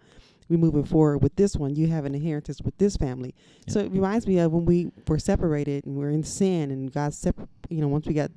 We're 0.50 0.58
moving 0.58 0.84
forward 0.84 1.20
with 1.20 1.36
this 1.38 1.56
one. 1.56 1.76
You 1.76 1.88
have 1.88 2.04
an 2.04 2.14
inheritance 2.14 2.62
with 2.62 2.78
this 2.78 2.98
family. 2.98 3.34
So 3.70 3.80
it 3.80 3.92
reminds 3.92 4.28
me 4.28 4.38
of 4.40 4.52
when 4.52 4.66
we 4.66 4.92
were 5.08 5.18
separated 5.18 5.86
and 5.86 5.96
we're 5.96 6.10
in 6.10 6.24
sin 6.24 6.72
and 6.72 6.92
God 6.92 7.14
separ- 7.14 7.48
You 7.70 7.80
know, 7.80 7.88
once 7.88 8.06
we 8.06 8.14
got 8.14 8.32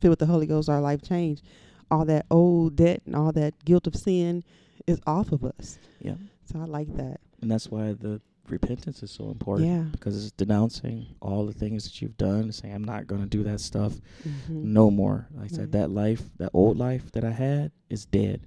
filled 0.00 0.10
with 0.10 0.18
the 0.20 0.26
Holy 0.26 0.46
Ghost, 0.46 0.68
our 0.68 0.80
life 0.80 1.02
changed. 1.02 1.42
All 1.90 2.04
that 2.04 2.26
old 2.30 2.76
debt 2.76 3.02
and 3.06 3.16
all 3.16 3.32
that 3.32 3.64
guilt 3.64 3.88
of 3.88 3.96
sin 3.96 4.44
is 4.86 5.00
off 5.06 5.32
of 5.32 5.44
us. 5.44 5.78
Yeah. 6.00 6.14
So 6.44 6.60
I 6.60 6.64
like 6.64 6.96
that. 6.96 7.18
And 7.42 7.50
that's 7.50 7.68
why 7.68 7.92
the 7.92 8.20
repentance 8.50 9.02
is 9.02 9.10
so 9.10 9.30
important. 9.30 9.68
Yeah. 9.68 9.82
Because 9.90 10.16
it's 10.22 10.32
denouncing 10.32 11.06
all 11.20 11.46
the 11.46 11.52
things 11.52 11.84
that 11.84 12.00
you've 12.02 12.16
done 12.16 12.50
saying, 12.52 12.74
I'm 12.74 12.84
not 12.84 13.06
going 13.06 13.20
to 13.22 13.28
do 13.28 13.42
that 13.44 13.60
stuff 13.60 13.94
Mhm. 14.26 14.64
no 14.64 14.90
more. 14.90 15.28
Like 15.34 15.52
I 15.52 15.56
said, 15.56 15.72
that 15.72 15.90
life, 15.90 16.22
that 16.38 16.50
old 16.54 16.76
life 16.78 17.10
that 17.12 17.24
I 17.24 17.30
had 17.32 17.72
is 17.90 18.04
dead. 18.06 18.40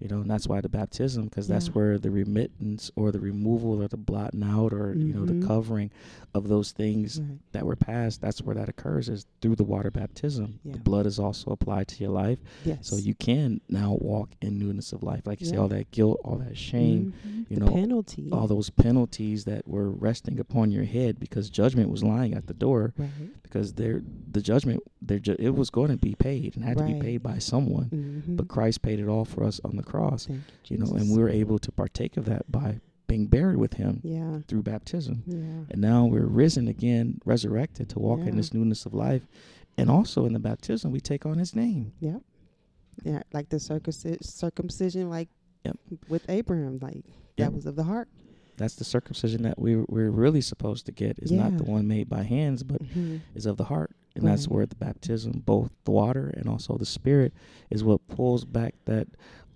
You 0.00 0.08
know, 0.08 0.22
and 0.22 0.30
that's 0.30 0.48
why 0.48 0.60
the 0.62 0.68
baptism, 0.70 1.24
because 1.24 1.46
that's 1.46 1.74
where 1.74 1.98
the 1.98 2.10
remittance 2.10 2.90
or 2.96 3.12
the 3.12 3.20
removal 3.20 3.82
or 3.82 3.86
the 3.88 3.98
blotting 3.98 4.42
out 4.42 4.72
or, 4.72 4.94
you 4.94 5.12
know, 5.12 5.26
the 5.26 5.46
covering 5.46 5.90
of 6.34 6.48
those 6.48 6.72
things 6.72 7.20
Right. 7.20 7.38
that 7.52 7.66
were 7.66 7.76
passed, 7.76 8.20
that's 8.22 8.40
where 8.40 8.54
that 8.54 8.68
occurs 8.68 9.08
is 9.10 9.26
through 9.42 9.56
the 9.56 9.64
water 9.64 9.90
baptism. 9.90 10.58
Yeah. 10.64 10.72
The 10.72 10.78
blood 10.78 11.04
is 11.04 11.18
also 11.18 11.50
applied 11.50 11.88
to 11.88 12.02
your 12.02 12.12
life. 12.12 12.38
Yes. 12.64 12.88
So 12.88 12.96
you 12.96 13.14
can 13.14 13.60
now 13.68 13.98
walk 14.00 14.30
in 14.40 14.58
newness 14.58 14.92
of 14.94 15.02
life. 15.02 15.26
Like 15.26 15.40
you 15.40 15.46
say, 15.46 15.56
all 15.56 15.68
that 15.68 15.90
guilt, 15.90 16.20
all 16.24 16.36
that 16.38 16.56
shame, 16.56 17.12
Mhm. 17.26 17.46
you 17.50 17.56
the 17.58 17.64
know, 17.66 17.70
penalty. 17.72 18.30
all 18.32 18.46
those 18.46 18.70
penalties 18.70 19.44
that 19.44 19.68
were 19.68 19.90
resting 19.90 20.40
upon 20.40 20.70
your 20.70 20.84
head 20.84 21.20
because 21.20 21.50
judgment 21.50 21.90
was 21.90 22.02
lying 22.02 22.32
at 22.32 22.46
the 22.46 22.54
door 22.54 22.94
Right. 22.96 23.10
because 23.42 23.74
there 23.74 24.02
the 24.32 24.40
judgment 24.40 24.80
there 25.02 25.18
ju- 25.18 25.34
it 25.40 25.50
was 25.56 25.70
going 25.70 25.88
to 25.90 25.96
be 25.96 26.14
paid 26.14 26.54
and 26.54 26.64
had 26.64 26.78
to 26.78 26.84
be 26.84 26.94
paid 26.94 27.20
by 27.22 27.38
someone 27.38 27.90
Mhm. 28.28 28.36
but 28.36 28.46
Christ 28.48 28.80
paid 28.82 29.00
it 29.00 29.08
all 29.08 29.24
for 29.24 29.42
us 29.42 29.60
on 29.64 29.74
the 29.76 29.82
cross 29.90 30.26
Thank 30.26 30.40
you 30.68 30.78
know 30.78 30.92
and 30.92 31.10
we 31.10 31.18
were 31.18 31.28
able 31.28 31.58
to 31.58 31.72
partake 31.72 32.16
of 32.16 32.24
that 32.26 32.50
by 32.50 32.80
being 33.08 33.26
buried 33.26 33.56
with 33.56 33.74
him 33.74 34.00
Yeah. 34.04 34.38
through 34.46 34.62
baptism 34.62 35.24
Yeah. 35.26 35.64
and 35.72 35.80
now 35.80 36.06
we're 36.06 36.26
risen 36.26 36.68
again 36.68 37.20
resurrected 37.24 37.88
to 37.90 37.98
walk 37.98 38.20
Yeah. 38.20 38.26
in 38.30 38.36
this 38.36 38.54
newness 38.54 38.86
of 38.86 38.94
life 38.94 39.26
and 39.76 39.90
also 39.90 40.26
in 40.26 40.32
the 40.32 40.38
baptism 40.38 40.92
we 40.92 41.00
take 41.00 41.26
on 41.26 41.38
his 41.38 41.54
name 41.56 41.92
Yep. 42.00 42.22
Yeah. 43.04 43.22
Like 43.32 43.48
the 43.48 43.56
circumci- 43.56 44.22
circumcision, 44.22 45.08
like 45.10 45.28
Yep. 45.64 45.76
with 46.08 46.24
Abraham, 46.28 46.78
like 46.80 47.04
that 47.36 47.52
was 47.52 47.66
of 47.66 47.74
the 47.76 47.84
heart. 47.84 48.08
that's 48.56 48.74
the 48.74 48.84
circumcision 48.84 49.40
that 49.42 49.58
we 49.58 49.74
we're 49.88 50.10
really 50.10 50.42
supposed 50.42 50.84
to 50.84 50.92
get 50.92 51.18
is 51.20 51.32
not 51.32 51.56
the 51.56 51.64
one 51.64 51.88
made 51.88 52.08
by 52.10 52.22
hands 52.22 52.62
but 52.62 52.82
Mhm. 52.82 53.20
is 53.34 53.46
of 53.46 53.56
the 53.56 53.64
heart. 53.64 53.90
And 54.16 54.26
that's 54.26 54.48
where 54.48 54.66
the 54.66 54.74
baptism, 54.76 55.42
both 55.46 55.70
the 55.84 55.92
water 55.92 56.28
and 56.36 56.46
also 56.46 56.76
the 56.76 56.84
spirit, 56.84 57.32
is 57.70 57.82
what 57.82 58.06
pulls 58.08 58.44
back 58.44 58.74
that 58.84 59.06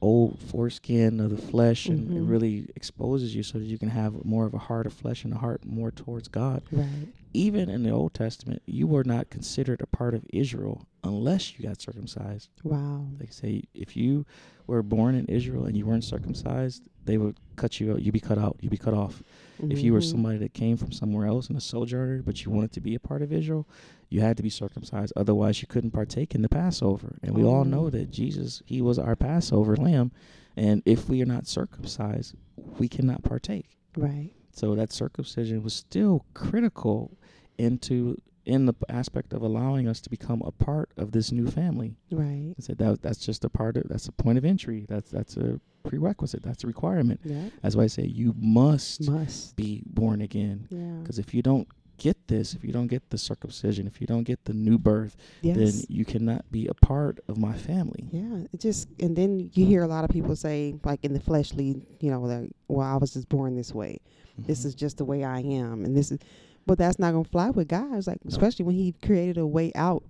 old 0.03 0.43
foreskin 0.43 1.21
of 1.21 1.31
the 1.31 1.39
flesh 1.39 1.87
and 1.87 2.11
it 2.11 2.21
Mhm. 2.21 2.29
really 2.29 2.69
exposes 2.77 3.35
you 3.35 3.43
so 3.43 3.59
that 3.59 3.65
you 3.67 3.79
can 3.79 3.89
have 3.89 4.25
more 4.25 4.47
of 4.47 4.55
a 4.55 4.59
heart 4.59 4.87
of 4.87 4.93
flesh 4.93 5.25
and 5.25 5.33
a 5.33 5.39
heart 5.39 5.65
more 5.65 5.91
towards 5.91 6.29
God. 6.29 6.63
Right. 6.71 7.09
Even 7.35 7.69
in 7.69 7.83
the 7.83 7.91
Old 7.91 8.15
Testament, 8.15 8.63
you 8.65 8.87
were 8.87 9.03
not 9.05 9.29
considered 9.29 9.81
a 9.81 9.87
part 9.87 10.15
of 10.15 10.25
Israel 10.33 10.87
unless 11.03 11.59
you 11.59 11.67
got 11.67 11.81
circumcised. 11.83 12.49
Wow. 12.63 13.07
They 13.19 13.27
say 13.27 13.65
if 13.75 13.97
you 13.97 14.25
were 14.69 14.83
born 14.83 15.17
in 15.17 15.27
Israel 15.27 15.65
and 15.67 15.77
you 15.77 15.85
weren't 15.85 16.05
circumcised, 16.05 16.83
they 17.05 17.19
would 17.19 17.37
cut 17.57 17.81
you 17.81 17.93
out. 17.93 18.03
You'd 18.03 18.13
be 18.13 18.21
cut 18.21 18.39
out. 18.39 18.57
You'd 18.61 18.71
be 18.71 18.79
cut 18.79 18.95
off. 18.95 19.23
If 19.69 19.83
you 19.83 19.93
were 19.93 19.99
Mhm. 20.01 20.11
somebody 20.11 20.39
that 20.39 20.55
came 20.55 20.77
from 20.77 20.93
somewhere 20.93 21.27
else 21.27 21.49
and 21.49 21.57
a 21.59 21.61
sojourner, 21.61 22.23
but 22.23 22.45
you 22.45 22.51
wanted 22.53 22.73
to 22.73 22.81
be 22.81 22.95
a 22.95 23.01
part 23.01 23.21
of 23.21 23.33
Israel, 23.33 23.69
you 24.09 24.21
had 24.21 24.37
to 24.37 24.43
be 24.43 24.49
circumcised. 24.51 25.13
Otherwise, 25.17 25.61
you 25.61 25.67
couldn't 25.69 25.91
partake 25.91 26.35
in 26.35 26.43
the 26.43 26.49
Passover. 26.49 27.19
And 27.23 27.35
we 27.35 27.43
all 27.43 27.61
Oh. 27.61 27.65
know 27.65 27.91
that 27.91 28.11
Jesus, 28.11 28.63
he 28.65 28.81
was 28.81 28.99
our 28.99 29.17
Passover 29.17 29.77
lamb. 29.77 30.13
And 30.57 30.83
if 30.87 31.09
we 31.09 31.21
are 31.21 31.27
not 31.27 31.47
circumcised, 31.49 32.37
we 32.79 32.89
cannot 32.89 33.23
partake. 33.25 33.77
Right. 33.97 34.31
So 34.53 34.75
that 34.77 34.93
circumcision 34.93 35.63
was 35.65 35.75
still 35.75 36.25
critical 36.33 37.19
into 37.59 38.21
in 38.47 38.67
the 38.67 38.75
aspect 38.91 39.33
of 39.33 39.41
allowing 39.41 39.89
us 39.89 40.01
to 40.03 40.11
become 40.11 40.43
a 40.45 40.51
part 40.53 40.91
of 40.99 41.13
this 41.13 41.33
new 41.33 41.47
family. 41.47 41.97
Right. 42.11 42.55
I 42.59 42.61
said 42.63 42.77
that 42.79 43.01
that's 43.01 43.19
just 43.19 43.43
a 43.45 43.49
part 43.49 43.77
of 43.79 43.89
that's 43.89 44.07
a 44.07 44.13
point 44.13 44.37
of 44.37 44.45
entry. 44.45 44.85
That's 44.89 45.11
that's 45.11 45.37
a 45.39 45.59
prerequisite. 45.83 46.43
That's 46.43 46.63
a 46.65 46.67
requirement. 46.67 47.21
Yeah. 47.25 47.49
That's 47.63 47.75
why 47.75 47.85
I 47.85 47.87
say 47.89 48.05
you 48.05 48.35
must 48.39 49.09
Must. 49.09 49.57
be 49.57 49.83
born 49.87 50.21
again. 50.21 50.67
Yeah. 50.71 50.99
Because 51.03 51.19
if 51.19 51.33
you 51.33 51.41
don't 51.43 51.67
get 51.97 52.27
this, 52.29 52.55
if 52.55 52.65
you 52.65 52.73
don't 52.73 52.89
get 52.89 53.09
the 53.11 53.17
circumcision, 53.17 53.87
if 53.87 53.99
you 54.01 54.07
don't 54.07 54.25
get 54.25 54.45
the 54.45 54.53
new 54.53 54.77
birth, 54.79 55.17
then 55.43 55.73
you 55.89 56.05
cannot 56.05 56.45
be 56.51 56.67
a 56.67 56.75
part 56.75 57.21
of 57.29 57.39
my 57.39 57.57
family. 57.57 58.05
Yeah, 58.11 58.45
it 58.53 58.61
just 58.61 58.89
and 59.01 59.17
then 59.17 59.51
you 59.55 59.65
hear 59.65 59.83
a 59.85 59.87
lot 59.87 60.05
of 60.05 60.11
people 60.11 60.37
say, 60.37 60.75
like 60.85 61.03
in 61.05 61.15
the 61.15 61.21
fleshly, 61.21 61.87
you 62.01 62.11
know, 62.11 62.21
like, 62.21 62.51
well, 62.69 62.87
I 62.87 62.97
was 62.97 63.15
just 63.15 63.29
born 63.31 63.55
this 63.57 63.73
way. 63.73 64.01
This 64.37 64.63
Mhm. 64.63 64.67
is 64.67 64.75
just 64.75 64.99
the 64.99 65.05
way 65.05 65.23
I 65.25 65.39
am, 65.41 65.85
and 65.85 65.97
this 65.97 66.11
is, 66.11 66.19
but 66.67 66.79
that's 66.79 66.99
not 66.99 67.13
gonna 67.13 67.25
fly 67.25 67.51
with 67.51 67.69
God. 67.69 67.95
It's 67.95 68.07
like, 68.07 68.21
especially 68.27 68.65
when 68.65 68.75
He 68.75 68.95
created 69.05 69.39
a 69.39 69.47
way 69.47 69.73
out. 69.75 70.05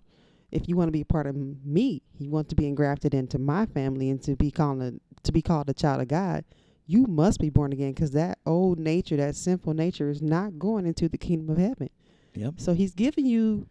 If 0.50 0.68
you 0.68 0.76
want 0.76 0.88
to 0.88 0.92
be 0.92 1.00
a 1.00 1.06
part 1.06 1.26
of 1.26 1.34
me, 1.34 2.02
you 2.18 2.30
want 2.30 2.48
to 2.50 2.54
be 2.54 2.68
engrafted 2.68 3.12
into 3.12 3.38
my 3.38 3.66
family 3.66 4.08
and 4.08 4.22
to 4.22 4.36
be 4.36 4.52
called 4.52 4.82
a, 4.82 4.94
to 5.24 5.32
be 5.32 5.42
called 5.42 5.68
a 5.68 5.74
child 5.74 6.00
of 6.00 6.08
God. 6.08 6.44
You 6.86 7.06
must 7.06 7.40
be 7.40 7.50
born 7.50 7.72
again 7.72 7.92
because 7.92 8.12
that 8.12 8.38
old 8.46 8.78
nature, 8.78 9.16
that 9.16 9.34
sinful 9.34 9.74
nature, 9.74 10.10
is 10.10 10.22
not 10.22 10.58
going 10.58 10.86
into 10.86 11.08
the 11.08 11.18
kingdom 11.18 11.50
of 11.50 11.58
heaven. 11.58 11.90
Yep. 12.34 12.54
So 12.58 12.74
he's 12.74 12.94
giving 12.94 13.26
you 13.26 13.66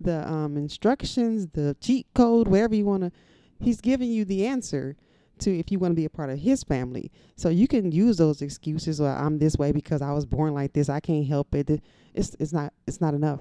the 0.00 0.26
um, 0.28 0.56
instructions, 0.56 1.48
the 1.48 1.76
cheat 1.80 2.06
code, 2.14 2.48
whatever 2.48 2.74
you 2.74 2.86
want 2.86 3.02
to. 3.02 3.12
He's 3.60 3.80
giving 3.80 4.10
you 4.10 4.24
the 4.24 4.46
answer 4.46 4.96
to 5.40 5.56
if 5.58 5.70
you 5.72 5.78
want 5.78 5.92
to 5.92 5.96
be 5.96 6.04
a 6.04 6.10
part 6.10 6.30
of 6.30 6.38
his 6.38 6.62
family. 6.62 7.10
So 7.36 7.48
you 7.48 7.66
can 7.68 7.90
use 7.92 8.16
those 8.18 8.42
excuses. 8.42 9.00
Well, 9.00 9.16
I'm 9.16 9.38
this 9.38 9.56
way 9.56 9.72
because 9.72 10.02
I 10.02 10.12
was 10.12 10.24
born 10.26 10.54
like 10.54 10.72
this. 10.72 10.88
I 10.88 11.00
can't 11.00 11.26
help 11.26 11.54
it. 11.54 11.82
It's 12.14 12.36
it's 12.38 12.52
not 12.52 12.72
it's 12.86 13.00
not 13.00 13.14
enough. 13.14 13.40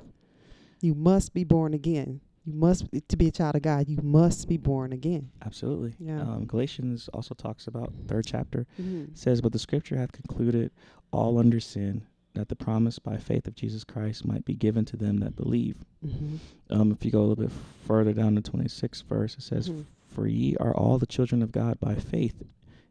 You 0.82 0.96
must 0.96 1.34
be 1.34 1.44
born 1.44 1.74
again. 1.74 2.22
You 2.46 2.54
must 2.54 2.86
to 3.10 3.18
be 3.18 3.28
a 3.28 3.32
child 3.32 3.56
of 3.56 3.62
God. 3.62 3.88
You 3.88 4.00
must 4.02 4.48
be 4.48 4.58
born 4.58 4.94
again. 4.94 5.30
Absolutely. 5.46 5.94
Yeah. 6.00 6.22
Um, 6.22 6.46
Galatians 6.46 7.08
also 7.14 7.36
talks 7.36 7.68
about 7.68 7.94
third 8.08 8.26
chapter 8.26 8.66
Mm-hmm. 8.82 9.14
says, 9.14 9.42
"But 9.42 9.52
the 9.52 9.60
Scripture 9.60 9.96
hath 9.98 10.12
concluded 10.12 10.72
all 11.12 11.38
under 11.38 11.60
sin, 11.60 12.02
that 12.34 12.50
the 12.50 12.56
promise 12.56 12.98
by 12.98 13.18
faith 13.18 13.46
of 13.46 13.54
Jesus 13.54 13.84
Christ 13.84 14.26
might 14.26 14.44
be 14.44 14.56
given 14.56 14.86
to 14.86 14.98
them 14.98 15.18
that 15.20 15.36
believe." 15.36 15.76
Mm-hmm. 16.04 16.38
Um, 16.72 16.92
if 16.92 17.06
you 17.06 17.12
go 17.12 17.20
a 17.20 17.28
little 17.28 17.44
bit 17.44 17.52
further 17.86 18.14
down 18.14 18.34
the 18.34 18.42
26th 18.42 19.04
verse, 19.04 19.36
it 19.36 19.44
says, 19.44 19.70
Mhm. 19.70 19.86
For 20.14 20.28
ye 20.28 20.56
are 20.58 20.76
all 20.76 20.98
the 20.98 21.06
children 21.06 21.42
of 21.42 21.52
God 21.52 21.80
by 21.80 21.96
faith 21.96 22.44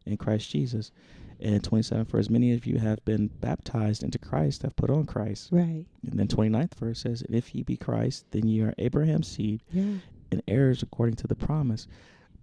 in 0.05 0.17
Christ 0.17 0.49
Jesus. 0.49 0.91
And 1.39 1.63
27, 1.63 2.05
for 2.05 2.19
as 2.19 2.29
many 2.29 2.53
of 2.53 2.67
you 2.67 2.77
have 2.77 3.03
been 3.03 3.27
baptized 3.27 4.03
into 4.03 4.19
Christ, 4.19 4.61
have 4.61 4.75
put 4.75 4.91
on 4.91 5.05
Christ. 5.05 5.49
Right. 5.51 5.85
And 6.09 6.19
then 6.19 6.27
29th 6.27 6.75
verse 6.75 6.99
says, 7.01 7.23
if 7.29 7.55
ye 7.55 7.63
be 7.63 7.77
Christ, 7.77 8.25
then 8.31 8.47
ye 8.47 8.61
are 8.61 8.75
Abraham's 8.77 9.27
seed 9.27 9.63
Yeah. 9.71 9.95
and 10.31 10.43
heirs 10.47 10.83
according 10.83 11.15
to 11.17 11.27
the 11.27 11.35
promise. 11.35 11.87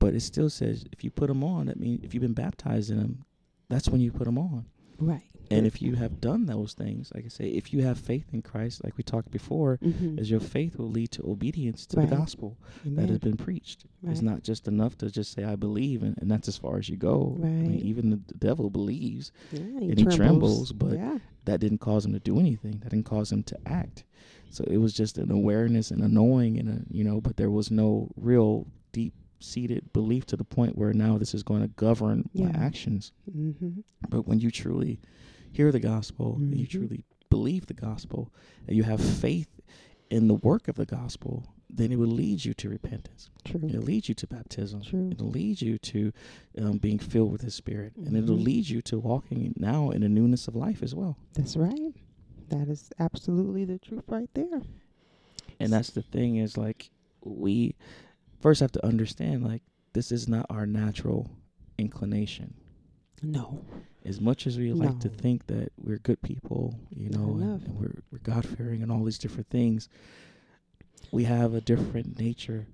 But 0.01 0.15
it 0.15 0.21
still 0.21 0.51
says, 0.51 0.85
if 0.93 1.05
you 1.05 1.11
put 1.11 1.29
them 1.29 1.45
on, 1.45 1.67
that 1.67 1.79
means 1.79 2.01
if 2.03 2.13
you've 2.15 2.23
been 2.23 2.33
baptized 2.33 2.91
in 2.91 2.99
them, 2.99 3.25
that's 3.69 3.89
when 3.89 4.01
you 4.01 4.11
put 4.11 4.25
them 4.25 4.39
on. 4.39 4.65
Right. 4.99 5.23
And 5.51 5.67
if 5.67 5.81
you 5.81 5.95
have 5.95 6.21
done 6.21 6.45
those 6.45 6.75
things, 6.75 7.11
like 7.15 7.25
I 7.25 7.29
say, 7.29 7.47
if 7.49 7.73
you 7.73 7.83
have 7.83 7.99
faith 7.99 8.27
in 8.35 8.43
Christ, 8.43 8.85
like 8.85 8.99
we 8.99 9.03
talked 9.03 9.31
before, 9.31 9.79
mm-hmm. 9.83 10.19
as 10.19 10.31
your 10.31 10.41
faith 10.41 10.77
will 10.77 10.91
lead 10.91 11.11
to 11.13 11.23
obedience 11.27 11.87
to 11.87 11.97
Right. 11.97 12.11
the 12.11 12.17
gospel 12.17 12.59
that 12.85 13.09
has 13.09 13.19
been 13.19 13.39
preached. 13.39 13.87
It's 14.07 14.21
not 14.21 14.43
just 14.43 14.69
enough 14.69 14.99
to 14.99 15.11
just 15.11 15.33
say 15.33 15.45
I 15.45 15.57
believe, 15.57 16.03
and, 16.03 16.19
and 16.19 16.31
that's 16.31 16.49
as 16.49 16.59
far 16.59 16.77
as 16.77 16.91
you 16.91 16.97
go. 16.97 17.39
I 17.43 17.47
mean, 17.47 17.71
Right. 17.71 17.81
even 17.83 18.11
the, 18.11 18.21
devil 18.39 18.69
believes. 18.69 19.33
yeah, 19.51 19.61
and 19.61 19.99
he 19.99 20.05
trembles, 20.05 20.73
but- 20.73 20.95
yeah. 20.95 21.19
That 21.47 21.61
didn't 21.61 21.79
cause 21.79 22.05
him 22.05 22.13
to 22.13 22.19
do 22.19 22.39
anything. 22.39 22.81
That 22.83 22.91
didn't 22.91 23.07
cause 23.07 23.33
him 23.33 23.43
to 23.45 23.59
act. 23.65 24.05
So 24.51 24.65
it 24.65 24.77
was 24.77 24.93
just 24.93 25.17
an 25.17 25.31
awareness 25.31 25.91
and 25.91 26.03
a 26.03 26.09
knowing, 26.09 26.59
and 26.59 26.69
a 26.69 26.95
you 26.95 27.05
know, 27.05 27.23
but 27.23 27.39
there 27.39 27.51
was 27.51 27.71
no 27.71 28.11
real 28.17 28.67
deep 28.93 29.15
seated 29.41 29.93
belief 29.93 30.27
to 30.27 30.37
the 30.37 30.45
point 30.45 30.77
where 30.77 30.93
now 30.93 31.19
this 31.19 31.35
is 31.35 31.43
going 31.43 31.63
to 31.63 31.69
govern 31.69 32.29
my 32.35 32.51
actions. 32.51 33.13
Mm-hmm. 33.35 33.81
But 34.09 34.27
when 34.27 34.41
you 34.41 34.51
truly 34.51 35.01
hear 35.53 35.73
the 35.73 35.81
gospel, 35.81 36.37
and 36.37 36.57
you 36.59 36.67
truly 36.67 37.05
believe 37.31 37.67
the 37.67 37.75
gospel, 37.75 38.33
and 38.67 38.77
you 38.77 38.83
have 38.83 39.01
faith 39.01 39.49
in 40.11 40.29
the 40.29 40.35
work 40.35 40.69
of 40.69 40.77
the 40.77 40.87
gospel, 40.87 41.47
then 41.71 41.93
it 41.93 41.99
will 41.99 42.07
lead 42.07 42.45
you 42.45 42.55
to 42.55 42.69
repentance. 42.71 43.29
True. 43.45 43.61
It'll 43.69 43.83
lead 43.83 44.09
you 44.09 44.15
to 44.15 44.27
baptism. 44.27 44.83
True. 44.83 45.11
It'll 45.13 45.29
lead 45.29 45.61
you 45.61 45.77
to 45.79 46.13
um, 46.59 46.79
being 46.79 46.99
filled 46.99 47.31
with 47.31 47.43
His 47.43 47.55
Spirit, 47.55 47.93
and 47.97 48.17
it'll 48.17 48.37
Mhm. 48.37 48.45
lead 48.45 48.69
you 48.69 48.81
to 48.83 48.99
walking 48.99 49.53
now 49.59 49.91
in 49.91 50.01
the 50.01 50.09
newness 50.09 50.49
of 50.49 50.57
life 50.57 50.83
as 50.83 50.95
well. 50.95 51.19
That's 51.35 51.57
right. 51.57 51.95
That 52.49 52.69
is 52.69 52.91
absolutely 52.99 53.67
the 53.67 53.79
truth 53.79 54.05
right 54.09 54.31
there. 54.33 54.63
And 55.61 55.71
that's 55.73 55.91
the 55.91 56.03
thing 56.03 56.37
is 56.37 56.57
like 56.57 56.91
we 57.23 57.75
first 58.41 58.61
have 58.61 58.73
to 58.73 58.87
understand 58.87 59.45
like 59.45 59.63
this 59.93 60.13
is 60.13 60.29
not 60.29 60.47
our 60.51 60.67
natural 60.67 61.31
inclination. 61.79 62.55
No. 63.23 63.65
as 64.05 64.21
much 64.21 64.47
as 64.47 64.57
we 64.59 64.73
like 64.73 65.01
to 65.01 65.09
think 65.09 65.47
that 65.49 65.73
we're 65.77 65.99
good 65.99 66.23
people, 66.23 66.79
you 66.95 67.11
know, 67.11 67.33
and, 67.41 67.63
and 67.67 67.79
we're 67.81 68.01
we're 68.13 68.19
God 68.23 68.47
fearing 68.47 68.81
and 68.83 68.93
all 68.93 69.03
these 69.03 69.19
different 69.19 69.51
things, 69.51 69.89
we 71.11 71.25
have 71.25 71.53
a 71.55 71.61
different 71.61 72.19
nature 72.19 72.67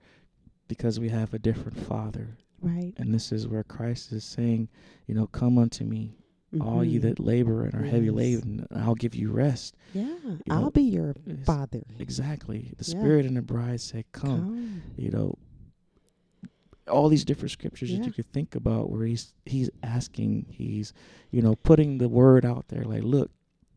because 0.68 1.00
we 1.00 1.08
have 1.08 1.32
a 1.34 1.38
different 1.38 1.78
Father, 1.86 2.36
Right. 2.60 2.92
and 2.98 3.12
this 3.14 3.32
is 3.32 3.48
where 3.48 3.62
Christ 3.64 4.12
is 4.12 4.22
saying, 4.24 4.68
you 5.06 5.14
know, 5.14 5.26
come 5.26 5.56
unto 5.58 5.84
me, 5.84 6.14
all 6.60 6.84
ye 6.84 6.98
Mhm. 6.98 7.02
that 7.02 7.20
labor 7.20 7.64
and 7.64 7.74
are 7.74 7.84
heavy 7.86 8.10
laden, 8.10 8.66
and 8.70 8.82
I'll 8.82 8.94
give 8.94 9.14
you 9.14 9.30
rest. 9.30 9.76
Yeah. 9.94 10.04
know, 10.24 10.38
I'll 10.50 10.70
be 10.70 10.82
your 10.82 11.14
father. 11.44 11.82
Exactly, 11.98 12.72
the 12.76 12.84
Yeah. 12.84 12.98
Spirit 13.00 13.24
and 13.26 13.36
the 13.36 13.42
bride 13.42 13.80
say, 13.80 14.04
come. 14.12 14.38
Come. 14.40 14.82
You 14.96 15.10
know, 15.10 15.38
all 16.88 17.08
these 17.08 17.24
different 17.24 17.50
scriptures 17.52 17.90
Yeah. 17.90 17.98
that 17.98 18.06
you 18.06 18.12
could 18.12 18.32
think 18.32 18.54
about 18.54 18.90
where 18.90 19.06
he's 19.06 19.32
he's 19.46 19.70
asking, 19.82 20.46
he's 20.50 20.92
you 21.30 21.42
know 21.42 21.54
putting 21.56 21.98
the 21.98 22.08
word 22.08 22.44
out 22.44 22.68
there 22.68 22.84
like, 22.84 23.02
look, 23.02 23.30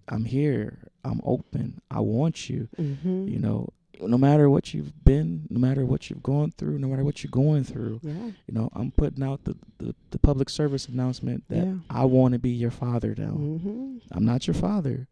I'm 0.09 0.25
here, 0.25 0.79
I'm 1.03 1.21
open, 1.23 1.81
I 1.91 1.99
want 2.01 2.49
you. 2.49 2.67
Mm-hmm. 2.79 3.27
You 3.27 3.39
know, 3.39 3.69
no 4.01 4.17
matter 4.17 4.49
what 4.49 4.73
you've 4.73 5.03
been, 5.03 5.47
no 5.49 5.59
matter 5.59 5.85
what 5.85 6.09
you've 6.09 6.21
gone 6.23 6.51
through, 6.51 6.77
no 6.79 6.87
matter 6.87 7.03
what 7.03 7.23
you're 7.23 7.31
going 7.31 7.63
through, 7.63 7.99
Yeah. 8.03 8.13
you 8.47 8.53
know, 8.53 8.69
I'm 8.73 8.91
putting 8.91 9.23
out 9.23 9.43
the 9.45 9.55
the, 9.79 9.95
the 10.11 10.19
public 10.19 10.49
service 10.49 10.87
announcement 10.87 11.43
that 11.49 11.65
Yeah. 11.65 11.73
I 11.89 12.05
want 12.05 12.33
to 12.33 12.39
be 12.39 12.51
your 12.51 12.71
father 12.71 13.15
now. 13.17 13.31
Mm-hmm. 13.37 13.97
I'm 14.11 14.25
not 14.25 14.47
your 14.47 14.53
father, 14.53 15.07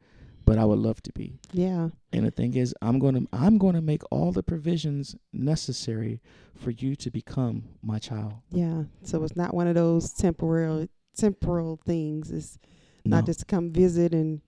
but 0.45 0.57
I 0.57 0.65
would 0.65 0.79
love 0.79 1.01
to 1.03 1.11
be. 1.13 1.39
Yeah. 1.51 1.89
And 2.13 2.25
the 2.25 2.31
thing 2.31 2.53
is, 2.55 2.73
I'm 2.81 2.99
going 2.99 3.15
to 3.15 3.27
I'm 3.33 3.57
going 3.57 3.75
to 3.75 3.81
make 3.81 4.03
all 4.11 4.31
the 4.31 4.43
provisions 4.43 5.15
necessary 5.33 6.21
for 6.55 6.71
you 6.71 6.95
to 6.97 7.09
become 7.11 7.63
my 7.81 7.99
child. 7.99 8.33
Yeah. 8.51 8.83
So 9.03 9.23
it's 9.23 9.35
not 9.35 9.53
one 9.53 9.67
of 9.67 9.75
those 9.75 10.13
temporal 10.13 10.87
temporal 11.17 11.79
things. 11.85 12.31
It's 12.31 12.57
No. 13.05 13.17
not 13.17 13.25
just 13.25 13.39
to 13.39 13.45
come 13.45 13.71
visit 13.71 14.13
and 14.13 14.41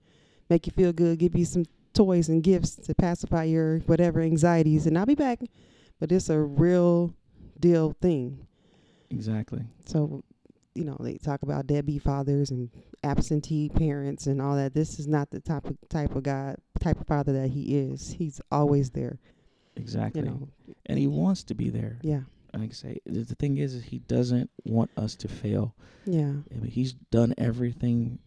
make 0.50 0.66
you 0.66 0.72
feel 0.72 0.92
good, 0.92 1.18
give 1.18 1.36
you 1.36 1.44
some 1.44 1.64
toys 1.94 2.28
and 2.28 2.42
gifts 2.42 2.76
to 2.76 2.94
pacify 2.94 3.44
your 3.44 3.80
whatever 3.80 4.20
anxieties, 4.20 4.86
and 4.86 4.96
I'll 4.96 5.06
be 5.06 5.14
back. 5.14 5.40
But 6.00 6.12
it's 6.12 6.28
a 6.30 6.38
real 6.40 7.14
deal 7.58 7.94
thing. 8.00 8.46
exactly. 9.10 9.64
So, 9.86 10.22
you 10.78 10.84
know, 10.84 10.96
they 11.00 11.18
talk 11.18 11.42
about 11.42 11.66
deadbeat 11.66 12.02
fathers 12.02 12.50
and 12.50 12.70
absentee 13.02 13.68
parents 13.68 14.26
and 14.26 14.40
all 14.40 14.54
that. 14.56 14.74
This 14.74 14.98
is 14.98 15.06
not 15.08 15.30
the 15.30 15.40
type 15.40 15.64
of 15.66 15.76
type 15.88 16.14
of 16.14 16.22
God, 16.22 16.56
type 16.80 17.00
of 17.00 17.06
father 17.06 17.32
that 17.32 17.48
he 17.50 17.76
is. 17.78 18.12
He's 18.12 18.40
always 18.52 18.90
there. 18.90 19.18
Exactly. 19.76 20.22
You 20.22 20.26
know. 20.28 20.48
and 20.86 20.98
he 20.98 21.06
wants 21.06 21.42
to 21.44 21.54
be 21.54 21.68
there. 21.70 21.98
Yeah. 22.02 22.20
Like 22.54 22.70
I 22.70 22.72
say, 22.72 22.98
the 23.06 23.24
thing 23.34 23.58
is, 23.58 23.74
is 23.74 23.84
he 23.84 23.98
doesn't 23.98 24.50
want 24.64 24.90
us 24.96 25.14
to 25.16 25.28
fail. 25.28 25.74
Yeah. 26.06 26.32
I 26.50 26.54
mean, 26.54 26.70
he's 26.70 26.94
done 26.94 27.34
everything 27.38 28.18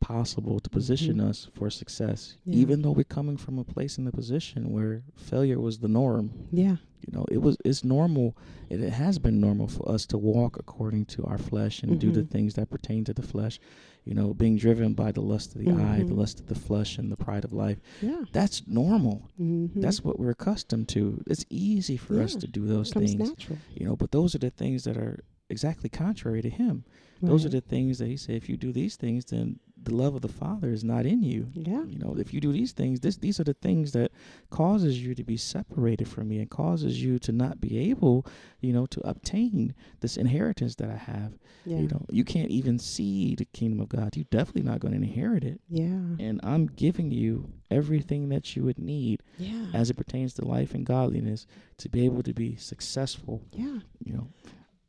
possible 0.00 0.60
to 0.60 0.70
position 0.70 1.16
Mhm. 1.18 1.28
us 1.28 1.48
for 1.54 1.70
success, 1.70 2.36
Yeah. 2.44 2.56
even 2.56 2.82
though 2.82 2.90
we're 2.92 3.04
coming 3.04 3.36
from 3.36 3.58
a 3.58 3.64
place 3.64 3.98
in 3.98 4.04
the 4.04 4.12
position 4.12 4.70
where 4.70 5.02
failure 5.14 5.60
was 5.60 5.78
the 5.78 5.88
norm. 5.88 6.30
Yeah. 6.52 6.76
You 7.06 7.16
know, 7.18 7.24
it 7.30 7.38
was 7.38 7.56
it's 7.64 7.84
normal. 7.84 8.36
It, 8.68 8.80
it 8.80 8.92
has 8.92 9.18
been 9.18 9.40
normal 9.40 9.68
for 9.68 9.88
us 9.88 10.06
to 10.06 10.18
walk 10.18 10.56
according 10.58 11.04
to 11.06 11.24
our 11.24 11.38
flesh 11.38 11.82
and 11.82 12.00
do 12.00 12.10
the 12.10 12.22
Mhm. 12.22 12.30
things 12.30 12.54
that 12.54 12.68
pertain 12.70 13.04
to 13.04 13.14
the 13.14 13.22
flesh. 13.22 13.60
You 14.04 14.14
know, 14.14 14.34
being 14.34 14.56
driven 14.56 14.94
by 14.94 15.12
the 15.12 15.20
lust 15.20 15.54
of 15.54 15.60
the 15.64 15.70
eye, 15.70 15.98
the 16.04 16.12
Mhm. 16.12 16.16
lust 16.18 16.40
of 16.40 16.46
the 16.46 16.54
flesh, 16.54 16.98
and 16.98 17.10
the 17.10 17.16
pride 17.16 17.44
of 17.44 17.52
life. 17.52 17.80
Yeah. 18.02 18.24
That's 18.32 18.66
normal. 18.66 19.28
Mm-hmm. 19.40 19.80
That's 19.80 20.02
what 20.04 20.18
we're 20.18 20.30
accustomed 20.30 20.88
to. 20.90 21.22
It's 21.26 21.44
easy 21.50 21.96
for 21.96 22.20
us 22.20 22.34
to 22.36 22.46
do 22.46 22.66
those 22.66 22.92
things. 22.92 23.14
natural. 23.16 23.58
You 23.74 23.86
know, 23.86 23.96
but 23.96 24.10
those 24.12 24.34
are 24.34 24.38
the 24.38 24.50
things 24.50 24.84
that 24.84 24.96
are 24.96 25.20
exactly 25.48 25.88
contrary 25.88 26.42
to 26.42 26.50
him. 26.50 26.84
Those 27.22 27.44
are 27.46 27.48
the 27.48 27.60
things 27.60 27.98
that 27.98 28.08
he 28.08 28.16
said 28.16 28.34
if 28.36 28.48
you 28.48 28.56
do 28.56 28.72
these 28.72 28.96
things 28.96 29.24
then 29.26 29.58
the 29.86 29.94
love 29.94 30.14
of 30.14 30.20
the 30.20 30.28
Father 30.28 30.68
is 30.70 30.84
not 30.84 31.06
in 31.06 31.22
you. 31.22 31.48
Yeah. 31.54 31.84
You 31.84 31.98
know, 31.98 32.14
if 32.18 32.34
you 32.34 32.40
do 32.40 32.52
these 32.52 32.72
things, 32.72 33.00
this 33.00 33.16
these 33.16 33.40
are 33.40 33.44
the 33.44 33.54
things 33.54 33.92
that 33.92 34.12
causes 34.50 35.00
you 35.02 35.14
to 35.14 35.24
be 35.24 35.36
separated 35.36 36.06
from 36.08 36.28
me 36.28 36.38
and 36.40 36.50
causes 36.50 37.02
you 37.02 37.18
to 37.20 37.32
not 37.32 37.60
be 37.60 37.78
able, 37.90 38.26
you 38.60 38.72
know, 38.72 38.86
to 38.86 39.00
obtain 39.08 39.74
this 40.00 40.16
inheritance 40.16 40.74
that 40.76 40.90
I 40.90 40.96
have. 40.96 41.32
Yeah. 41.64 41.78
You 41.78 41.88
know, 41.88 42.04
you 42.10 42.24
can't 42.24 42.50
even 42.50 42.78
see 42.78 43.34
the 43.34 43.44
kingdom 43.46 43.80
of 43.80 43.88
God. 43.88 44.16
You're 44.16 44.26
definitely 44.30 44.62
not 44.70 44.80
going 44.80 44.92
to 44.92 44.98
inherit 45.06 45.42
it. 45.44 45.60
Yeah. 45.68 45.84
And 46.26 46.40
I'm 46.42 46.66
giving 46.66 47.10
you 47.10 47.50
everything 47.70 48.28
that 48.28 48.54
you 48.54 48.62
would 48.64 48.78
need 48.78 49.22
Yeah. 49.38 49.66
as 49.74 49.90
it 49.90 49.94
pertains 49.96 50.34
to 50.34 50.44
life 50.44 50.74
and 50.74 50.84
godliness 50.86 51.46
to 51.78 51.88
be 51.88 52.04
able 52.04 52.22
to 52.24 52.32
be 52.34 52.56
successful. 52.56 53.42
yeah. 53.52 53.78
You 54.04 54.12
know, 54.12 54.28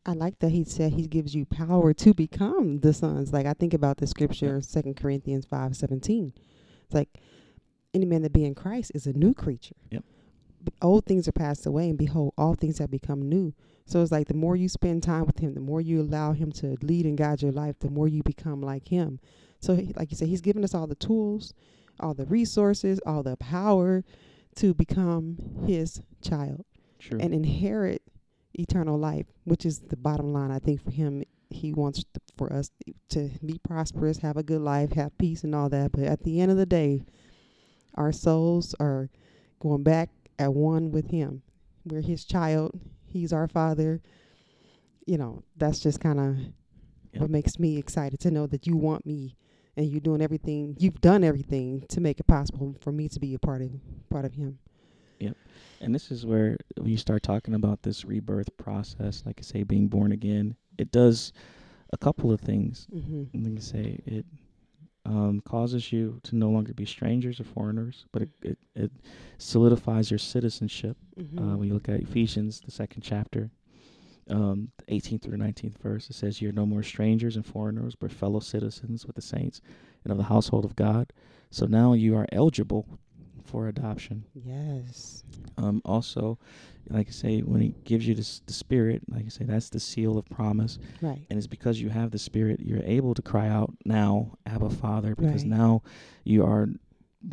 I 0.08 0.14
like 0.14 0.40
that 0.40 0.50
he 0.52 0.64
said 0.64 0.94
he 0.94 1.06
gives 1.08 1.36
you 1.36 1.46
power 1.46 1.94
to 1.94 2.14
become 2.14 2.80
the 2.80 2.94
sons. 2.94 3.34
Like 3.34 3.46
I 3.46 3.54
think 3.54 3.74
about 3.74 3.98
the 3.98 4.08
scripture, 4.08 4.62
Second 4.62 4.96
Corinthians 4.96 5.46
five 5.46 5.76
seventeen. 5.76 6.34
It's 6.86 6.94
like 6.96 7.20
any 7.94 8.06
man 8.06 8.22
that 8.22 8.32
be 8.34 8.46
in 8.46 8.56
Christ 8.56 8.92
is 8.96 9.06
a 9.06 9.14
new 9.14 9.34
creature. 9.34 9.76
Yep. 9.92 10.04
Old 10.82 11.06
things 11.06 11.28
are 11.28 11.32
passed 11.34 11.66
away, 11.66 11.90
and 11.90 11.98
behold, 11.98 12.34
all 12.38 12.56
things 12.56 12.78
have 12.80 12.90
become 12.92 13.22
new. 13.28 13.54
So 13.86 14.02
it's 14.02 14.12
like 14.12 14.28
the 14.28 14.34
more 14.34 14.56
you 14.56 14.68
spend 14.70 15.04
time 15.04 15.26
with 15.26 15.40
him, 15.40 15.54
the 15.54 15.62
more 15.62 15.80
you 15.82 16.02
allow 16.02 16.34
him 16.34 16.52
to 16.54 16.76
lead 16.82 17.06
and 17.06 17.18
guide 17.18 17.42
your 17.42 17.52
life, 17.54 17.80
the 17.80 17.90
more 17.90 18.08
you 18.08 18.22
become 18.24 18.62
like 18.62 18.88
him. 18.90 19.20
So, 19.60 19.76
he- 19.76 19.94
like 19.96 20.12
you 20.12 20.18
said, 20.18 20.28
he's 20.28 20.42
given 20.42 20.64
us 20.64 20.74
all 20.76 20.88
the 20.88 20.96
tools, 20.96 21.54
all 22.00 22.14
the 22.14 22.26
resources, 22.26 23.00
all 23.06 23.24
the 23.24 23.38
power 23.38 24.04
to 24.56 24.74
become 24.74 25.38
his 25.66 26.02
child 26.22 26.66
true. 27.00 27.18
and 27.20 27.34
inherit 27.34 28.02
eternal 28.58 28.98
life, 28.98 29.26
which 29.44 29.66
is 29.66 29.80
the 29.80 29.98
bottom 29.98 30.34
line. 30.34 30.52
I 30.52 30.60
think 30.60 30.84
for 30.84 30.92
him, 30.92 31.24
he 31.50 31.74
wants 31.74 32.00
t- 32.04 32.06
for 32.38 32.52
us 32.52 32.72
to 33.10 33.30
be 33.46 33.60
prosperous, 33.60 34.18
have 34.20 34.38
a 34.38 34.44
good 34.44 34.62
life, 34.62 34.92
have 34.94 35.18
peace, 35.18 35.44
and 35.44 35.56
all 35.56 35.70
that. 35.70 35.92
But 35.92 36.04
at 36.04 36.24
the 36.24 36.42
end 36.42 36.52
of 36.52 36.58
the 36.58 36.66
day, 36.66 37.04
our 37.96 38.12
souls 38.12 38.76
are 38.80 39.10
going 39.60 39.84
back 39.84 40.10
at 40.38 40.54
one 40.54 40.92
with 40.92 41.10
him. 41.10 41.42
We're 41.86 42.02
his 42.02 42.26
child. 42.26 42.80
He's 43.08 43.32
our 43.32 43.48
father. 43.48 44.02
You 45.06 45.18
know, 45.18 45.44
that's 45.56 45.80
just 45.80 46.00
kind 46.00 46.20
of 46.20 46.38
Yep. 47.14 47.22
what 47.22 47.30
makes 47.32 47.58
me 47.58 47.78
excited 47.78 48.20
to 48.20 48.32
know 48.32 48.48
that 48.48 48.68
you 48.68 48.76
want 48.76 49.06
me 49.06 49.36
and 49.78 49.88
you're 49.88 50.02
doing 50.02 50.22
everything. 50.22 50.76
You've 50.78 51.00
done 51.00 51.24
everything 51.24 51.86
to 51.90 52.02
make 52.02 52.20
it 52.20 52.28
possible 52.28 52.76
for 52.82 52.92
me 52.92 53.08
to 53.10 53.20
be 53.20 53.34
a 53.34 53.40
part 53.40 53.62
of 53.62 53.72
part 54.10 54.26
of 54.26 54.34
him. 54.34 54.60
And 55.80 55.94
this 55.94 56.12
is 56.12 56.26
where 56.26 56.58
when 56.76 56.90
you 56.90 56.98
start 56.98 57.24
talking 57.24 57.54
about 57.54 57.84
this 57.84 58.06
rebirth 58.06 58.56
process, 58.58 59.24
like 59.26 59.40
I 59.40 59.44
say, 59.44 59.64
being 59.64 59.88
born 59.88 60.12
again, 60.12 60.56
it 60.78 60.92
does 60.92 61.34
a 61.94 61.98
couple 61.98 62.32
of 62.32 62.42
things. 62.42 62.88
Mm-hmm. 62.94 63.44
Like 63.44 63.58
I 63.58 63.62
say, 63.62 64.00
it 64.06 64.26
um, 65.06 65.42
causes 65.46 65.92
you 65.92 66.20
to 66.24 66.36
no 66.36 66.50
longer 66.50 66.74
be 66.74 66.86
strangers 66.86 67.40
or 67.40 67.46
foreigners, 67.46 68.06
but 68.12 68.24
it, 68.24 68.30
it, 68.42 68.58
it 68.76 68.92
solidifies 69.38 70.12
your 70.12 70.18
citizenship. 70.18 70.98
Mm-hmm. 71.20 71.40
Uh, 71.40 71.58
when 71.58 71.68
you 71.68 71.74
look 71.74 71.90
at 71.90 72.02
Ephesians, 72.02 72.60
the 72.60 72.72
second 72.72 73.04
chapter, 73.04 73.52
um, 74.30 74.72
18th 74.90 75.22
through 75.22 75.38
the 75.38 75.44
19th 75.44 75.78
verse, 75.78 76.10
it 76.10 76.16
says, 76.16 76.42
You're 76.42 76.52
no 76.52 76.66
more 76.66 76.84
strangers 76.84 77.36
and 77.36 77.46
foreigners, 77.46 77.96
but 77.96 78.12
fellow 78.12 78.40
citizens 78.40 79.06
with 79.06 79.16
the 79.16 79.22
saints 79.22 79.62
and 80.04 80.12
of 80.12 80.18
the 80.18 80.26
household 80.26 80.66
of 80.66 80.76
God. 80.76 81.14
So 81.50 81.66
now 81.66 81.94
you 81.94 82.18
are 82.18 82.28
eligible 82.34 83.00
for 83.48 83.68
adoption. 83.68 84.26
Yes. 84.34 85.24
Um, 85.58 85.82
also, 85.86 86.38
like 86.90 87.08
I 87.08 87.12
say, 87.12 87.40
when 87.42 87.62
He 87.62 87.74
gives 87.84 88.08
you 88.08 88.14
this, 88.14 88.42
the 88.46 88.54
Spirit, 88.54 89.02
like 89.10 89.26
I 89.26 89.30
say, 89.30 89.46
that's 89.46 89.70
the 89.70 89.80
seal 89.80 90.18
of 90.18 90.26
promise. 90.30 90.78
Right. 91.02 91.26
And 91.30 91.38
it's 91.38 91.48
because 91.48 91.82
you 91.82 91.90
have 91.90 92.12
the 92.12 92.20
Spirit, 92.20 92.60
you're 92.60 92.84
able 92.84 93.14
to 93.14 93.22
cry 93.22 93.48
out 93.48 93.74
now, 93.86 94.38
Abba 94.46 94.70
Father, 94.70 95.16
because 95.16 95.44
Right. 95.44 95.52
now 95.52 95.82
you 96.24 96.44
are 96.46 96.68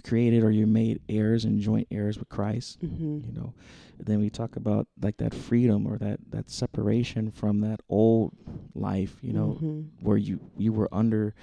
created 0.02 0.42
or 0.42 0.50
you're 0.50 0.66
made 0.66 1.00
heirs 1.10 1.44
and 1.44 1.60
joint 1.60 1.86
heirs 1.90 2.18
with 2.18 2.28
Christ 2.30 2.80
Mm-hmm. 2.80 3.18
you 3.26 3.32
know 3.32 3.52
then 4.00 4.18
we 4.18 4.30
talk 4.30 4.56
about 4.56 4.88
like 5.00 5.18
that 5.18 5.34
freedom 5.34 5.86
or 5.86 5.98
that 5.98 6.18
that 6.30 6.50
separation 6.50 7.30
from 7.30 7.60
that 7.60 7.80
old 7.90 8.32
life 8.74 9.18
you 9.22 9.34
know 9.34 9.58
Mm-hmm. 9.62 9.80
where 10.04 10.16
you 10.16 10.40
you 10.56 10.72
were 10.72 10.88
under 10.90 11.34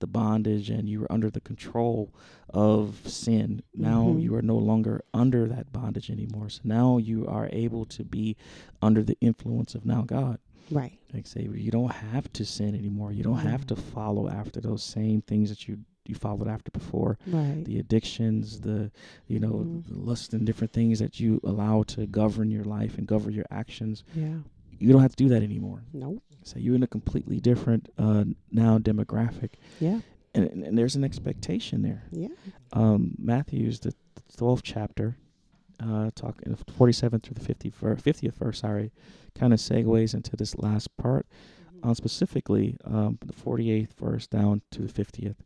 the 0.00 0.06
bondage 0.06 0.70
and 0.70 0.88
you 0.88 1.00
were 1.00 1.10
under 1.12 1.30
the 1.30 1.40
control 1.40 2.12
of 2.50 3.00
sin 3.06 3.62
now 3.74 4.04
Mhm. 4.06 4.22
you 4.22 4.34
are 4.34 4.42
no 4.42 4.56
longer 4.56 5.02
under 5.12 5.46
that 5.48 5.72
bondage 5.72 6.10
anymore 6.10 6.48
so 6.48 6.60
now 6.64 6.96
you 6.98 7.26
are 7.26 7.48
able 7.52 7.84
to 7.86 8.04
be 8.04 8.36
under 8.80 9.02
the 9.02 9.16
influence 9.20 9.74
of 9.74 9.84
now 9.84 10.02
god 10.02 10.38
Right. 10.70 10.98
like 11.14 11.26
say 11.26 11.48
you 11.52 11.70
don't 11.70 11.92
have 11.92 12.32
to 12.34 12.44
sin 12.44 12.74
anymore 12.74 13.12
you 13.12 13.22
don't 13.22 13.38
have 13.38 13.62
Mhm. 13.62 13.68
to 13.68 13.76
follow 13.76 14.28
after 14.28 14.60
those 14.60 14.82
same 14.82 15.20
things 15.22 15.48
that 15.50 15.68
you 15.68 15.78
you 16.06 16.14
followed 16.14 16.48
after 16.48 16.70
before 16.70 17.18
Right. 17.26 17.62
the 17.66 17.78
addictions, 17.78 18.60
the 18.60 18.90
you 19.26 19.38
know, 19.38 19.56
Mhm. 19.66 19.84
the 19.88 19.94
lust 19.98 20.32
and 20.32 20.46
different 20.46 20.72
things 20.72 21.00
that 21.00 21.20
you 21.20 21.38
allow 21.44 21.82
to 21.82 22.06
govern 22.06 22.50
your 22.50 22.64
life 22.64 22.96
and 22.96 23.06
govern 23.06 23.34
your 23.34 23.44
actions. 23.50 24.04
yeah. 24.16 24.38
You 24.78 24.92
don't 24.92 25.02
have 25.02 25.16
to 25.16 25.24
do 25.24 25.28
that 25.30 25.42
anymore. 25.42 25.82
Nope. 25.92 26.22
So 26.44 26.58
you're 26.58 26.74
in 26.76 26.82
a 26.82 26.86
completely 26.88 27.40
different 27.40 27.88
uh, 27.98 28.24
now 28.50 28.78
demographic, 28.78 29.50
Yeah. 29.80 30.00
and, 30.34 30.44
and, 30.46 30.64
and 30.64 30.78
there's 30.78 30.96
an 30.96 31.04
expectation 31.04 31.82
there. 31.82 32.04
Yeah. 32.10 32.28
Um, 32.72 33.14
Matthew's 33.18 33.80
the 33.80 33.92
twelfth 34.36 34.62
chapter, 34.64 35.16
uh, 35.82 36.10
talking 36.14 36.54
47 36.76 37.20
through 37.20 37.34
the 37.34 37.40
50 37.40 37.70
50th 37.70 38.34
verse. 38.34 38.60
Sorry, 38.60 38.92
kind 39.34 39.52
of 39.52 39.58
segues 39.58 40.14
into 40.14 40.36
this 40.36 40.56
last 40.58 40.96
part. 40.96 41.26
Mm-hmm. 41.76 41.88
Um, 41.88 41.94
specifically, 41.94 42.76
um, 42.84 43.18
the 43.24 43.32
48th 43.32 43.94
verse 43.94 44.26
down 44.26 44.62
to 44.72 44.82
the 44.82 44.92
50th. 44.92 45.36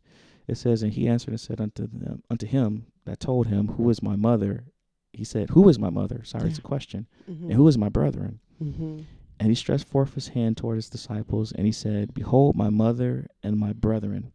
It 0.47 0.57
says, 0.57 0.83
And 0.83 0.91
he 0.93 1.07
answered 1.07 1.31
and 1.31 1.39
said 1.39 1.61
unto 1.61 1.87
them, 1.87 2.23
unto 2.29 2.45
him 2.45 2.87
that 3.05 3.19
told 3.19 3.47
him, 3.47 3.67
Who 3.69 3.89
is 3.89 4.01
my 4.01 4.15
mother? 4.15 4.65
He 5.13 5.23
said, 5.23 5.51
Who 5.51 5.69
is 5.69 5.77
my 5.79 5.89
mother? 5.89 6.21
Sorry, 6.23 6.49
it's 6.49 6.57
a 6.59 6.63
question. 6.63 7.07
Mm-hmm. 7.29 7.45
And 7.45 7.53
who 7.53 7.67
is 7.67 7.77
my 7.77 7.89
brethren? 7.89 8.39
Mm-hmm. 8.61 9.01
And 9.43 9.51
he 9.51 9.55
stretched 9.55 9.89
forth 9.89 10.13
his 10.15 10.29
hand 10.29 10.55
toward 10.55 10.77
his 10.77 10.87
disciples, 10.87 11.51
and 11.51 11.65
he 11.65 11.73
said, 11.73 12.13
Behold, 12.13 12.55
my 12.55 12.69
mother 12.69 13.27
and 13.43 13.57
my 13.57 13.73
brethren. 13.73 14.31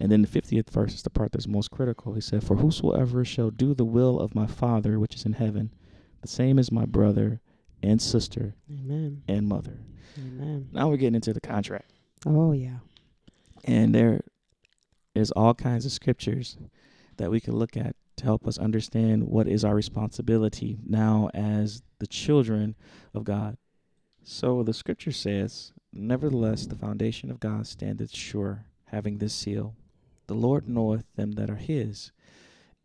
And 0.00 0.10
then 0.10 0.22
the 0.22 0.26
50th 0.26 0.70
verse 0.70 0.94
is 0.94 1.02
the 1.02 1.10
part 1.10 1.32
that's 1.32 1.46
most 1.46 1.70
critical. 1.70 2.14
He 2.14 2.22
said, 2.22 2.42
For 2.42 2.56
whosoever 2.56 3.26
shall 3.26 3.50
do 3.50 3.74
the 3.74 3.84
will 3.84 4.18
of 4.18 4.34
my 4.34 4.46
Father 4.46 4.98
which 4.98 5.16
is 5.16 5.26
in 5.26 5.34
heaven, 5.34 5.74
the 6.22 6.28
same 6.28 6.58
is 6.58 6.72
my 6.72 6.86
brother 6.86 7.42
and 7.82 8.00
sister 8.00 8.54
Amen. 8.70 9.22
and 9.28 9.46
mother. 9.46 9.80
Amen. 10.16 10.70
Now 10.72 10.88
we're 10.88 10.96
getting 10.96 11.16
into 11.16 11.34
the 11.34 11.40
contract. 11.42 11.92
Oh 12.24 12.52
yeah. 12.52 12.78
And 13.64 13.94
there 13.94 14.22
is 15.14 15.30
all 15.32 15.52
kinds 15.52 15.84
of 15.84 15.92
scriptures 15.92 16.56
that 17.18 17.30
we 17.30 17.38
can 17.38 17.54
look 17.54 17.76
at 17.76 17.96
to 18.16 18.24
help 18.24 18.46
us 18.46 18.56
understand 18.56 19.24
what 19.24 19.46
is 19.46 19.62
our 19.62 19.74
responsibility 19.74 20.78
now 20.86 21.28
as 21.34 21.82
the 21.98 22.06
children 22.06 22.76
of 23.12 23.24
God. 23.24 23.58
So 24.24 24.62
the 24.62 24.72
scripture 24.74 25.12
says, 25.12 25.72
Nevertheless, 25.92 26.66
the 26.66 26.76
foundation 26.76 27.30
of 27.30 27.40
God 27.40 27.66
standeth 27.66 28.14
sure, 28.14 28.66
having 28.86 29.18
this 29.18 29.34
seal 29.34 29.74
The 30.26 30.34
Lord 30.34 30.68
knoweth 30.68 31.04
them 31.16 31.32
that 31.32 31.50
are 31.50 31.56
his. 31.56 32.12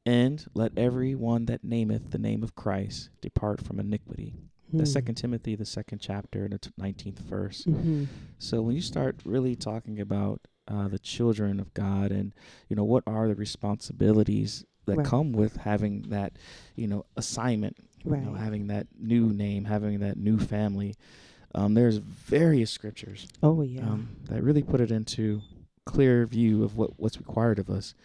And 0.06 0.46
let 0.54 0.72
every 0.78 1.16
one 1.16 1.46
that 1.46 1.64
nameth 1.64 2.12
the 2.12 2.18
name 2.18 2.42
of 2.44 2.56
Christ 2.56 3.10
depart 3.22 3.62
from 3.62 3.80
iniquity. 3.80 4.36
That's 4.74 4.92
Second 4.92 5.16
Timothy, 5.16 5.56
the 5.56 5.66
second 5.66 6.00
chapter, 6.00 6.44
and 6.44 6.54
the 6.54 6.60
19th 6.82 7.20
verse. 7.20 7.64
Mm-hmm. 7.66 8.06
So 8.38 8.62
when 8.62 8.76
you 8.76 8.82
start 8.82 9.18
really 9.26 9.56
talking 9.56 10.00
about 10.00 10.42
uh, 10.68 10.90
the 10.90 11.00
children 11.00 11.60
of 11.62 11.74
God 11.74 12.12
and 12.12 12.34
you 12.68 12.76
know 12.76 12.84
what 12.84 13.04
are 13.08 13.28
the 13.30 13.36
responsibilities 13.36 14.66
that 14.86 14.98
Right. 14.98 15.06
come 15.06 15.32
with 15.32 15.58
having 15.58 16.04
that 16.10 16.34
you 16.76 16.88
know 16.88 17.06
assignment, 17.16 17.78
Right. 18.06 18.22
you 18.22 18.26
know, 18.30 18.34
having 18.36 18.68
that 18.68 18.88
new 19.00 19.28
name, 19.34 19.66
having 19.66 20.00
that 20.00 20.18
new 20.18 20.38
family, 20.40 20.96
um, 21.56 21.74
there's 21.74 21.98
various 21.98 22.70
scriptures 22.72 23.28
oh 23.42 23.62
yeah. 23.62 23.82
um, 23.82 24.10
that 24.30 24.44
really 24.44 24.64
put 24.64 24.80
it 24.82 24.92
into 24.92 25.42
clear 25.86 26.26
view 26.26 26.64
of 26.64 26.76
what 26.78 26.92
what's 27.00 27.18
required 27.18 27.60
of 27.60 27.70
us. 27.70 27.96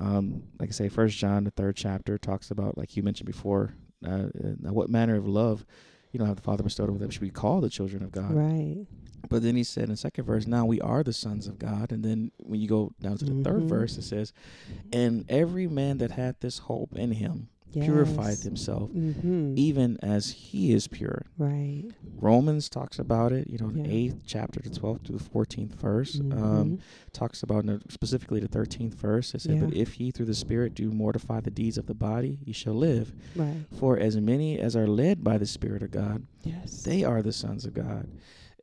Um, 0.00 0.42
like 0.58 0.70
I 0.70 0.72
say, 0.72 0.88
First 0.88 1.16
John, 1.18 1.44
the 1.44 1.50
third 1.50 1.76
chapter, 1.76 2.18
talks 2.18 2.50
about 2.50 2.76
like 2.76 2.96
you 2.96 3.02
mentioned 3.02 3.26
before, 3.26 3.74
uh, 4.04 4.08
uh, 4.08 4.72
what 4.72 4.88
manner 4.90 5.16
of 5.16 5.28
love, 5.28 5.64
you 6.10 6.18
know, 6.18 6.24
have 6.26 6.36
the 6.36 6.42
Father 6.42 6.62
bestowed 6.64 6.88
over 6.90 6.98
them 6.98 7.10
should 7.10 7.22
we 7.22 7.30
call 7.30 7.60
the 7.60 7.70
children 7.70 8.02
of 8.02 8.10
God. 8.12 8.34
right. 8.34 8.86
But 9.28 9.42
then 9.42 9.54
he 9.54 9.62
said 9.62 9.84
in 9.84 9.90
the 9.90 9.96
second 9.96 10.24
verse, 10.24 10.48
now 10.48 10.64
we 10.66 10.80
are 10.80 11.04
the 11.04 11.12
sons 11.12 11.46
of 11.46 11.56
God. 11.58 11.92
And 11.92 12.04
then 12.04 12.32
when 12.38 12.60
you 12.60 12.66
go 12.66 12.90
down 13.00 13.16
to 13.18 13.24
the 13.24 13.42
third 13.44 13.62
Mhm. 13.62 13.68
verse, 13.68 13.96
it 13.96 14.02
says, 14.02 14.32
and 14.92 15.24
every 15.28 15.68
man 15.68 15.98
that 15.98 16.10
hath 16.10 16.40
this 16.40 16.58
hope 16.58 16.96
in 16.96 17.12
him 17.12 17.48
purifieth 17.72 18.42
himself, 18.42 18.90
Mm-hmm. 18.90 19.54
even 19.56 19.96
as 20.02 20.30
he 20.30 20.72
is 20.72 20.88
pure. 20.88 21.22
right. 21.38 21.84
Romans 22.20 22.68
talks 22.68 22.98
about 23.00 23.32
it, 23.32 23.48
you 23.48 23.58
know, 23.58 23.70
Yeah. 23.74 23.82
the 23.82 23.90
eighth 23.92 24.20
chapter, 24.24 24.60
the 24.60 24.70
12th 24.70 25.02
to 25.04 25.12
the 25.12 25.18
14th 25.18 25.74
verse. 25.74 26.20
Um, 26.20 26.30
Mhm. 26.32 26.78
talks 27.12 27.42
about 27.42 27.64
specifically 27.88 28.38
the 28.38 28.46
13th 28.48 28.94
verse. 28.94 29.34
It 29.34 29.40
said, 29.42 29.58
But 29.60 29.74
if 29.74 29.98
ye 30.00 30.10
through 30.12 30.26
the 30.26 30.34
Spirit 30.34 30.74
do 30.74 30.90
mortify 30.92 31.40
the 31.40 31.50
deeds 31.50 31.78
of 31.78 31.86
the 31.86 31.94
body, 31.94 32.38
ye 32.44 32.52
shall 32.52 32.74
live. 32.74 33.14
right. 33.34 33.56
For 33.72 33.98
as 33.98 34.16
many 34.20 34.58
as 34.58 34.76
are 34.76 34.86
led 34.86 35.24
by 35.24 35.38
the 35.38 35.46
Spirit 35.46 35.82
of 35.82 35.90
God, 35.90 36.22
Yes. 36.44 36.82
they 36.84 37.02
are 37.02 37.22
the 37.22 37.32
sons 37.32 37.64
of 37.64 37.74
God. 37.74 38.06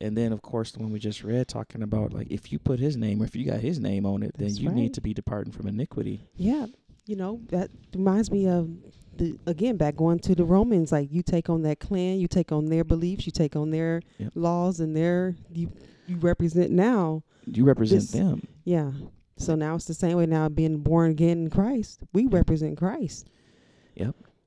And 0.02 0.16
then, 0.16 0.32
of 0.32 0.42
course, 0.42 0.72
the 0.72 0.80
one 0.80 0.92
we 0.94 1.00
just 1.00 1.26
read 1.26 1.50
talking 1.50 1.82
about, 1.84 2.14
like, 2.14 2.28
if 2.32 2.54
you 2.54 2.60
put 2.60 2.80
his 2.80 2.96
name 2.96 3.22
or 3.22 3.26
if 3.26 3.36
you 3.36 3.44
got 3.46 3.60
his 3.60 3.80
name 3.80 4.06
on 4.06 4.24
it, 4.24 4.32
then 4.38 4.48
That's 4.48 4.60
you 4.62 4.70
right. 4.70 4.76
need 4.78 4.94
to 4.94 5.02
be 5.02 5.14
departing 5.14 5.52
from 5.52 5.68
iniquity. 5.68 6.22
Yeah, 6.38 6.68
you 7.10 7.16
know 7.16 7.42
that 7.50 7.72
reminds 7.96 8.30
me 8.30 8.48
of 8.48 8.70
the 9.18 9.36
again 9.48 9.78
back 9.78 9.96
going 9.96 10.20
to 10.20 10.36
the 10.36 10.46
Romans. 10.46 10.92
Like 10.92 11.12
you 11.12 11.24
take 11.24 11.50
on 11.50 11.64
that 11.64 11.80
clan, 11.80 12.20
you 12.20 12.28
take 12.28 12.52
on 12.52 12.68
their 12.68 12.84
beliefs, 12.84 13.26
you 13.26 13.32
take 13.32 13.56
on 13.56 13.72
their 13.72 14.02
Yep. 14.20 14.32
laws, 14.36 14.80
and 14.80 14.96
their 14.96 15.36
you 15.52 15.72
you 16.08 16.18
represent 16.18 16.72
now. 16.72 17.24
You 17.46 17.64
represent 17.66 18.02
This- 18.02 18.12
them. 18.12 18.48
Yeah. 18.64 18.92
So 19.38 19.56
now 19.56 19.74
it's 19.76 19.86
the 19.86 19.94
same 19.96 20.18
way. 20.18 20.28
Now 20.28 20.50
being 20.50 20.78
born 20.80 21.10
again 21.12 21.40
in 21.46 21.50
Christ, 21.50 22.02
we 22.14 22.28
represent 22.28 22.78
Christ. 22.78 23.26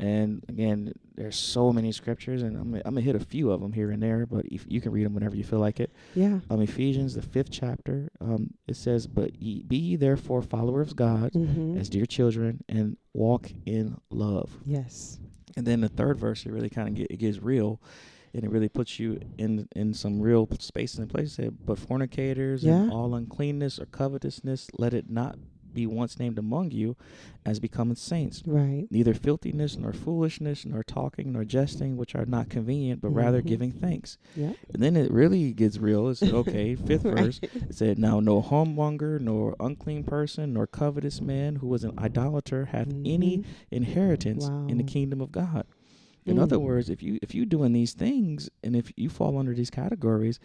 And 0.03 0.45
again, 0.49 0.93
there's 1.15 1.37
so 1.37 1.73
many 1.73 1.93
scriptures, 1.93 2.43
and 2.43 2.57
I'm, 2.57 2.75
I'm 2.75 2.95
going 2.95 2.97
to 2.97 3.01
hit 3.03 3.15
a 3.15 3.21
few 3.25 3.53
of 3.53 3.61
them 3.61 3.73
here 3.73 3.91
and 3.93 4.03
there, 4.03 4.27
but 4.27 4.45
if 4.47 4.65
you 4.69 4.81
can 4.81 4.91
read 4.91 5.07
them 5.07 5.15
whenever 5.15 5.37
you 5.37 5.45
feel 5.45 5.61
like 5.61 5.79
it. 5.79 5.93
Yeah. 6.15 6.41
Um, 6.51 6.61
Ephesians, 6.61 7.15
the 7.15 7.23
fifth 7.23 7.51
chapter, 7.51 8.11
um, 8.21 8.55
it 8.67 8.77
says, 8.77 9.07
But 9.07 9.41
ye, 9.41 9.63
be 9.63 9.77
ye 9.77 9.97
therefore 9.97 10.43
followers 10.43 10.91
of 10.91 10.97
God 10.97 11.33
Mm-hmm. 11.33 11.79
as 11.79 11.89
dear 11.89 12.05
children 12.07 12.65
and 12.69 12.97
walk 13.15 13.51
in 13.65 13.97
love. 14.11 14.51
yes. 14.65 15.19
And 15.57 15.67
then 15.67 15.83
the 15.83 15.89
third 15.91 16.19
verse, 16.19 16.47
it 16.47 16.51
really 16.51 16.71
kind 16.71 16.89
of 16.89 16.95
get, 16.95 17.09
it 17.11 17.19
gets 17.19 17.39
real, 17.43 17.81
and 18.35 18.43
it 18.43 18.51
really 18.51 18.71
puts 18.71 18.99
you 18.99 19.21
in 19.37 19.69
in 19.77 19.93
some 19.93 20.19
real 20.19 20.49
spaces 20.59 20.99
and 20.99 21.11
places. 21.11 21.51
But 21.65 21.79
fornicators 21.79 22.65
and 22.65 22.91
all 22.91 23.15
uncleanness 23.15 23.79
or 23.79 23.85
covetousness, 23.85 24.69
let 24.79 24.95
it 24.95 25.11
not 25.11 25.37
be 25.75 25.87
once 25.87 26.19
named 26.19 26.39
among 26.39 26.71
you, 26.71 26.97
as 27.45 27.59
becoming 27.61 27.97
saints. 27.97 28.43
Right. 28.47 28.87
Neither 28.91 29.15
filthiness, 29.15 29.77
nor 29.79 29.93
foolishness, 29.93 30.65
nor 30.65 30.83
talking, 30.83 31.33
nor 31.33 31.45
jesting, 31.45 31.97
which 31.97 32.15
are 32.15 32.27
not 32.27 32.49
convenient, 32.49 33.01
but 33.01 33.11
rather 33.11 33.43
Mhm. 33.43 33.47
giving 33.47 33.73
thanks. 33.73 34.19
Yeah. 34.37 34.53
And 34.73 34.83
then 34.83 34.97
it 34.97 35.11
really 35.11 35.53
gets 35.53 35.79
real. 35.79 36.09
It 36.09 36.17
said, 36.17 36.33
okay, 36.35 36.75
fifth 36.89 37.05
Right. 37.05 37.15
verse. 37.17 37.41
It 37.43 37.75
said, 37.75 37.99
Now 37.99 38.21
no 38.21 38.41
whoremonger, 38.43 39.21
nor 39.21 39.57
unclean 39.61 40.05
person, 40.05 40.53
nor 40.53 40.67
covetous 40.67 41.21
man 41.21 41.57
who 41.57 41.73
is 41.75 41.85
an 41.85 41.93
idolater 41.99 42.67
hath 42.67 42.89
any 43.05 43.39
Mhm. 43.39 43.45
inheritance 43.71 44.49
in 44.69 44.77
the 44.79 44.85
kingdom 44.85 45.21
of 45.21 45.33
God. 45.33 45.67
In 46.25 46.39
other 46.39 46.57
Mm. 46.57 46.63
words, 46.63 46.89
if 46.89 47.03
you 47.03 47.19
if 47.21 47.35
you 47.35 47.45
doing 47.45 47.73
these 47.73 47.95
things 47.95 48.49
and 48.63 48.77
if 48.77 48.93
you 48.97 49.09
fall 49.09 49.37
under 49.37 49.55
these 49.55 49.71
categories, 49.71 50.39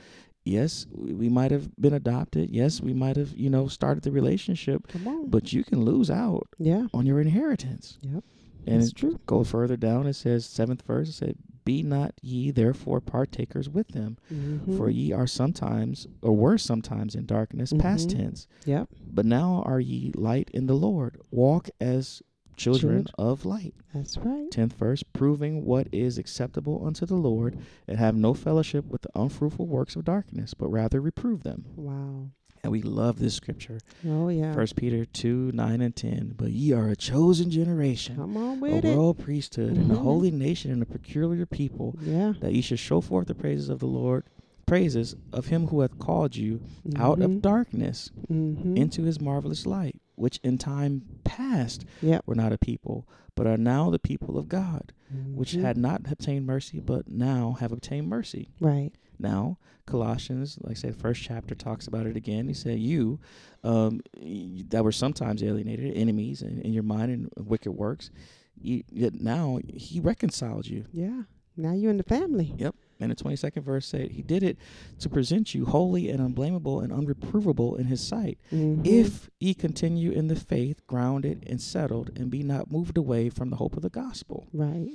yes, 0.47 0.85
we, 0.91 1.29
might 1.29 1.51
have 1.51 1.69
been 1.77 1.93
adopted. 1.93 2.49
Yes, 2.49 2.81
we 2.81 2.93
might 2.93 3.15
have 3.17 3.31
you 3.35 3.49
know 3.49 3.67
started 3.67 4.03
the 4.03 4.11
relationship, 4.11 4.87
Come 4.87 5.07
on. 5.07 5.29
but 5.29 5.53
you 5.53 5.63
can 5.63 5.81
lose 5.83 6.09
out 6.09 6.47
yeah. 6.57 6.87
on 6.93 7.05
your 7.05 7.19
inheritance. 7.19 7.97
Yep. 8.01 8.23
And 8.65 8.81
That's 8.81 8.89
it 8.91 8.95
true. 8.97 9.19
go 9.25 9.43
further 9.43 9.77
down. 9.77 10.07
It 10.07 10.13
says 10.15 10.45
seventh 10.45 10.81
verse. 10.81 11.07
It 11.09 11.13
said, 11.13 11.35
"Be 11.63 11.83
not 11.83 12.13
ye 12.21 12.51
therefore 12.51 12.99
partakers 12.99 13.69
with 13.69 13.89
them, 13.89 14.17
Mm-hmm. 14.33 14.75
for 14.77 14.89
ye 14.89 15.13
are 15.13 15.27
sometimes 15.27 16.05
or 16.21 16.33
were 16.35 16.57
sometimes 16.57 17.15
in 17.15 17.25
darkness, 17.25 17.71
past 17.77 18.09
Mhm. 18.09 18.17
tense. 18.17 18.47
Yep. 18.65 18.89
But 19.13 19.25
now 19.25 19.63
are 19.65 19.79
ye 19.79 20.11
light 20.15 20.49
in 20.53 20.67
the 20.67 20.75
Lord. 20.75 21.17
Walk 21.31 21.69
as 21.79 22.21
children 22.57 23.07
of 23.17 23.45
light. 23.45 23.73
That's 23.93 24.17
right. 24.17 24.49
Tenth 24.51 24.73
verse, 24.73 25.03
proving 25.03 25.63
what 25.65 25.87
is 25.91 26.17
acceptable 26.17 26.83
unto 26.85 27.05
the 27.05 27.15
Lord, 27.15 27.57
and 27.87 27.97
have 27.97 28.15
no 28.15 28.33
fellowship 28.33 28.85
with 28.85 29.03
the 29.03 29.09
unfruitful 29.15 29.67
works 29.67 29.95
of 29.95 30.03
darkness, 30.05 30.53
but 30.53 30.67
rather 30.69 30.99
reprove 30.99 31.43
them. 31.43 31.65
Wow. 31.75 32.31
And 32.63 32.71
we 32.71 32.81
love 32.81 33.19
this 33.19 33.35
scripture. 33.35 33.79
Oh 34.05 34.27
yeah. 34.29 34.51
First 34.53 34.75
Peter 34.75 35.05
two, 35.05 35.51
nine 35.53 35.79
and 35.79 35.95
ten. 35.95 36.33
But 36.35 36.51
ye 36.51 36.73
are 36.73 36.89
a 36.89 36.95
chosen 36.95 37.49
generation, 37.51 38.15
Come 38.17 38.35
on 38.35 38.57
a 38.57 38.59
with 38.59 38.83
it. 38.83 38.95
royal 38.95 39.13
priesthood, 39.13 39.77
and 39.77 39.91
a 39.91 39.95
Mhm. 39.95 39.99
holy 39.99 40.31
nation, 40.31 40.71
and 40.71 40.81
a 40.81 40.85
peculiar 40.85 41.45
people, 41.45 41.95
Yeah. 42.01 42.33
that 42.41 42.53
ye 42.53 42.61
should 42.61 42.79
show 42.79 42.99
forth 42.99 43.27
the 43.27 43.35
praises 43.35 43.69
of 43.69 43.79
the 43.79 43.87
Lord, 43.87 44.25
praises 44.65 45.15
of 45.31 45.47
him 45.47 45.67
who 45.67 45.79
hath 45.81 45.97
called 45.97 46.35
you 46.35 46.59
out 46.97 47.21
of 47.21 47.41
darkness 47.41 48.11
mm-hmm. 48.29 48.75
into 48.75 49.03
his 49.03 49.21
marvelous 49.21 49.65
light, 49.65 50.01
which 50.18 50.39
in 50.43 50.57
time 50.57 51.03
past 51.24 51.86
Yep. 52.01 52.24
were 52.26 52.36
not 52.36 52.51
a 52.51 52.57
people, 52.57 53.07
but 53.36 53.47
are 53.47 53.57
now 53.57 53.89
the 53.89 53.99
people 53.99 54.38
of 54.38 54.49
God, 54.49 54.91
which 55.34 55.53
Mhm. 55.53 55.61
had 55.61 55.78
not 55.78 56.11
obtained 56.11 56.45
mercy, 56.45 56.80
but 56.80 57.07
now 57.07 57.53
have 57.59 57.72
obtained 57.72 58.07
mercy. 58.09 58.49
right. 58.59 58.91
Now, 59.20 59.57
Colossians, 59.88 60.59
like 60.61 60.72
I 60.72 60.74
said, 60.76 60.95
first 60.95 61.24
chapter 61.24 61.55
talks 61.55 61.88
about 61.88 62.05
it 62.05 62.15
again. 62.15 62.47
He 62.47 62.53
said, 62.53 62.80
You 62.80 63.20
um, 63.63 64.01
y- 64.22 64.63
that 64.70 64.84
were 64.84 64.91
sometimes 64.91 65.41
alienated, 65.43 65.95
enemies 65.97 66.41
in, 66.43 66.61
in 66.61 66.72
your 66.74 66.84
mind 66.84 67.11
and 67.11 67.47
wicked 67.47 67.72
works, 67.72 68.11
you, 68.59 68.84
yet 68.91 69.20
now 69.20 69.59
he 69.68 69.99
reconciled 69.99 70.68
you. 70.68 70.86
Yeah. 70.93 71.24
Now 71.55 71.74
you're 71.74 71.89
in 71.91 71.97
the 71.97 72.03
family. 72.03 72.53
Yep. 72.57 72.76
And 72.99 73.11
the 73.11 73.15
22nd 73.15 73.61
verse 73.63 73.85
said, 73.85 74.11
He 74.11 74.21
did 74.23 74.43
it 74.43 74.57
to 74.99 75.09
present 75.09 75.53
you 75.53 75.65
holy 75.65 76.09
and 76.09 76.19
unblameable 76.19 76.79
and 76.81 76.91
unreprovable 76.91 77.77
in 77.77 77.85
His 77.85 78.01
sight. 78.01 78.37
Mhm. 78.51 78.85
If 78.85 79.29
ye 79.39 79.53
continue 79.53 80.11
in 80.11 80.27
the 80.27 80.35
faith, 80.35 80.85
grounded 80.87 81.43
and 81.47 81.61
settled, 81.61 82.11
and 82.15 82.29
be 82.31 82.43
not 82.43 82.71
moved 82.71 82.97
away 82.97 83.29
from 83.29 83.49
the 83.49 83.57
hope 83.57 83.75
of 83.75 83.83
the 83.83 83.89
gospel. 83.89 84.47
right. 84.53 84.89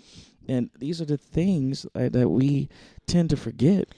And 0.48 0.70
these 0.76 1.00
are 1.00 1.05
the 1.05 1.16
things 1.18 1.86
uh, 1.94 2.09
that 2.09 2.28
we 2.30 2.68
tend 3.07 3.30
to 3.30 3.36
forget. 3.36 3.88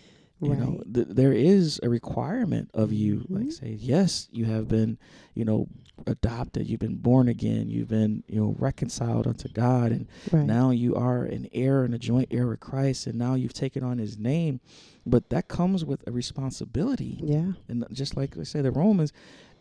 You 0.40 0.50
Right. 0.50 0.58
know, 0.58 0.82
th- 0.92 1.06
there 1.10 1.32
is 1.32 1.80
a 1.82 1.88
requirement 1.88 2.70
of 2.74 2.92
you. 2.92 3.24
Like, 3.28 3.46
Mhm. 3.46 3.52
say, 3.52 3.78
yes, 3.80 4.28
you 4.32 4.44
have 4.46 4.68
been, 4.68 4.98
you 5.34 5.44
know, 5.44 5.68
adopted. 6.08 6.68
You've 6.68 6.80
been 6.80 6.96
born 6.96 7.28
again. 7.28 7.70
You've 7.70 7.88
been, 7.88 8.24
you 8.28 8.40
know, 8.40 8.56
reconciled 8.58 9.26
unto 9.28 9.48
God, 9.48 9.92
and 9.92 10.06
right. 10.32 10.44
now 10.44 10.70
you 10.70 10.96
are 10.96 11.24
an 11.24 11.46
heir 11.52 11.84
and 11.84 11.94
a 11.94 11.98
joint 11.98 12.28
heir 12.32 12.48
with 12.48 12.58
Christ, 12.60 13.06
and 13.06 13.16
now 13.16 13.34
you've 13.34 13.52
taken 13.54 13.84
on 13.84 13.98
His 13.98 14.18
name. 14.18 14.60
But 15.06 15.30
that 15.30 15.46
comes 15.48 15.84
with 15.84 16.06
a 16.08 16.10
responsibility, 16.12 17.20
yeah. 17.22 17.52
and 17.68 17.84
just 17.92 18.16
like 18.16 18.36
I 18.36 18.42
say, 18.42 18.60
the 18.60 18.72
Romans, 18.72 19.12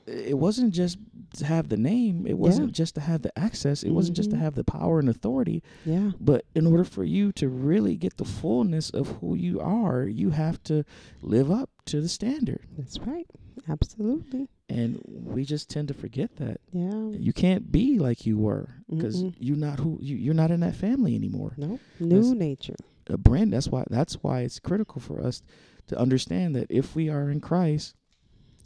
it 0.08 0.38
wasn't 0.38 0.74
just 0.74 0.98
to 1.38 1.46
have 1.46 1.70
the 1.70 1.78
name. 1.78 2.28
It 2.28 2.38
wasn't 2.38 2.74
just 2.74 2.96
to 2.96 3.02
have 3.02 3.22
the 3.22 3.38
access. 3.40 3.84
It 3.84 3.92
wasn't 3.92 4.18
just 4.18 4.32
to 4.32 4.36
Mhm. 4.36 4.40
have 4.42 4.56
the 4.56 4.64
power 4.64 5.00
and 5.00 5.10
authority. 5.10 5.64
Yeah. 5.86 6.12
But 6.20 6.46
in 6.54 6.68
order 6.68 6.84
for 6.84 7.04
you 7.04 7.32
to 7.34 7.48
really 7.50 7.96
get 7.96 8.18
the 8.18 8.26
fullness 8.26 8.90
of 8.90 9.08
who 9.20 9.34
you 9.36 9.60
are, 9.62 10.04
you 10.06 10.32
have 10.32 10.62
to 10.66 10.84
live 11.22 11.50
up 11.50 11.70
to 11.86 12.02
the 12.02 12.10
standard. 12.10 12.62
That's 12.78 13.00
right. 13.00 13.28
Absolutely. 13.68 14.50
And 14.70 15.02
we 15.06 15.46
just 15.46 15.70
tend 15.70 15.88
to 15.88 15.94
forget 15.94 16.36
that. 16.38 16.60
Yeah. 16.72 17.10
You 17.10 17.34
can't 17.34 17.72
be 17.72 17.98
like 18.00 18.26
you 18.26 18.38
were 18.38 18.70
because 18.90 19.24
you're 19.40 19.58
not 19.58 19.80
who 19.80 19.98
you, 20.02 20.16
you're 20.18 20.34
not 20.34 20.52
in 20.52 20.60
that 20.62 20.76
family 20.76 21.16
anymore. 21.16 21.54
Nope. 21.58 21.80
New 22.00 22.10
That's- 22.10 22.32
nature. 22.32 22.76
A 23.08 23.18
brand 23.18 23.52
that's 23.52 23.68
why 23.68 23.84
that's 23.90 24.16
why 24.24 24.42
it's 24.42 24.60
critical 24.60 25.02
for 25.02 25.22
us 25.22 25.42
to 25.88 26.00
understand 26.00 26.56
that 26.56 26.68
if 26.70 26.96
we 26.96 27.10
are 27.10 27.30
in 27.30 27.42
Christ, 27.42 27.96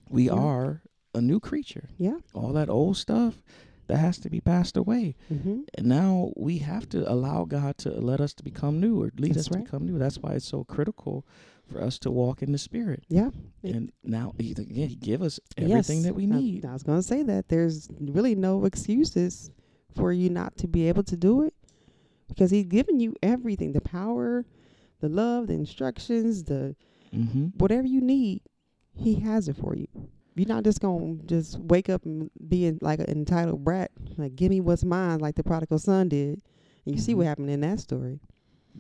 we 0.10 0.26
Yeah. 0.26 0.34
are 0.34 0.84
a 1.18 1.22
new 1.22 1.40
creature. 1.40 1.90
Yeah. 1.98 2.18
All 2.34 2.54
that 2.54 2.70
old 2.70 2.98
stuff 2.98 3.42
that 3.88 3.98
has 3.98 4.18
to 4.20 4.30
be 4.30 4.42
passed 4.42 4.76
away. 4.78 5.16
Mm-hmm. 5.34 5.62
And 5.78 5.86
now 5.88 6.32
we 6.36 6.58
have 6.60 6.88
to 6.90 7.10
allow 7.12 7.46
God 7.46 7.78
to 7.80 7.90
let 7.92 8.20
us 8.22 8.34
to 8.36 8.44
become 8.44 8.80
new 8.80 9.02
or 9.02 9.12
lead 9.18 9.36
That's 9.36 9.48
us 9.48 9.54
to 9.54 9.60
become 9.60 9.86
new. 9.86 9.98
That's 9.98 10.18
why 10.18 10.34
it's 10.34 10.46
so 10.48 10.64
critical 10.66 11.26
for 11.72 11.82
us 11.82 11.98
to 12.00 12.12
walk 12.12 12.42
in 12.42 12.52
the 12.52 12.58
Spirit. 12.58 13.04
Yeah. 13.10 13.30
And 13.64 13.92
now, 14.04 14.34
he, 14.38 14.52
again, 14.52 14.90
He 14.90 14.96
give 14.96 15.22
us 15.22 15.40
everything 15.58 15.98
Yes. 16.00 16.06
that 16.06 16.16
we 16.16 16.24
I- 16.24 16.28
need. 16.28 16.66
I, 16.66 16.74
was 16.74 16.84
going 16.84 17.00
to 17.00 17.04
say 17.04 17.24
that 17.24 17.48
there's 17.50 17.90
really 18.00 18.36
no 18.36 18.66
excuses 18.66 19.52
for 19.96 20.12
you 20.14 20.30
not 20.30 20.58
to 20.58 20.68
be 20.68 20.88
able 20.90 21.04
to 21.04 21.18
do 21.18 21.44
it 21.44 21.54
because 22.28 22.52
he's 22.52 22.66
given 22.66 23.00
you 23.00 23.16
everything 23.24 23.72
the 23.74 23.82
power, 23.82 24.46
the 25.00 25.10
love, 25.10 25.48
the 25.48 25.54
instructions, 25.54 26.44
the 26.46 26.76
Mm-hmm. 27.16 27.46
whatever 27.58 27.88
you 27.88 28.02
need, 28.02 28.42
he 28.94 29.16
has 29.22 29.48
it 29.48 29.56
for 29.56 29.74
you. 29.78 29.88
You're 30.38 30.48
not 30.48 30.64
just 30.64 30.80
going 30.82 31.20
to 31.20 31.26
just 31.26 31.58
wake 31.60 31.90
up 31.90 32.06
and 32.06 32.30
be 32.48 32.66
in, 32.66 32.78
like 32.82 33.00
an 33.00 33.10
entitled 33.10 33.64
brat, 33.64 33.92
like, 34.18 34.36
give 34.36 34.50
me 34.52 34.62
what's 34.62 34.86
mine, 34.86 35.20
like 35.20 35.36
the 35.36 35.44
prodigal 35.44 35.80
son 35.80 36.10
did. 36.10 36.42
And 36.86 36.96
you 36.96 37.02
see 37.02 37.16
what 37.16 37.24
Mhm. 37.24 37.28
happened 37.30 37.50
in 37.50 37.62
that 37.62 37.80
story. 37.80 38.20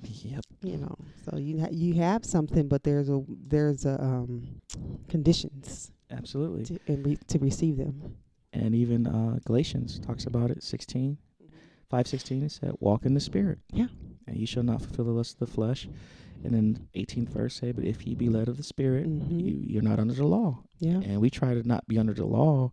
Yep. 0.03 0.43
you 0.61 0.77
know 0.77 0.95
so 1.25 1.37
you 1.37 1.59
ha- 1.59 1.71
you 1.71 1.95
have 1.95 2.23
something 2.23 2.67
but 2.67 2.83
there's 2.83 3.09
a 3.09 3.23
there's 3.27 3.83
a 3.83 3.99
um 4.03 4.61
conditions 5.07 5.91
Absolutely. 6.11 6.63
to 6.65 6.79
and 6.87 7.05
re- 7.05 7.17
to 7.27 7.39
receive 7.39 7.77
them 7.77 8.15
And 8.53 8.75
even 8.75 9.07
uh, 9.07 9.39
Galatians 9.45 9.99
talks 9.99 10.25
about 10.25 10.51
it. 10.51 10.63
16, 10.63 11.17
5, 11.89 12.07
16, 12.07 12.43
it 12.43 12.51
said, 12.51 12.71
walk 12.79 13.05
in 13.05 13.13
the 13.13 13.19
Spirit. 13.19 13.59
Yeah. 13.73 13.87
And 14.27 14.37
you 14.37 14.45
shall 14.45 14.63
not 14.63 14.81
fulfill 14.81 15.05
the 15.05 15.11
lust 15.11 15.33
of 15.33 15.39
the 15.47 15.53
flesh. 15.53 15.87
And 16.43 16.53
then 16.53 16.87
18th 16.95 17.29
verse 17.29 17.55
say, 17.55 17.71
but 17.71 17.83
if 17.83 18.05
ye 18.07 18.15
be 18.15 18.29
led 18.29 18.47
of 18.47 18.57
the 18.57 18.63
Spirit, 18.63 19.05
Mhm. 19.07 19.41
you, 19.41 19.59
you're 19.65 19.81
not 19.81 19.99
under 19.99 20.13
the 20.13 20.27
law. 20.27 20.63
yeah 20.79 20.99
And 21.03 21.19
we 21.21 21.29
try 21.29 21.53
to 21.53 21.67
not 21.67 21.87
be 21.87 21.97
under 21.97 22.13
the 22.13 22.25
law, 22.25 22.71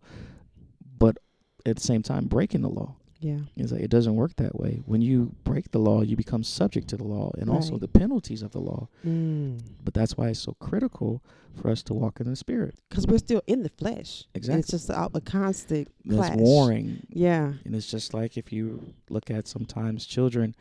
but 0.97 1.17
at 1.65 1.75
the 1.77 1.81
same 1.81 2.01
time 2.03 2.25
breaking 2.27 2.61
the 2.61 2.69
law. 2.69 2.95
yeah 3.19 3.39
It's 3.55 3.71
like 3.71 3.81
it 3.81 3.89
doesn't 3.89 4.15
work 4.15 4.35
that 4.35 4.55
way. 4.59 4.81
When 4.85 5.01
you 5.01 5.33
break 5.43 5.71
the 5.71 5.79
law, 5.79 6.01
you 6.03 6.15
become 6.15 6.43
subject 6.43 6.87
to 6.89 6.97
the 6.97 7.03
law 7.03 7.31
and 7.39 7.49
also 7.49 7.77
the 7.77 7.87
penalties 7.87 8.41
of 8.43 8.51
the 8.51 8.59
law. 8.59 8.87
mm. 9.05 9.59
But 9.83 9.93
that's 9.93 10.15
why 10.17 10.29
it's 10.29 10.39
so 10.41 10.53
critical 10.59 11.23
for 11.55 11.69
us 11.71 11.81
to 11.83 11.93
walk 11.93 12.19
in 12.19 12.27
the 12.29 12.35
spirit. 12.35 12.75
because 12.89 13.07
we're 13.07 13.17
still 13.17 13.41
in 13.47 13.63
the 13.63 13.69
flesh 13.69 14.25
And 14.33 14.37
Exactly. 14.41 14.59
it's 14.59 14.69
just 14.71 14.89
a, 14.89 15.09
a 15.13 15.21
constant 15.21 15.87
clash 16.09 16.37
warring. 16.37 17.07
yeah 17.09 17.53
And 17.65 17.73
it's 17.75 17.89
just 17.89 18.13
like 18.13 18.37
if 18.37 18.51
you 18.53 18.93
look 19.09 19.31
at 19.31 19.47
sometimes 19.47 20.05
children 20.05 20.53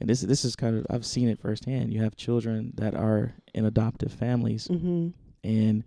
and 0.00 0.08
this 0.08 0.20
this 0.22 0.44
is 0.44 0.56
kind 0.56 0.76
of 0.78 0.86
I've 0.90 1.06
seen 1.06 1.28
it 1.28 1.38
firsthand. 1.38 1.92
You 1.92 2.02
have 2.02 2.16
children 2.16 2.72
that 2.76 2.94
are 2.94 3.34
in 3.54 3.64
adoptive 3.66 4.12
families 4.12 4.66
mm-hmm. 4.68 5.08
and 5.44 5.84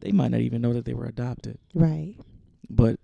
they 0.00 0.12
might 0.12 0.30
not 0.30 0.40
even 0.40 0.60
know 0.60 0.72
that 0.74 0.84
they 0.84 0.94
were 0.94 1.06
adopted. 1.06 1.58
right 1.74 2.14
But 2.68 2.98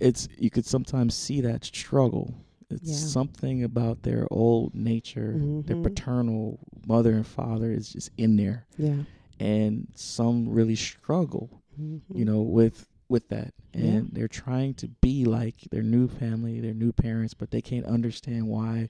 it's 0.00 0.28
you 0.38 0.50
could 0.50 0.66
sometimes 0.66 1.14
see 1.14 1.40
that 1.40 1.64
struggle. 1.64 2.34
It's 2.70 2.90
Yeah. 2.90 2.96
something 2.96 3.62
about 3.64 4.02
their 4.02 4.26
old 4.30 4.74
nature, 4.74 5.32
their 5.66 5.76
Mhm. 5.76 5.82
paternal 5.82 6.58
mother 6.86 7.12
and 7.14 7.26
father 7.26 7.70
is 7.72 7.90
just 7.92 8.10
in 8.18 8.36
there. 8.36 8.66
yeah 8.78 9.04
And 9.40 9.88
some 9.94 10.48
really 10.48 10.76
struggle, 10.76 11.62
mm-hmm. 11.80 12.16
you 12.18 12.24
know, 12.24 12.42
with 12.42 12.88
with 13.14 13.28
that. 13.28 13.54
And 13.72 13.84
Yeah. 13.84 14.00
they're 14.12 14.28
trying 14.44 14.74
to 14.74 14.88
be 14.88 15.24
like 15.24 15.54
their 15.70 15.82
new 15.82 16.08
family, 16.08 16.60
their 16.60 16.74
new 16.74 16.92
parents, 16.92 17.32
but 17.32 17.50
they 17.52 17.62
can't 17.62 17.86
understand 17.86 18.48
why 18.48 18.88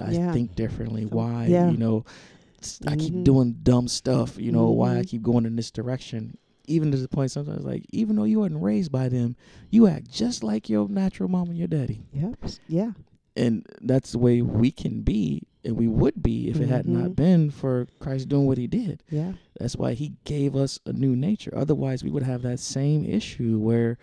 I 0.00 0.12
Yeah. 0.12 0.32
think 0.32 0.54
differently, 0.54 1.04
why, 1.06 1.46
yeah. 1.46 1.70
you 1.70 1.78
know, 1.78 2.04
I 2.86 2.96
keep 2.96 3.14
Mhm. 3.14 3.24
doing 3.24 3.52
dumb 3.62 3.88
stuff, 3.88 4.36
you 4.38 4.52
know, 4.52 4.70
why 4.70 4.98
I 4.98 5.02
Mhm. 5.02 5.08
keep 5.08 5.22
going 5.22 5.46
in 5.46 5.56
this 5.56 5.70
direction. 5.70 6.36
Even 6.68 6.92
to 6.92 6.96
the 6.98 7.08
point 7.08 7.30
sometimes 7.32 7.64
like 7.64 7.84
even 7.90 8.14
though 8.16 8.24
you 8.24 8.40
weren't 8.40 8.62
raised 8.62 8.92
by 8.92 9.08
them, 9.08 9.34
you 9.70 9.86
act 9.88 10.10
just 10.10 10.44
like 10.44 10.68
your 10.68 10.88
natural 10.88 11.28
mom 11.28 11.48
and 11.48 11.58
your 11.58 11.66
daddy. 11.68 12.02
yep 12.12 12.36
yeah 12.68 12.92
And 13.34 13.66
that's 13.80 14.12
the 14.12 14.18
way 14.18 14.42
we 14.42 14.70
can 14.70 15.00
be 15.02 15.42
and 15.64 15.76
we 15.76 15.86
would 15.88 16.22
be 16.22 16.48
if 16.48 16.60
it 16.60 16.68
had 16.68 16.86
not 16.86 17.10
Mhm. 17.10 17.16
been 17.16 17.50
for 17.50 17.86
Christ 18.00 18.28
doing 18.28 18.46
what 18.46 18.58
he 18.58 18.66
did. 18.66 19.02
yeah 19.10 19.32
That's 19.58 19.76
why 19.76 19.94
he 19.94 20.14
gave 20.24 20.56
us 20.56 20.80
a 20.86 20.92
new 20.92 21.14
nature. 21.14 21.52
Otherwise, 21.56 22.02
we 22.02 22.10
would 22.10 22.22
have 22.24 22.42
that 22.42 22.58
same 22.58 23.04
issue 23.04 23.58
where 23.58 23.96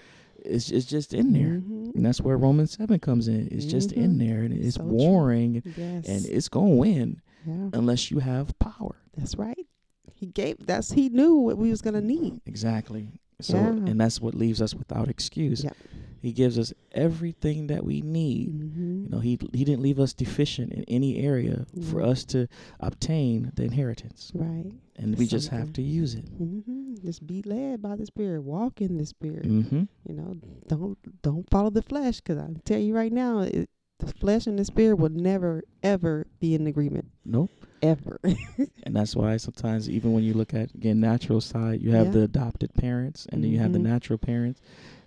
it's, 0.46 0.72
it's 0.72 0.86
just 0.86 1.14
in 1.14 1.34
there. 1.34 1.60
Mhm. 1.62 1.96
And 1.96 2.06
that's 2.06 2.22
where 2.22 2.38
Romans 2.38 2.72
7 2.72 2.98
comes 3.00 3.28
in. 3.28 3.50
It's 3.52 3.66
just 3.66 3.92
in 3.92 4.16
Mhm. 4.16 4.20
there 4.20 4.42
and 4.44 4.54
it's 4.54 4.76
So 4.78 4.84
warring 4.86 5.58
and, 5.58 5.74
yes 5.78 6.06
and 6.08 6.26
it's 6.26 6.48
going 6.48 6.72
to 6.72 6.78
win 6.78 7.22
yeah 7.46 7.70
unless 7.74 8.10
you 8.12 8.20
have 8.20 8.58
power. 8.60 8.96
that's 9.18 9.36
right 9.38 9.66
he 10.14 10.26
gave 10.28 10.58
that's 10.66 10.92
he 10.94 11.10
knew 11.10 11.36
what 11.36 11.58
we 11.58 11.70
was 11.70 11.82
gonna 11.82 12.02
need 12.02 12.40
Exactly. 12.46 13.10
So, 13.42 13.56
Yeah. 13.58 13.70
and 13.90 14.00
that's 14.02 14.20
what 14.22 14.34
leaves 14.36 14.62
us 14.62 14.76
without 14.76 15.08
excuse. 15.08 15.64
Yep. 15.64 15.78
He 16.22 16.32
gives 16.34 16.58
us 16.60 16.74
everything 16.92 17.68
that 17.68 17.84
we 17.86 18.02
need. 18.02 18.50
mm-hmm. 18.50 19.04
You 19.06 19.10
know, 19.10 19.20
he 19.20 19.40
he 19.54 19.64
didn't 19.64 19.82
leave 19.82 20.00
us 20.00 20.14
deficient 20.14 20.74
in 20.74 20.84
any 20.88 21.18
area 21.18 21.66
for 21.90 22.02
Mhm. 22.02 22.08
us 22.12 22.26
to 22.26 22.48
obtain 22.80 23.52
the 23.56 23.64
inheritance, 23.64 24.32
right 24.34 24.72
and 24.96 25.18
we 25.18 25.26
just 25.28 25.48
have 25.50 25.72
to 25.74 25.82
use 25.82 26.14
it. 26.16 26.26
hmm 26.38 26.96
Just 27.06 27.26
be 27.26 27.42
led 27.44 27.82
by 27.82 27.96
the 27.96 28.06
Spirit. 28.06 28.42
Walk 28.44 28.82
in 28.82 28.98
the 28.98 29.06
Spirit. 29.06 29.48
Mm-hmm. 29.48 29.84
You 30.08 30.14
know, 30.16 30.38
don't 30.68 30.98
don't 31.22 31.50
follow 31.50 31.70
the 31.70 31.82
flesh, 31.82 32.18
because 32.22 32.38
I 32.38 32.48
tell 32.66 32.80
you 32.80 32.94
right 32.96 33.12
now, 33.14 33.40
it, 33.42 33.70
the 34.00 34.08
flesh 34.08 34.48
and 34.48 34.58
the 34.60 34.66
Spirit 34.66 34.96
will 34.98 35.10
never 35.10 35.64
ever 35.84 36.28
be 36.40 36.54
in 36.56 36.68
agreement. 36.68 37.06
Nope. 37.26 37.52
Ever. 37.82 38.20
And 38.84 38.94
that's 38.96 39.16
why 39.16 39.38
sometimes 39.38 39.90
even 39.90 40.12
when 40.14 40.24
you 40.24 40.34
look 40.34 40.54
at 40.54 40.74
again 40.74 41.00
natural 41.00 41.40
side, 41.40 41.82
you 41.82 41.92
have 41.92 42.08
Yeah. 42.08 42.12
the 42.12 42.24
adopted 42.24 42.74
parents 42.74 43.26
and 43.30 43.42
then 43.44 43.52
you 43.52 43.60
have 43.60 43.72
the 43.72 43.80
Mhm. 43.80 43.84
natural 43.94 44.18
parents. 44.20 44.60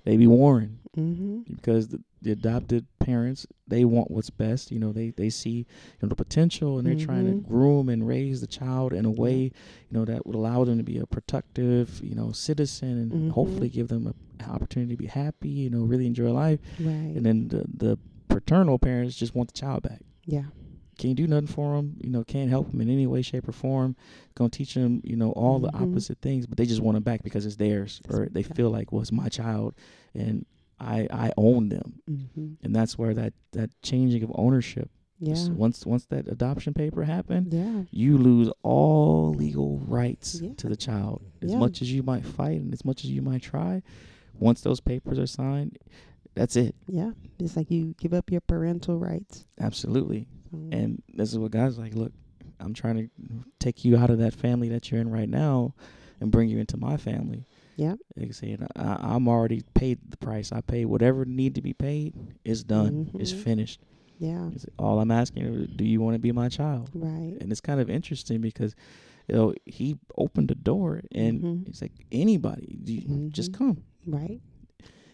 They 0.04 0.16
be 0.16 0.26
warring. 0.26 0.78
Mm-hmm. 0.96 1.54
because 1.54 1.88
the, 1.88 2.00
the 2.20 2.32
adopted 2.32 2.84
parents 2.98 3.46
they 3.66 3.82
want 3.86 4.10
what's 4.10 4.28
best 4.28 4.70
you 4.70 4.78
know 4.78 4.92
they 4.92 5.08
they 5.16 5.30
see 5.30 5.50
you 5.60 5.64
know 6.02 6.08
the 6.08 6.14
potential 6.14 6.76
and 6.78 6.86
they're 6.86 6.94
trying 6.94 7.24
Mhm. 7.24 7.42
to 7.44 7.48
groom 7.48 7.88
and 7.88 8.06
raise 8.06 8.42
the 8.42 8.46
child 8.46 8.92
in 8.92 9.06
a 9.06 9.10
way 9.10 9.36
you 9.44 9.50
know 9.90 10.04
that 10.04 10.26
would 10.26 10.36
allow 10.36 10.64
them 10.64 10.76
to 10.76 10.84
be 10.84 10.98
a 10.98 11.06
productive 11.06 11.98
you 12.04 12.14
know 12.14 12.30
citizen 12.32 12.98
and 12.98 13.12
Mhm. 13.12 13.30
hopefully 13.30 13.70
give 13.70 13.88
them 13.88 14.06
a, 14.06 14.14
an 14.44 14.50
opportunity 14.50 14.92
to 14.92 14.98
be 14.98 15.06
happy 15.06 15.48
you 15.48 15.70
know 15.70 15.82
really 15.82 16.06
enjoy 16.06 16.30
life 16.30 16.60
Right. 16.78 17.12
and 17.16 17.24
then 17.24 17.48
the 17.48 17.64
the 17.74 17.98
paternal 18.28 18.78
parents 18.78 19.16
just 19.16 19.34
want 19.34 19.48
the 19.52 19.58
child 19.58 19.82
back 19.84 20.02
yeah. 20.26 20.44
can't 20.98 21.16
do 21.16 21.26
nothing 21.26 21.46
for 21.48 21.76
them 21.76 21.96
you 22.02 22.10
know 22.10 22.22
can't 22.22 22.50
help 22.50 22.70
them 22.70 22.82
in 22.82 22.90
any 22.90 23.06
way 23.06 23.22
shape 23.22 23.48
or 23.48 23.52
form 23.52 23.96
gonna 24.34 24.50
teach 24.50 24.74
them 24.74 25.00
you 25.04 25.16
know 25.16 25.32
all 25.32 25.58
the 25.58 25.70
Mhm. 25.72 25.80
opposite 25.82 26.18
things 26.20 26.46
but 26.46 26.58
they 26.58 26.66
just 26.66 26.82
want 26.82 26.96
them 26.96 27.02
back 27.02 27.22
because 27.22 27.46
it's 27.46 27.56
theirs 27.56 28.02
or 28.10 28.28
they 28.30 28.42
feel 28.42 28.68
like 28.70 28.92
well 28.92 29.00
it's 29.00 29.10
my 29.10 29.30
child 29.30 29.74
and 30.14 30.44
i 30.82 31.06
i 31.10 31.32
own 31.36 31.68
them 31.68 32.00
Mm-hmm. 32.10 32.54
and 32.62 32.74
that's 32.74 32.98
where 32.98 33.14
that 33.14 33.32
that 33.52 33.70
changing 33.82 34.22
of 34.22 34.30
ownership 34.34 34.90
Yeah. 35.20 35.48
once 35.50 35.86
once 35.86 36.04
that 36.06 36.28
adoption 36.28 36.74
paper 36.74 37.04
happened 37.04 37.52
Yeah. 37.52 37.82
you 37.90 38.18
lose 38.18 38.50
all 38.62 39.32
legal 39.34 39.78
rights 39.80 40.40
Yeah. 40.42 40.54
to 40.56 40.68
the 40.68 40.76
child 40.76 41.22
as 41.40 41.52
Yeah. 41.52 41.58
much 41.58 41.82
as 41.82 41.92
you 41.92 42.02
might 42.02 42.24
fight 42.24 42.60
and 42.60 42.72
as 42.72 42.84
much 42.84 43.04
as 43.04 43.10
you 43.10 43.22
might 43.22 43.42
try 43.42 43.82
once 44.38 44.60
those 44.62 44.80
papers 44.80 45.18
are 45.18 45.26
signed 45.26 45.78
that's 46.34 46.56
it 46.56 46.74
Yeah. 46.88 47.12
It's 47.38 47.56
like 47.56 47.70
you 47.70 47.94
give 47.98 48.14
up 48.14 48.30
your 48.30 48.40
parental 48.40 48.98
rights. 48.98 49.46
absolutely 49.60 50.26
So, 50.50 50.58
and 50.72 51.02
this 51.14 51.30
is 51.32 51.38
what 51.38 51.50
god's 51.52 51.78
like 51.78 51.94
look 51.94 52.12
i'm 52.60 52.74
trying 52.74 52.96
to 52.98 53.08
take 53.58 53.84
you 53.84 53.96
out 53.96 54.10
of 54.10 54.18
that 54.18 54.34
family 54.34 54.68
that 54.70 54.90
you're 54.90 55.00
in 55.00 55.10
right 55.10 55.28
now 55.28 55.74
and 56.20 56.30
bring 56.30 56.48
you 56.48 56.58
into 56.58 56.76
my 56.76 56.96
family 56.96 57.46
yeah. 57.76 57.94
like 58.16 58.28
I 58.28 58.32
said, 58.32 58.66
I, 58.76 58.96
I'm 59.14 59.28
already 59.28 59.62
paid 59.74 59.98
the 60.08 60.16
price. 60.16 60.52
I 60.52 60.60
paid 60.60 60.86
whatever 60.86 61.24
need 61.24 61.54
to 61.56 61.62
be 61.62 61.72
paid. 61.72 62.14
It's 62.44 62.62
done. 62.62 63.10
It's 63.18 63.32
Mhm. 63.32 63.42
finished. 63.42 63.80
Yeah. 64.18 64.50
It's 64.54 64.66
all 64.78 65.00
I'm 65.00 65.10
asking 65.10 65.42
is, 65.44 65.68
do 65.74 65.84
you 65.84 66.00
want 66.00 66.14
to 66.14 66.18
be 66.20 66.30
my 66.32 66.48
child? 66.48 66.90
Right. 66.94 67.36
And 67.40 67.50
it's 67.50 67.60
kind 67.60 67.80
of 67.80 67.90
interesting 67.90 68.40
because, 68.40 68.74
you 69.28 69.34
know, 69.34 69.54
he 69.66 69.98
opened 70.16 70.48
the 70.48 70.54
door 70.54 71.02
and 71.12 71.42
Mhm. 71.42 71.66
he's 71.66 71.82
like, 71.82 71.92
anybody, 72.12 72.78
you 72.84 73.28
just 73.30 73.52
come. 73.52 73.82
Right. 74.06 74.40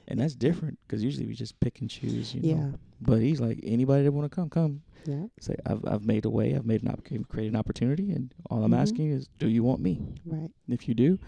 And 0.09 0.21
that's 0.21 0.35
different 0.35 0.79
because 0.87 1.03
usually 1.05 1.27
we 1.27 1.35
just 1.35 1.59
pick 1.61 1.81
and 1.81 1.89
choose, 1.91 2.35
you 2.35 2.41
know. 2.43 2.49
Yeah. 2.49 2.71
But 3.01 3.21
he's 3.21 3.41
like, 3.41 3.61
anybody 3.63 4.05
that 4.05 4.13
want 4.13 4.31
to 4.31 4.35
come, 4.35 4.49
come. 4.51 4.83
Yeah. 5.07 5.27
It's 5.37 5.49
like, 5.49 5.61
I've, 5.67 5.85
I've 5.87 6.05
made 6.05 6.25
a 6.25 6.31
way. 6.31 6.55
I've 6.55 6.67
made 6.67 6.83
an 6.83 6.89
opportunity, 6.89 7.25
created 7.29 7.53
an 7.55 7.59
opportunity. 7.59 8.11
And 8.11 8.33
all 8.51 8.65
I'm 8.65 8.73
Mhm. 8.73 8.79
asking 8.79 9.11
is, 9.11 9.29
do 9.39 9.49
you 9.49 9.63
want 9.63 9.81
me? 9.81 10.01
Right. 10.27 10.51
And 10.67 10.75
if 10.75 10.89
you 10.89 10.95
do, 10.95 11.19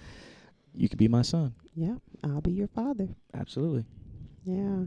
you 0.74 0.88
could 0.88 0.98
be 0.98 1.08
my 1.08 1.22
son. 1.22 1.54
Yeah. 1.74 1.96
I'll 2.24 2.40
be 2.40 2.52
your 2.52 2.68
father. 2.68 3.08
Absolutely. 3.34 3.84
Yeah. 4.44 4.84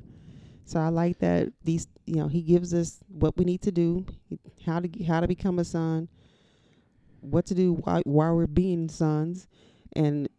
So 0.66 0.80
I 0.80 0.90
like 0.90 1.20
that 1.20 1.52
these 1.64 1.88
you 2.06 2.16
know, 2.16 2.28
he 2.28 2.42
gives 2.42 2.74
us 2.74 3.00
what 3.08 3.38
we 3.38 3.46
need 3.46 3.62
to 3.64 3.72
do, 3.72 4.06
how 4.66 4.80
to 4.80 5.04
how 5.06 5.20
to 5.20 5.28
become 5.28 5.60
a 5.60 5.66
son, 5.66 6.08
what 7.22 7.46
to 7.48 7.56
do 7.56 7.74
while 7.74 8.02
while 8.06 8.36
we're 8.36 8.48
being 8.48 8.90
sons, 8.90 9.48
and 9.96 10.30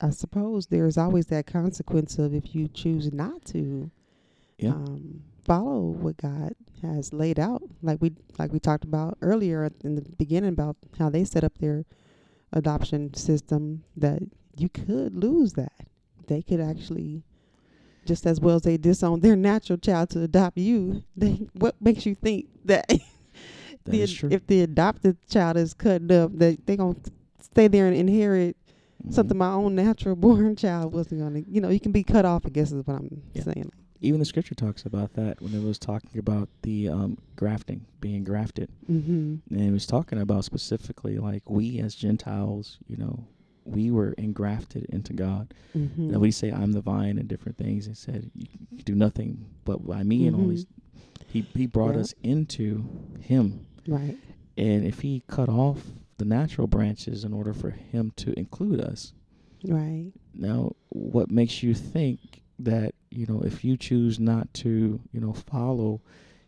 I 0.00 0.10
suppose 0.10 0.66
there's 0.66 0.96
always 0.98 1.26
that 1.26 1.46
consequence 1.46 2.18
of 2.18 2.34
if 2.34 2.54
you 2.54 2.68
choose 2.68 3.12
not 3.12 3.44
to 3.46 3.90
Yeah. 4.58 4.70
um, 4.72 5.22
follow 5.44 5.80
what 5.90 6.16
God 6.16 6.54
has 6.82 7.12
laid 7.12 7.38
out, 7.38 7.62
like 7.82 8.00
we 8.00 8.12
like 8.38 8.52
we 8.52 8.60
talked 8.60 8.84
about 8.84 9.18
earlier 9.20 9.70
in 9.84 9.94
the 9.96 10.02
beginning 10.18 10.50
about 10.52 10.76
how 10.98 11.08
they 11.10 11.24
set 11.24 11.44
up 11.44 11.58
their 11.58 11.84
adoption 12.52 13.12
system. 13.14 13.84
That 13.96 14.22
you 14.56 14.68
could 14.68 15.14
lose 15.14 15.54
that. 15.54 15.72
They 16.26 16.42
could 16.42 16.60
actually, 16.60 17.22
just 18.06 18.26
as 18.26 18.40
well 18.40 18.56
as 18.56 18.62
they 18.62 18.76
disown 18.76 19.20
their 19.20 19.36
natural 19.36 19.78
child 19.78 20.10
to 20.10 20.22
adopt 20.22 20.58
you. 20.58 21.02
They 21.16 21.48
what 21.54 21.80
makes 21.80 22.06
you 22.06 22.14
think 22.14 22.46
that 22.64 22.86
That 23.84 23.92
the, 23.92 24.28
if 24.30 24.46
the 24.46 24.60
adopted 24.62 25.16
child 25.28 25.56
is 25.56 25.72
cut 25.74 26.10
up, 26.10 26.36
that 26.38 26.66
they 26.66 26.76
gonna 26.76 26.96
stay 27.40 27.66
there 27.68 27.86
and 27.86 27.96
inherit 27.96 28.56
Mhm. 29.06 29.14
something 29.14 29.38
my 29.38 29.50
own 29.52 29.74
natural 29.74 30.14
born 30.14 30.54
child 30.56 30.92
wasn't 30.92 31.22
gonna. 31.22 31.40
You 31.48 31.62
know, 31.62 31.70
you 31.70 31.80
can 31.80 31.90
be 31.92 32.02
cut 32.04 32.26
off. 32.26 32.44
I 32.44 32.50
guess 32.50 32.70
is 32.70 32.86
what 32.86 32.96
I'm 32.96 33.22
Yeah. 33.34 33.44
saying. 33.44 33.72
even 34.02 34.18
the 34.18 34.24
scripture 34.26 34.54
talks 34.54 34.84
about 34.86 35.12
that 35.14 35.40
when 35.42 35.54
it 35.54 35.62
was 35.62 35.78
talking 35.78 36.18
about 36.18 36.48
the 36.62 36.88
um, 36.88 37.16
grafting, 37.36 37.84
being 38.00 38.24
grafted. 38.24 38.68
Mm-hmm. 38.90 39.36
And 39.54 39.60
it 39.60 39.70
was 39.72 39.84
talking 39.86 40.18
about 40.20 40.44
specifically 40.44 41.18
like 41.18 41.48
we 41.50 41.78
as 41.80 41.94
Gentiles, 41.94 42.78
you 42.86 42.96
know, 42.98 43.24
we 43.70 43.90
were 43.90 44.12
engrafted 44.12 44.86
into 44.90 45.12
God. 45.12 45.54
Mm-hmm. 45.76 46.10
And 46.10 46.20
we 46.20 46.30
say, 46.30 46.50
I'm 46.50 46.72
the 46.72 46.80
vine 46.80 47.18
and 47.18 47.28
different 47.28 47.58
things. 47.58 47.86
It 47.86 47.96
said, 47.96 48.30
you 48.34 48.82
do 48.84 48.94
nothing 48.94 49.46
but 49.64 49.86
by 49.86 50.02
me 50.02 50.26
and 50.26 50.36
all 50.36 50.48
these. 50.48 50.66
He, 51.28 51.42
he 51.54 51.66
brought 51.66 51.94
us 51.94 52.12
into 52.22 52.84
Him. 53.20 53.66
Right. 53.86 54.16
And 54.56 54.84
if 54.84 55.00
He 55.00 55.22
cut 55.28 55.48
off 55.48 55.78
the 56.18 56.24
natural 56.24 56.66
branches 56.66 57.24
in 57.24 57.32
order 57.32 57.54
for 57.54 57.70
Him 57.70 58.12
to 58.16 58.36
include 58.38 58.80
us, 58.80 59.12
Right. 59.64 60.12
Now, 60.34 60.72
what 60.88 61.30
makes 61.30 61.62
you 61.62 61.74
think 61.74 62.42
that, 62.58 62.94
you 63.10 63.26
know, 63.26 63.42
if 63.42 63.64
you 63.64 63.76
choose 63.76 64.18
not 64.18 64.52
to, 64.54 65.00
you 65.12 65.20
know, 65.20 65.32
follow 65.32 66.00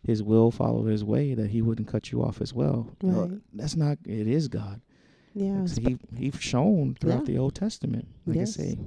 his 0.03 0.21
will, 0.21 0.51
follow 0.51 0.85
his 0.85 1.03
way, 1.03 1.33
that 1.33 1.49
he 1.49 1.61
wouldn't 1.61 1.87
cut 1.87 2.11
you 2.11 2.23
off 2.23 2.41
as 2.41 2.53
well? 2.53 2.89
Right. 3.01 3.39
that's 3.53 3.75
not, 3.75 3.97
it 4.05 4.27
is 4.27 4.47
God. 4.47 4.81
Yeah. 5.33 5.65
He, 5.67 5.97
he's 6.15 6.35
shown 6.39 6.95
throughout 6.99 7.27
Yeah. 7.27 7.33
the 7.33 7.37
Old 7.39 7.55
Testament, 7.55 8.07
like 8.25 8.37
Yes. 8.37 8.59
I 8.59 8.63
say, 8.63 8.79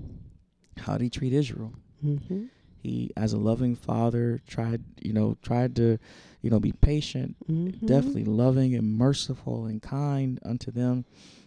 how 0.78 0.92
did 0.98 1.04
he 1.04 1.10
treat 1.10 1.32
Israel? 1.32 1.72
Mm-hmm. 2.04 2.44
He, 2.82 3.10
as 3.16 3.32
a 3.32 3.38
loving 3.38 3.74
father, 3.74 4.40
tried, 4.46 4.82
you 5.02 5.12
know, 5.12 5.36
tried 5.42 5.74
to, 5.76 5.98
you 6.42 6.50
know, 6.50 6.60
be 6.60 6.72
patient, 6.72 7.34
Mm-hmm. 7.50 7.86
definitely 7.86 8.24
loving 8.24 8.74
and 8.74 8.96
merciful 8.96 9.66
and 9.66 9.82
kind 9.82 10.38
unto 10.44 10.70
them, 10.70 11.04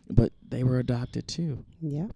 but 0.09 0.33
they 0.47 0.63
were 0.63 0.79
adopted 0.79 1.27
too. 1.27 1.63
Yeah. 1.81 2.07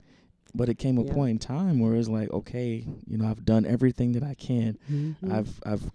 But 0.55 0.67
it 0.69 0.75
came 0.77 0.97
a 0.97 1.03
Yeah. 1.03 1.13
point 1.13 1.31
in 1.31 1.39
time 1.39 1.79
where 1.79 1.95
it's 1.95 2.09
like, 2.09 2.29
okay, 2.31 2.85
you 3.07 3.17
know, 3.17 3.27
I've 3.27 3.45
done 3.45 3.65
everything 3.65 4.11
that 4.13 4.23
I 4.23 4.33
can. 4.33 4.77
Mm-hmm. 4.91 5.31
I've 5.31 5.59
I've 5.65 5.91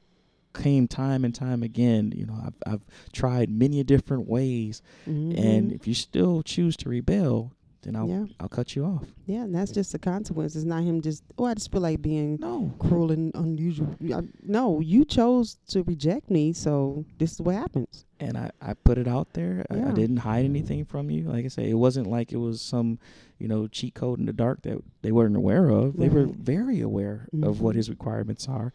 came 0.59 0.87
time 0.89 1.25
and 1.25 1.35
time 1.35 1.63
again. 1.63 2.13
You 2.15 2.27
know, 2.27 2.39
I've 2.47 2.55
I've 2.67 2.85
tried 3.13 3.49
many 3.51 3.83
different 3.85 4.29
ways, 4.29 4.83
and 5.07 5.71
Mhm. 5.71 5.75
if 5.75 5.87
you 5.87 5.95
still 5.95 6.43
choose 6.43 6.77
to 6.79 6.89
rebel, 6.89 7.53
then 7.83 7.95
I'll 7.97 8.09
yeah, 8.09 8.27
I'll 8.41 8.49
cut 8.49 8.75
you 8.75 8.85
off. 8.85 9.05
yeah, 9.27 9.45
and 9.45 9.55
that's 9.55 9.71
just 9.71 9.93
the 9.93 9.99
consequence. 10.01 10.57
It's 10.57 10.65
not 10.65 10.83
him 10.83 11.01
just. 11.01 11.23
Oh, 11.39 11.45
I 11.45 11.55
just 11.55 11.71
feel 11.71 11.81
like 11.81 12.03
being 12.03 12.39
No, 12.41 12.73
cruel 12.81 13.13
and 13.13 13.31
unusual. 13.35 13.95
I, 14.13 14.23
no, 14.43 14.81
you 14.81 15.05
chose 15.05 15.57
to 15.69 15.83
reject 15.85 16.29
me, 16.31 16.53
so 16.53 17.05
this 17.19 17.33
is 17.35 17.41
what 17.41 17.55
happens. 17.55 18.05
and 18.21 18.37
I, 18.37 18.51
I 18.61 18.75
put 18.75 18.99
it 18.99 19.07
out 19.07 19.33
there. 19.35 19.65
I, 19.71 19.81
I 19.91 19.93
didn't 19.93 20.17
hide 20.19 20.45
anything 20.45 20.85
from 20.85 21.09
you. 21.09 21.23
Like 21.31 21.45
I 21.45 21.49
say, 21.49 21.71
it 21.71 21.79
wasn't 21.79 22.09
like 22.09 22.33
it 22.33 22.39
was 22.39 22.61
some, 22.61 22.99
you 23.39 23.47
know, 23.47 23.69
cheat 23.69 23.95
code 23.95 24.19
in 24.19 24.27
the 24.27 24.33
dark 24.33 24.63
that 24.63 24.83
they 25.03 25.13
weren't 25.13 25.37
aware 25.37 25.69
of. 25.69 25.97
They 25.97 26.09
were 26.09 26.27
very 26.27 26.81
aware 26.81 27.29
of 27.45 27.61
what 27.61 27.75
Mhm. 27.75 27.77
his 27.77 27.89
requirements 27.89 28.49
are, 28.49 28.73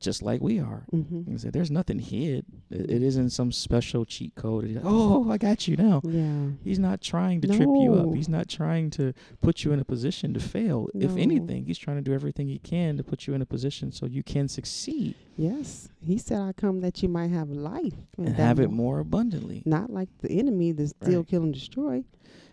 just 0.00 0.22
like 0.22 0.40
we 0.40 0.60
are. 0.60 0.84
Mm-hmm. 0.92 1.36
Said, 1.38 1.52
there's 1.52 1.70
nothing 1.70 1.98
hid. 1.98 2.46
It, 2.70 2.90
it 2.90 3.02
isn't 3.02 3.30
some 3.30 3.50
special 3.52 4.04
cheat 4.04 4.34
code. 4.36 4.64
Like, 4.66 4.82
oh, 4.86 5.30
I 5.30 5.38
got 5.38 5.66
you 5.66 5.76
now. 5.76 6.00
Yeah. 6.04 6.50
He's 6.62 6.78
not 6.78 7.00
trying 7.00 7.40
to 7.42 7.48
trip 7.48 7.60
you 7.60 7.94
up. 7.94 8.06
No. 8.06 8.12
He's 8.12 8.28
not 8.28 8.48
trying 8.48 8.90
to 8.90 9.12
put 9.40 9.64
you 9.64 9.72
in 9.72 9.80
a 9.80 9.84
position 9.84 10.34
to 10.34 10.40
fail. 10.40 10.88
If 10.94 11.16
anything, 11.16 11.64
he's 11.66 11.78
trying 11.78 11.96
to 11.96 12.02
do 12.02 12.12
everything 12.12 12.48
he 12.48 12.58
can 12.58 12.96
to 12.96 13.02
put 13.04 13.26
you 13.26 13.34
in 13.34 13.42
a 13.42 13.46
position 13.46 13.90
so 13.92 14.06
you 14.06 14.22
can 14.22 14.48
succeed 14.48 15.14
Yes, 15.36 15.88
he 16.00 16.18
said, 16.18 16.40
"I 16.40 16.52
come 16.52 16.80
that 16.80 17.00
you 17.00 17.08
might 17.08 17.30
have 17.30 17.48
life 17.48 17.94
and 18.16 18.26
that 18.26 18.32
have 18.34 18.58
it 18.58 18.72
more- 18.72 18.98
abundantly. 18.98 19.62
Not 19.64 19.88
like 19.88 20.08
the 20.18 20.32
enemy 20.32 20.72
that 20.72 20.88
steal, 20.88 21.18
Right. 21.20 21.28
kill, 21.28 21.44
and 21.44 21.54
destroy." 21.54 22.02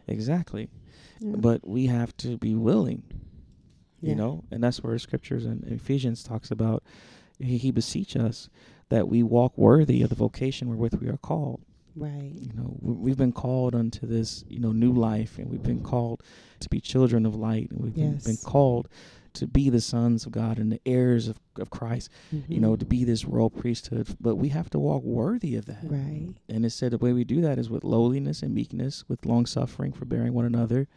Exactly. 0.08 0.70
Yeah. 1.20 1.36
But 1.38 1.68
we 1.68 1.88
have 1.88 2.16
to 2.18 2.38
be 2.38 2.54
willing, 2.54 3.02
you 4.02 4.10
Yeah. 4.10 4.16
know, 4.16 4.44
and 4.52 4.64
that's 4.64 4.84
where 4.84 4.98
scriptures 5.00 5.46
and 5.46 5.64
Ephesians 5.66 6.22
talks 6.24 6.52
about. 6.52 6.84
He, 7.40 7.58
he 7.58 7.72
beseech 7.72 8.16
us 8.16 8.50
that 8.90 9.08
we 9.08 9.24
walk 9.24 9.58
worthy 9.58 10.02
of 10.02 10.10
the 10.10 10.16
vocation 10.16 10.68
wherewith 10.70 10.96
we 11.02 11.08
are 11.08 11.18
called. 11.18 11.62
right. 11.96 12.32
You 12.34 12.52
know, 12.56 12.78
we- 12.82 12.94
we've 12.94 13.18
been 13.18 13.32
called 13.32 13.74
unto 13.76 14.06
this, 14.06 14.44
you 14.48 14.60
know, 14.60 14.72
new 14.72 14.92
life, 14.94 15.38
and 15.40 15.50
we've 15.50 15.64
been 15.64 15.82
called 15.82 16.22
to 16.60 16.70
be 16.70 16.80
children 16.80 17.26
of 17.26 17.36
light, 17.36 17.72
and 17.72 17.82
we've 17.82 17.96
been, 17.96 18.18
been 18.18 18.38
called 18.38 18.88
to 19.34 19.48
be 19.48 19.70
the 19.70 19.82
sons 19.82 20.26
of 20.26 20.32
God 20.32 20.58
and 20.60 20.72
the 20.72 20.80
heirs 20.86 21.28
of, 21.28 21.38
of 21.58 21.70
Christ. 21.70 22.10
Mm-hmm. 22.34 22.54
You 22.54 22.60
know, 22.62 22.76
to 22.78 22.86
be 22.86 23.04
this 23.04 23.26
royal 23.26 23.50
priesthood. 23.50 24.08
But 24.22 24.36
we 24.36 24.50
have 24.50 24.70
to 24.70 24.80
walk 24.80 25.04
worthy 25.04 25.56
of 25.58 25.66
that. 25.66 25.84
right. 25.84 26.30
And 26.48 26.66
it 26.66 26.70
said 26.70 26.92
the 26.92 26.98
way 26.98 27.12
we 27.12 27.24
do 27.26 27.42
that 27.42 27.58
is 27.60 27.70
with 27.70 27.84
lowliness 27.84 28.42
and 28.44 28.54
meekness, 28.54 29.04
with 29.10 29.26
long 29.26 29.46
suffering, 29.46 29.92
forbearing 29.92 30.34
one 30.34 30.46
another, 30.46 30.88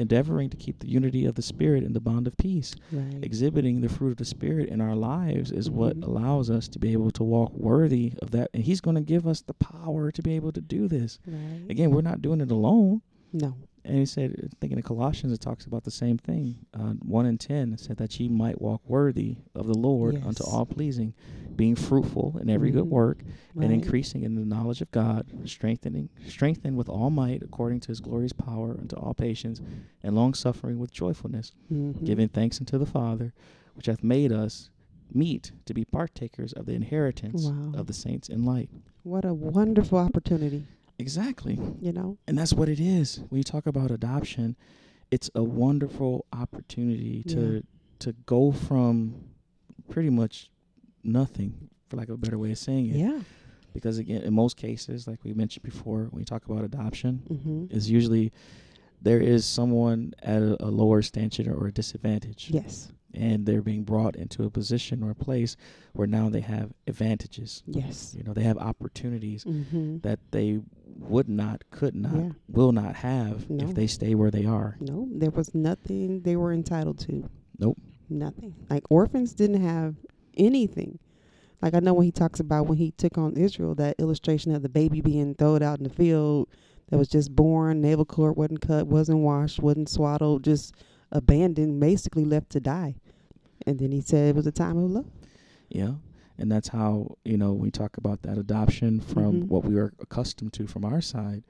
endeavoring 0.00 0.50
to 0.50 0.56
keep 0.56 0.78
the 0.80 0.88
unity 0.88 1.24
of 1.26 1.34
the 1.36 1.42
Spirit 1.42 1.84
in 1.84 1.92
the 1.92 2.00
bond 2.00 2.26
of 2.26 2.36
peace. 2.36 2.74
Right. 2.90 3.18
Exhibiting 3.22 3.80
the 3.80 3.88
fruit 3.88 4.10
of 4.10 4.16
the 4.16 4.24
Spirit 4.24 4.68
in 4.68 4.80
our 4.80 4.96
lives 4.96 5.52
is 5.52 5.70
what 5.70 5.96
Mhm. 5.98 6.06
allows 6.06 6.50
us 6.50 6.66
to 6.68 6.78
be 6.78 6.92
able 6.92 7.10
to 7.12 7.22
walk 7.22 7.52
worthy 7.56 8.14
of 8.22 8.30
that. 8.32 8.50
And 8.54 8.64
He's 8.64 8.80
going 8.80 8.96
to 8.96 9.00
give 9.02 9.26
us 9.26 9.40
the 9.42 9.54
power 9.54 10.10
to 10.10 10.22
be 10.22 10.32
able 10.36 10.52
to 10.52 10.60
do 10.60 10.88
this. 10.88 11.18
right. 11.26 11.70
Again, 11.70 11.90
we're 11.90 12.00
not 12.00 12.22
doing 12.22 12.40
it 12.40 12.50
alone. 12.50 13.02
No. 13.32 13.54
And 13.84 13.96
he 13.98 14.04
said, 14.06 14.50
thinking 14.60 14.78
of 14.78 14.84
Colossians, 14.84 15.32
it 15.32 15.40
talks 15.40 15.64
about 15.64 15.84
the 15.84 15.90
same 15.90 16.18
thing. 16.18 16.58
Uh, 16.74 16.92
1 17.00 17.26
and 17.26 17.40
10 17.40 17.78
said 17.78 17.96
that 17.96 18.18
ye 18.20 18.28
might 18.28 18.60
walk 18.60 18.82
worthy 18.86 19.38
of 19.54 19.66
the 19.66 19.76
Lord 19.76 20.16
unto 20.22 20.44
all 20.44 20.66
pleasing, 20.66 21.14
being 21.56 21.74
fruitful 21.74 22.38
in 22.40 22.50
every 22.50 22.70
good 22.70 22.84
Mhm. 22.84 22.90
work, 22.90 23.24
Right. 23.54 23.64
and 23.64 23.72
increasing 23.72 24.22
in 24.22 24.34
the 24.34 24.44
knowledge 24.44 24.82
of 24.82 24.90
God, 24.90 25.26
strengthening, 25.44 26.10
strengthened 26.26 26.76
with 26.76 26.88
all 26.90 27.10
might 27.10 27.42
according 27.42 27.80
to 27.80 27.88
his 27.88 28.00
glorious 28.00 28.32
power 28.34 28.76
unto 28.78 28.96
all 28.96 29.14
patience, 29.14 29.62
and 30.02 30.14
long 30.14 30.34
suffering 30.34 30.78
with 30.78 30.92
joyfulness, 30.92 31.52
Mhm. 31.70 32.04
giving 32.04 32.28
thanks 32.28 32.60
unto 32.60 32.76
the 32.76 32.86
Father, 32.86 33.32
which 33.74 33.86
hath 33.86 34.04
made 34.04 34.30
us 34.30 34.68
meet 35.12 35.52
to 35.64 35.74
be 35.74 35.84
partakers 35.86 36.52
of 36.52 36.66
the 36.66 36.74
inheritance 36.74 37.46
Wow. 37.46 37.72
of 37.74 37.86
the 37.86 37.92
saints 37.94 38.28
in 38.28 38.44
light. 38.44 38.70
What 39.02 39.24
a 39.24 39.32
wonderful 39.34 39.98
opportunity, 39.98 40.64
Exactly. 41.00 41.58
you 41.80 41.92
know? 41.92 42.18
And 42.26 42.36
that's 42.38 42.52
what 42.52 42.68
it 42.68 42.80
is. 42.80 43.20
When 43.28 43.38
you 43.38 43.44
talk 43.44 43.66
about 43.66 43.90
adoption, 43.90 44.56
it's 45.10 45.30
a 45.34 45.42
wonderful 45.42 46.26
opportunity 46.32 47.22
to 47.24 47.40
Yeah. 47.54 47.60
to 48.00 48.12
go 48.26 48.50
from 48.52 49.14
pretty 49.88 50.10
much 50.10 50.50
nothing, 51.04 51.68
for 51.88 51.96
lack 51.96 52.08
of 52.08 52.14
a 52.14 52.18
better 52.18 52.38
way 52.38 52.50
of 52.52 52.58
saying 52.58 52.86
it. 52.88 52.96
Yeah. 52.96 53.20
Because 53.74 53.98
again, 53.98 54.22
in 54.22 54.32
most 54.34 54.56
cases, 54.56 55.06
like 55.06 55.22
we 55.24 55.32
mentioned 55.32 55.62
before, 55.64 56.04
when 56.10 56.20
you 56.20 56.24
talk 56.24 56.44
about 56.46 56.64
adoption, 56.64 57.22
Mm-hmm. 57.30 57.66
is 57.76 57.90
usually 57.90 58.32
there 59.02 59.20
is 59.20 59.44
someone 59.44 60.12
at 60.22 60.42
a, 60.42 60.64
a 60.64 60.70
lower 60.70 61.02
station 61.02 61.48
or 61.48 61.66
a 61.66 61.72
disadvantage, 61.72 62.48
Yes. 62.50 62.90
And 63.14 63.44
they're 63.46 63.62
being 63.62 63.82
brought 63.84 64.14
into 64.16 64.44
a 64.44 64.50
position 64.50 65.02
or 65.02 65.10
a 65.10 65.14
place 65.14 65.56
where 65.94 66.06
now 66.06 66.28
they 66.28 66.40
have 66.40 66.70
advantages. 66.86 67.62
Yes. 67.66 68.14
You 68.16 68.22
know, 68.24 68.32
they 68.32 68.42
have 68.44 68.58
opportunities 68.58 69.44
Mm-hmm. 69.44 69.98
that 69.98 70.20
they 70.30 70.60
would 70.98 71.28
not, 71.28 71.64
could 71.70 71.94
not, 71.94 72.14
Yeah. 72.14 72.30
will 72.48 72.72
not 72.72 72.94
have 72.96 73.48
No. 73.50 73.64
if 73.68 73.74
they 73.74 73.86
stay 73.86 74.14
where 74.14 74.30
they 74.30 74.44
are. 74.46 74.76
No, 74.80 75.08
there 75.12 75.30
was 75.30 75.54
nothing 75.54 76.20
they 76.22 76.36
were 76.36 76.52
entitled 76.52 76.98
to. 77.00 77.28
Nope. 77.58 77.78
Nothing. 78.08 78.54
Like 78.68 78.84
orphans 78.90 79.32
didn't 79.34 79.62
have 79.62 79.94
anything. 80.36 80.98
Like 81.62 81.74
I 81.74 81.80
know 81.80 81.92
when 81.94 82.06
he 82.06 82.12
talks 82.12 82.40
about 82.40 82.66
when 82.66 82.78
he 82.78 82.90
took 82.92 83.18
on 83.18 83.36
Israel, 83.36 83.74
that 83.76 83.96
illustration 83.98 84.54
of 84.54 84.62
the 84.62 84.68
baby 84.68 85.00
being 85.00 85.34
thrown 85.34 85.62
out 85.62 85.78
in 85.78 85.84
the 85.84 85.90
field 85.90 86.48
that 86.88 86.96
was 86.98 87.08
just 87.08 87.34
born, 87.36 87.80
navel 87.80 88.04
cord 88.04 88.36
wasn't 88.36 88.60
cut, 88.62 88.86
wasn't 88.86 89.18
washed, 89.20 89.60
wasn't 89.60 89.88
swaddled, 89.88 90.42
just 90.42 90.74
abandoned, 91.12 91.80
basically 91.80 92.24
left 92.24 92.50
to 92.50 92.60
die. 92.60 92.94
And 93.66 93.78
then 93.78 93.92
he 93.92 94.00
said 94.00 94.28
it 94.30 94.34
was 94.36 94.46
a 94.46 94.52
time 94.52 94.76
of 94.78 94.90
love. 94.90 95.06
Yeah. 95.68 95.94
And 96.38 96.50
that's 96.50 96.68
how, 96.68 97.16
you 97.24 97.36
know, 97.36 97.52
we 97.52 97.70
talk 97.70 97.96
about 97.98 98.22
that 98.22 98.38
adoption 98.38 99.00
from 99.00 99.42
Mhm. 99.42 99.48
what 99.48 99.64
we 99.64 99.74
were 99.74 99.92
accustomed 100.00 100.52
to 100.54 100.66
from 100.66 100.84
our 100.84 101.00
side. 101.02 101.44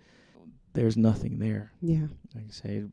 There's 0.72 0.96
nothing 0.96 1.38
there. 1.38 1.72
Yeah. 1.80 2.08
Like 2.34 2.46
I 2.48 2.50
say, 2.50 2.84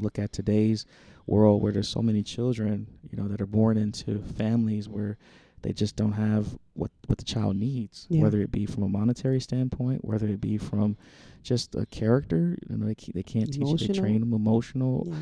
look 0.00 0.18
at 0.18 0.32
today's 0.32 0.86
world 1.26 1.62
where 1.62 1.72
there's 1.72 1.88
so 1.88 2.02
many 2.02 2.22
children, 2.22 2.86
you 3.10 3.16
know, 3.16 3.28
that 3.28 3.40
are 3.40 3.46
born 3.46 3.76
into 3.76 4.18
families 4.20 4.88
where 4.88 5.18
they 5.62 5.72
just 5.72 5.94
don't 5.94 6.12
have 6.12 6.58
what 6.74 6.90
what 7.06 7.18
the 7.18 7.24
child 7.24 7.56
needs, 7.56 8.06
Yeah. 8.10 8.22
whether 8.22 8.40
it 8.40 8.50
be 8.50 8.66
from 8.66 8.82
a 8.82 8.88
monetary 8.88 9.40
standpoint, 9.40 10.04
whether 10.04 10.26
it 10.26 10.40
be 10.40 10.56
from 10.58 10.96
just 11.42 11.74
a 11.74 11.86
character. 11.86 12.58
You 12.68 12.76
know, 12.78 12.86
they, 12.86 12.96
they 13.14 13.22
can't 13.22 13.52
teach 13.52 13.80
you, 13.82 13.88
they 13.88 13.94
train 13.94 14.20
them 14.20 14.32
emotional, 14.32 15.04
Yeah. 15.06 15.14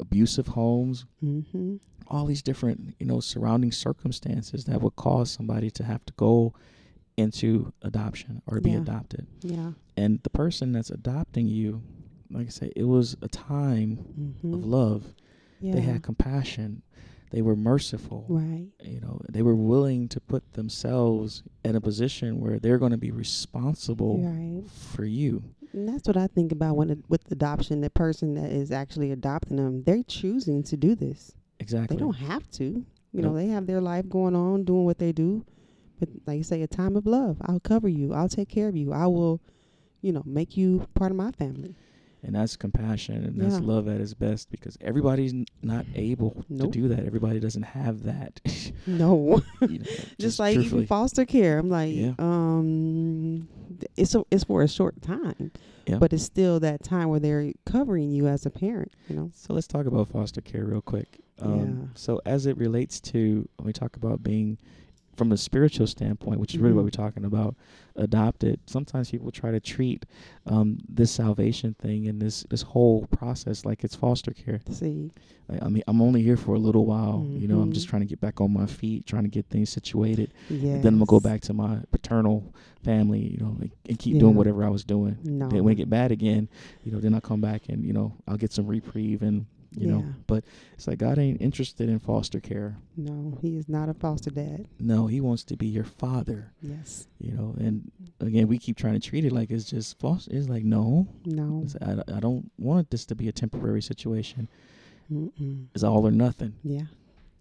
Abusive 0.00 0.48
homes, 0.48 1.06
Mm-hmm. 1.22 1.76
all 2.08 2.26
these 2.26 2.42
different, 2.42 2.94
you 2.98 3.06
know, 3.06 3.20
surrounding 3.20 3.72
circumstances 3.72 4.64
that 4.66 4.80
would 4.82 4.96
cause 4.96 5.30
somebody 5.30 5.70
to 5.70 5.84
have 5.84 6.04
to 6.06 6.12
go 6.14 6.52
into 7.16 7.72
adoption 7.82 8.42
or 8.46 8.60
be 8.60 8.70
Yeah. 8.72 8.78
adopted. 8.78 9.26
Yeah. 9.42 9.72
And 9.96 10.20
the 10.22 10.30
person 10.30 10.72
that's 10.72 10.90
adopting 10.90 11.46
you, 11.46 11.82
like 12.30 12.46
I 12.46 12.50
say, 12.50 12.72
it 12.74 12.84
was 12.84 13.16
a 13.22 13.28
time 13.28 13.98
Mm-hmm. 14.18 14.54
of 14.54 14.64
love. 14.66 15.14
Yeah. 15.60 15.74
They 15.74 15.80
had 15.80 16.02
compassion. 16.02 16.82
They 17.30 17.40
were 17.42 17.56
merciful. 17.56 18.26
right. 18.28 18.66
You 18.82 19.00
know, 19.00 19.20
they 19.28 19.42
were 19.42 19.56
willing 19.56 20.08
to 20.08 20.20
put 20.20 20.52
themselves 20.52 21.42
in 21.64 21.74
a 21.74 21.80
position 21.80 22.38
where 22.40 22.58
they're 22.58 22.78
going 22.78 22.92
to 22.92 22.98
be 22.98 23.10
responsible 23.10 24.18
Right. 24.22 24.68
for 24.70 25.04
you. 25.04 25.42
And 25.74 25.88
that's 25.88 26.06
what 26.06 26.16
I 26.16 26.28
think 26.28 26.52
about 26.52 26.76
when 26.76 26.90
it, 26.90 26.98
with 27.08 27.30
adoption. 27.32 27.80
The 27.80 27.90
person 27.90 28.34
that 28.34 28.52
is 28.52 28.70
actually 28.70 29.10
adopting 29.10 29.56
them, 29.56 29.82
they're 29.82 30.04
choosing 30.04 30.62
to 30.64 30.76
do 30.76 30.94
this. 30.94 31.32
Exactly. 31.58 31.96
They 31.96 32.00
don't 32.00 32.14
have 32.14 32.48
to. 32.52 32.86
You 33.12 33.22
know, 33.22 33.34
they 33.34 33.48
have 33.48 33.66
their 33.66 33.80
life 33.80 34.08
going 34.08 34.34
on, 34.34 34.64
doing 34.64 34.84
what 34.84 34.98
they 34.98 35.12
do. 35.12 35.44
But 35.98 36.08
like 36.26 36.38
you 36.38 36.44
say, 36.44 36.62
a 36.62 36.66
time 36.66 36.96
of 36.96 37.06
love. 37.06 37.36
I'll 37.42 37.60
cover 37.60 37.88
you. 37.88 38.12
I'll 38.12 38.28
take 38.28 38.48
care 38.48 38.68
of 38.68 38.76
you. 38.76 38.92
I 38.92 39.06
will, 39.06 39.40
you 40.00 40.12
know, 40.12 40.22
make 40.24 40.56
you 40.56 40.86
part 40.94 41.10
of 41.10 41.16
my 41.16 41.32
family. 41.32 41.74
And 42.24 42.34
that's 42.34 42.56
compassion 42.56 43.22
and 43.24 43.40
that's 43.40 43.54
Yeah. 43.60 43.66
love 43.66 43.86
at 43.86 44.00
its 44.00 44.14
best 44.14 44.50
because 44.50 44.76
everybody's 44.80 45.32
n- 45.34 45.46
not 45.62 45.84
able 45.94 46.44
Nope. 46.48 46.72
to 46.72 46.80
do 46.80 46.88
that. 46.88 47.00
Everybody 47.04 47.38
doesn't 47.38 47.62
have 47.62 48.02
that. 48.04 48.40
No, 48.86 49.42
you 49.62 49.78
know, 49.78 49.86
just, 50.18 50.38
like 50.38 50.58
even 50.58 50.86
foster 50.86 51.24
care. 51.24 51.58
I'm 51.58 51.70
like, 51.70 51.94
Yeah. 51.94 52.12
um, 52.18 53.48
it's 53.96 54.14
a, 54.14 54.24
it's 54.30 54.44
for 54.44 54.62
a 54.62 54.68
short 54.68 55.00
time, 55.00 55.50
Yeah. 55.86 55.98
but 55.98 56.12
it's 56.12 56.22
still 56.24 56.60
that 56.60 56.82
time 56.82 57.08
where 57.08 57.20
they're 57.20 57.52
covering 57.64 58.10
you 58.10 58.26
as 58.26 58.44
a 58.46 58.50
parent. 58.50 58.92
You 59.08 59.16
know. 59.16 59.30
So 59.34 59.54
let's 59.54 59.66
talk 59.66 59.86
about 59.86 60.08
foster 60.08 60.40
care 60.40 60.64
real 60.66 60.82
quick. 60.82 61.20
Um, 61.40 61.58
Yeah. 61.58 61.86
So 61.94 62.20
as 62.26 62.46
it 62.46 62.56
relates 62.58 63.00
to 63.12 63.48
when 63.56 63.66
we 63.66 63.72
talk 63.72 63.96
about 63.96 64.22
being 64.22 64.58
from 65.16 65.32
a 65.32 65.36
spiritual 65.36 65.86
standpoint, 65.86 66.40
which 66.40 66.54
is 66.54 66.60
really 66.60 66.74
what 66.74 66.82
Mhm. 66.82 66.84
we're 66.84 66.90
talking 66.90 67.24
about, 67.24 67.54
adopted. 67.96 68.58
Sometimes 68.66 69.10
people 69.10 69.30
try 69.30 69.50
to 69.50 69.60
treat 69.60 70.04
um, 70.46 70.78
this 70.88 71.10
salvation 71.10 71.74
thing 71.80 72.06
and 72.06 72.20
this 72.20 72.44
this 72.50 72.60
whole 72.62 73.06
process 73.06 73.64
like 73.64 73.82
it's 73.84 73.94
foster 73.94 74.32
care. 74.32 74.60
See. 74.70 75.10
Like, 75.48 75.62
I 75.62 75.68
mean, 75.68 75.82
I'm 75.86 76.00
only 76.02 76.22
here 76.22 76.36
for 76.36 76.54
a 76.54 76.58
little 76.58 76.86
while. 76.86 77.26
You 77.30 77.46
know, 77.48 77.60
I'm 77.60 77.72
just 77.72 77.86
Mhm. 77.86 77.90
trying 77.90 78.00
to 78.02 78.06
get 78.06 78.20
back 78.20 78.40
on 78.40 78.52
my 78.52 78.66
feet, 78.66 79.06
trying 79.06 79.24
to 79.24 79.28
get 79.30 79.46
things 79.50 79.68
situated. 79.70 80.32
Yeah. 80.50 80.78
Then 80.78 80.94
I'm 80.94 80.98
gonna 81.00 81.06
go 81.06 81.20
back 81.20 81.40
to 81.42 81.52
my 81.54 81.80
paternal 81.92 82.52
family, 82.82 83.20
you 83.32 83.38
know, 83.38 83.56
and, 83.60 83.70
and 83.88 83.98
keep 83.98 84.18
doing 84.18 84.34
whatever 84.34 84.64
I 84.64 84.68
was 84.68 84.84
doing. 84.84 85.16
No. 85.24 85.48
Then 85.48 85.64
when 85.64 85.72
it 85.72 85.76
get 85.76 85.90
bad 85.90 86.12
again, 86.12 86.48
you 86.82 86.92
know, 86.92 87.00
then 87.00 87.14
I 87.14 87.20
come 87.20 87.40
back 87.40 87.62
and 87.68 87.84
you 87.84 87.92
know 87.92 88.14
I'll 88.26 88.36
get 88.36 88.52
some 88.52 88.66
reprieve 88.66 89.22
and 89.22 89.46
you 89.76 89.86
know. 89.86 90.04
But 90.26 90.44
it's 90.74 90.86
like 90.86 90.98
God 90.98 91.18
ain't 91.18 91.40
interested 91.40 91.88
in 91.88 91.98
foster 91.98 92.40
care. 92.40 92.76
No, 92.96 93.38
he 93.42 93.56
is 93.56 93.68
not 93.68 93.88
a 93.88 93.94
foster 93.94 94.30
dad. 94.30 94.66
No, 94.78 95.06
He 95.06 95.20
wants 95.20 95.44
to 95.44 95.56
be 95.56 95.66
your 95.66 95.84
father. 95.84 96.52
Yes. 96.62 97.06
You 97.18 97.32
know, 97.32 97.54
and 97.58 97.90
again, 98.20 98.48
we 98.48 98.58
keep 98.58 98.76
trying 98.76 98.94
to 98.94 99.00
treat 99.08 99.24
it 99.24 99.32
like 99.32 99.50
it's 99.50 99.64
just 99.64 99.98
foster. 99.98 100.30
It's 100.34 100.48
like 100.48 100.64
no, 100.64 101.08
No. 101.24 101.66
I, 101.82 102.16
I 102.16 102.20
don't 102.20 102.50
want 102.58 102.90
this 102.90 103.04
to 103.06 103.14
be 103.14 103.28
a 103.28 103.32
temporary 103.32 103.82
situation. 103.82 104.48
Mm-mm. 105.12 105.66
It's 105.74 105.84
all 105.84 106.06
or 106.06 106.10
nothing. 106.10 106.54
Yeah. 106.62 106.82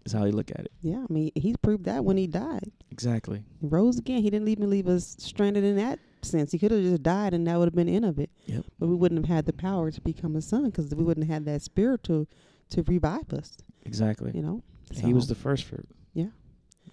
Is 0.05 0.11
how 0.11 0.25
you 0.25 0.33
look 0.33 0.51
at 0.51 0.59
it. 0.59 0.71
Yeah. 0.81 1.05
I 1.09 1.13
mean, 1.13 1.31
he 1.35 1.55
proved 1.61 1.85
that 1.85 2.03
when 2.03 2.17
he 2.17 2.27
died. 2.27 2.71
Exactly. 2.91 3.41
He 3.61 3.67
rose 3.67 3.97
again. 3.97 4.21
He 4.21 4.29
didn't 4.29 4.49
even 4.49 4.69
leave 4.69 4.87
us 4.89 5.15
stranded 5.17 5.63
in 5.63 5.77
that 5.77 5.97
sense. 6.25 6.51
He 6.51 6.59
could 6.59 6.71
have 6.71 6.81
just 6.81 7.03
died, 7.03 7.33
and 7.33 7.45
that 7.47 7.57
would 7.57 7.65
have 7.65 7.75
been 7.75 7.87
the 7.87 7.95
end 7.95 8.05
of 8.05 8.19
it. 8.19 8.29
Yep. 8.45 8.65
But 8.79 8.87
we 8.87 8.95
wouldn't 8.95 9.25
have 9.25 9.35
had 9.35 9.45
the 9.45 9.53
power 9.53 9.91
to 9.91 10.01
become 10.01 10.35
a 10.35 10.41
son 10.41 10.65
because 10.65 10.93
we 10.93 11.03
wouldn't 11.03 11.27
have 11.27 11.33
had 11.33 11.45
that 11.45 11.61
spirit 11.61 12.03
to 12.03 12.27
to 12.71 12.83
revive 12.83 13.31
us. 13.33 13.57
Exactly. 13.83 14.31
You 14.33 14.41
know. 14.41 14.63
And 14.89 14.99
He 15.05 15.13
was 15.13 15.27
the 15.27 15.35
first 15.35 15.63
fruit. 15.65 15.87
Yeah. 16.13 16.27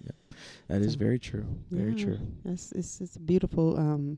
Yep. 0.03 0.15
That 0.67 0.81
is 0.81 0.93
So- 0.93 0.99
very 0.99 1.19
true. 1.19 1.45
Very 1.71 1.91
Yeah. 1.93 2.03
true. 2.05 2.19
It's 2.45 2.71
it's 2.71 3.01
it's 3.01 3.15
a 3.15 3.19
beautiful 3.19 3.77
um, 3.79 4.17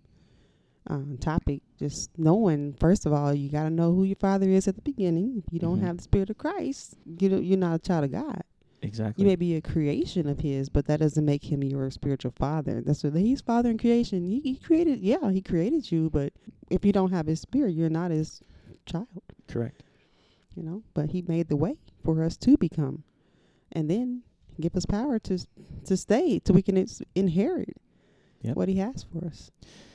um 0.88 1.18
topic. 1.20 1.62
Just 1.80 2.10
knowing, 2.18 2.74
first 2.74 3.06
of 3.06 3.14
all, 3.14 3.34
you 3.34 3.50
got 3.50 3.64
to 3.64 3.70
know 3.70 3.94
who 3.94 4.04
your 4.04 4.16
father 4.18 4.50
is 4.50 4.68
at 4.68 4.76
the 4.76 4.82
beginning. 4.82 5.44
If 5.46 5.54
you 5.54 5.60
don't 5.60 5.80
Mhm. 5.80 5.84
have 5.84 5.98
the 5.98 6.04
spirit 6.04 6.30
of 6.30 6.38
Christ, 6.38 6.96
you 7.06 7.30
you're 7.38 7.58
not 7.58 7.76
a 7.76 7.80
child 7.80 8.06
of 8.06 8.12
God. 8.12 8.44
Exactly. 8.84 9.24
You 9.24 9.28
may 9.28 9.36
be 9.36 9.56
a 9.56 9.62
creation 9.62 10.28
of 10.28 10.40
His, 10.40 10.70
but 10.70 10.86
that 10.88 11.00
doesn't 11.00 11.26
make 11.26 11.46
Him 11.52 11.64
your 11.64 11.90
spiritual 11.90 12.34
father. 12.38 12.82
That's 12.82 13.04
what 13.04 13.16
He's 13.16 13.42
Father 13.42 13.70
in 13.70 13.78
creation. 13.78 14.24
He, 14.24 14.40
he 14.42 14.56
created, 14.58 15.00
yeah, 15.00 15.32
He 15.32 15.42
created 15.42 15.92
you, 15.92 16.10
but 16.10 16.34
if 16.70 16.84
you 16.86 16.92
don't 16.92 17.12
have 17.12 17.28
His 17.28 17.40
spirit, 17.40 17.74
you're 17.74 17.90
not 17.90 18.12
His 18.12 18.42
child. 18.86 19.08
Correct. 19.48 19.84
You 20.56 20.64
know, 20.64 20.84
but 20.94 21.10
He 21.12 21.24
made 21.28 21.48
the 21.50 21.56
way 21.56 21.78
for 22.04 22.22
us 22.24 22.36
to 22.38 22.58
become, 22.58 23.04
and 23.72 23.90
then 23.90 24.24
give 24.60 24.76
us 24.76 24.86
power 24.86 25.18
to 25.20 25.40
to 25.86 25.98
stay, 25.98 26.40
till 26.40 26.54
we 26.56 26.62
can 26.62 26.78
ins- 26.78 27.02
inherit 27.16 27.76
Yep. 28.42 28.56
what 28.58 28.68
He 28.70 28.76
has 28.76 29.04
for 29.04 29.26
us. 29.26 29.50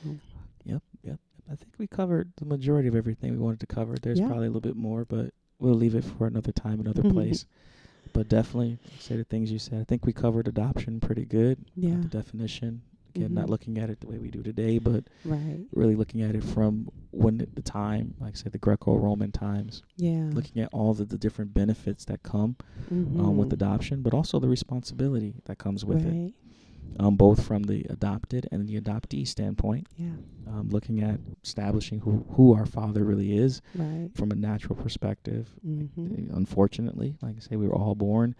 Mm. 0.05 0.19
Yep. 0.65 0.81
Yep. 1.03 1.19
I 1.51 1.55
think 1.55 1.73
we 1.77 1.85
covered 1.87 2.31
the 2.37 2.45
majority 2.45 2.87
of 2.87 2.95
everything 2.95 3.31
we 3.31 3.37
wanted 3.37 3.59
to 3.61 3.67
cover. 3.67 3.95
There's 4.01 4.19
Yeah. 4.19 4.27
probably 4.27 4.47
a 4.47 4.49
little 4.49 4.61
bit 4.61 4.75
more, 4.75 5.05
but 5.05 5.31
we'll 5.59 5.75
leave 5.75 5.95
it 5.95 6.03
for 6.03 6.25
another 6.27 6.51
time, 6.51 6.79
another 6.79 7.03
place. 7.13 7.45
But 8.13 8.27
definitely 8.27 8.79
say 8.99 9.17
the 9.17 9.23
things 9.23 9.51
you 9.51 9.59
said. 9.59 9.79
I 9.81 9.83
think 9.83 10.05
we 10.05 10.13
covered 10.13 10.47
adoption 10.47 10.99
pretty 10.99 11.25
good. 11.25 11.57
uh, 11.59 11.71
Yeah. 11.75 12.01
The 12.01 12.07
definition. 12.07 12.81
Again, 13.15 13.33
not 13.33 13.47
Mhm. 13.47 13.49
looking 13.49 13.77
at 13.79 13.89
it 13.89 13.99
the 14.01 14.07
way 14.07 14.19
we 14.19 14.29
do 14.29 14.43
today, 14.43 14.77
but 14.77 15.05
Right. 15.25 15.65
really 15.73 15.95
looking 15.95 16.21
at 16.21 16.35
it 16.35 16.43
from 16.43 16.89
when 17.11 17.37
the 17.55 17.61
time, 17.63 18.13
like 18.19 18.35
I 18.35 18.37
said, 18.37 18.51
the 18.51 18.59
Greco-Roman 18.59 19.31
times. 19.31 19.81
Yeah. 19.97 20.29
Looking 20.31 20.61
at 20.61 20.69
all 20.71 20.91
of 20.91 21.09
the 21.09 21.17
different 21.17 21.53
benefits 21.53 22.05
that 22.05 22.21
come 22.23 22.55
um, 22.91 23.37
with 23.37 23.49
Mhm. 23.49 23.53
adoption, 23.53 24.01
but 24.03 24.13
also 24.13 24.39
the 24.39 24.47
responsibility 24.47 25.41
that 25.45 25.57
comes 25.57 25.83
with 25.85 26.05
it. 26.05 26.33
Um, 26.99 27.15
both 27.15 27.45
from 27.45 27.63
the 27.63 27.85
adopted 27.89 28.47
and 28.51 28.67
the 28.67 28.79
adoptee 28.79 29.27
standpoint. 29.27 29.87
Yeah. 29.97 30.11
Um, 30.47 30.69
looking 30.69 31.01
at 31.03 31.19
establishing 31.43 31.99
who, 31.99 32.25
who 32.31 32.53
our 32.55 32.65
father 32.65 33.03
really 33.03 33.37
is 33.37 33.61
Right. 33.75 34.09
from 34.15 34.31
a 34.31 34.35
natural 34.35 34.75
perspective. 34.75 35.49
Mm-hmm. 35.65 36.31
Uh, 36.33 36.37
Unfortunately, 36.37 37.15
like 37.21 37.35
I 37.37 37.39
say, 37.39 37.55
we 37.55 37.67
were 37.67 37.75
all 37.75 37.95
born. 37.95 38.35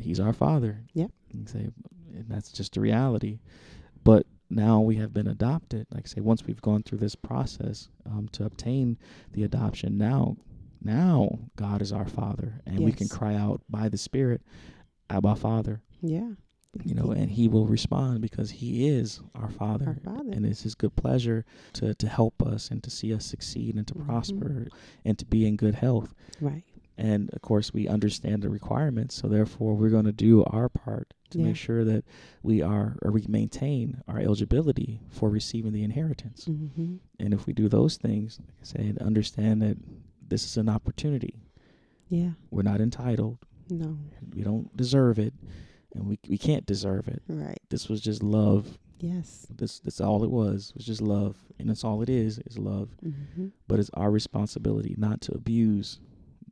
He's 0.00 0.20
our 0.20 0.32
father. 0.32 0.82
Yep. 0.94 1.10
You 1.32 1.46
say, 1.46 1.68
and 2.14 2.26
that's 2.28 2.52
just 2.52 2.76
a 2.76 2.80
reality. 2.80 3.40
But 4.04 4.26
now 4.48 4.80
we 4.80 4.96
have 4.96 5.12
been 5.12 5.26
adopted. 5.28 5.86
Like 5.92 6.04
I 6.06 6.08
say, 6.08 6.20
once 6.20 6.44
we've 6.44 6.62
gone 6.62 6.82
through 6.82 6.98
this 6.98 7.14
process 7.14 7.88
um, 8.06 8.28
to 8.32 8.44
obtain 8.44 8.98
the 9.32 9.42
adoption, 9.44 9.98
now, 9.98 10.36
now 10.82 11.38
God 11.56 11.82
is 11.82 11.92
our 11.92 12.06
Father, 12.06 12.60
and 12.66 12.80
we 12.80 12.92
can 12.92 13.08
cry 13.08 13.34
out 13.34 13.60
by 13.68 13.88
the 13.88 13.98
Spirit, 13.98 14.42
"Abba, 15.10 15.36
Father." 15.36 15.82
Yeah. 16.00 16.30
You 16.84 16.94
know, 16.94 17.10
and 17.10 17.28
He 17.30 17.48
will 17.48 17.66
respond 17.66 18.20
because 18.20 18.50
He 18.50 18.86
is 18.88 19.20
our 19.34 19.50
Father, 19.50 19.98
Our 20.06 20.14
Father. 20.14 20.30
and 20.32 20.46
it's 20.46 20.62
His 20.62 20.76
good 20.76 20.94
pleasure 20.94 21.44
to 21.74 21.94
to 21.94 22.08
help 22.08 22.42
us 22.42 22.70
and 22.70 22.82
to 22.84 22.90
see 22.90 23.12
us 23.12 23.26
succeed 23.26 23.74
and 23.74 23.86
to 23.88 23.94
Mhm. 23.94 24.04
prosper 24.06 24.68
and 25.04 25.18
to 25.18 25.26
be 25.26 25.46
in 25.46 25.56
good 25.56 25.74
health. 25.74 26.14
Right. 26.40 26.62
And 26.96 27.30
of 27.30 27.40
course, 27.42 27.72
we 27.72 27.88
understand 27.88 28.42
the 28.42 28.50
requirements, 28.50 29.14
so 29.16 29.26
therefore, 29.26 29.74
we're 29.74 29.90
going 29.90 30.04
to 30.04 30.12
do 30.12 30.44
our 30.44 30.68
part 30.68 31.12
to 31.30 31.38
Yeah. 31.38 31.46
make 31.46 31.56
sure 31.56 31.84
that 31.84 32.04
we 32.42 32.62
are 32.62 32.96
or 33.02 33.10
we 33.10 33.24
maintain 33.28 34.00
our 34.06 34.18
eligibility 34.20 35.00
for 35.08 35.28
receiving 35.28 35.72
the 35.72 35.82
inheritance. 35.82 36.44
Mm-hmm. 36.44 36.96
And 37.18 37.34
if 37.34 37.46
we 37.46 37.52
do 37.52 37.68
those 37.68 37.96
things, 37.96 38.38
like 38.38 38.54
I 38.60 38.64
say, 38.64 38.88
and 38.90 38.98
understand 38.98 39.60
that 39.62 39.76
this 40.28 40.44
is 40.44 40.56
an 40.56 40.68
opportunity, 40.68 41.34
Yeah. 42.08 42.32
we're 42.50 42.62
not 42.62 42.80
entitled, 42.80 43.38
No. 43.68 43.98
we 44.34 44.42
don't 44.42 44.76
deserve 44.76 45.18
it, 45.18 45.32
and 45.94 46.06
we 46.06 46.18
we 46.28 46.38
can't 46.38 46.66
deserve 46.66 47.08
it. 47.08 47.22
Right. 47.28 47.58
This 47.68 47.88
was 47.88 48.00
just 48.00 48.22
love. 48.22 48.78
Yes. 48.98 49.46
This 49.50 49.78
that's 49.80 50.00
all 50.00 50.24
it 50.24 50.30
was. 50.30 50.72
Was 50.76 50.84
just 50.84 51.00
love, 51.00 51.36
and 51.58 51.68
that's 51.70 51.84
all 51.84 52.02
it 52.02 52.08
is 52.10 52.38
is 52.46 52.58
love. 52.58 52.90
Mm-hmm. 53.04 53.48
But 53.66 53.78
it's 53.80 53.90
our 53.94 54.10
responsibility 54.10 54.94
not 54.98 55.20
to 55.22 55.32
abuse 55.32 55.98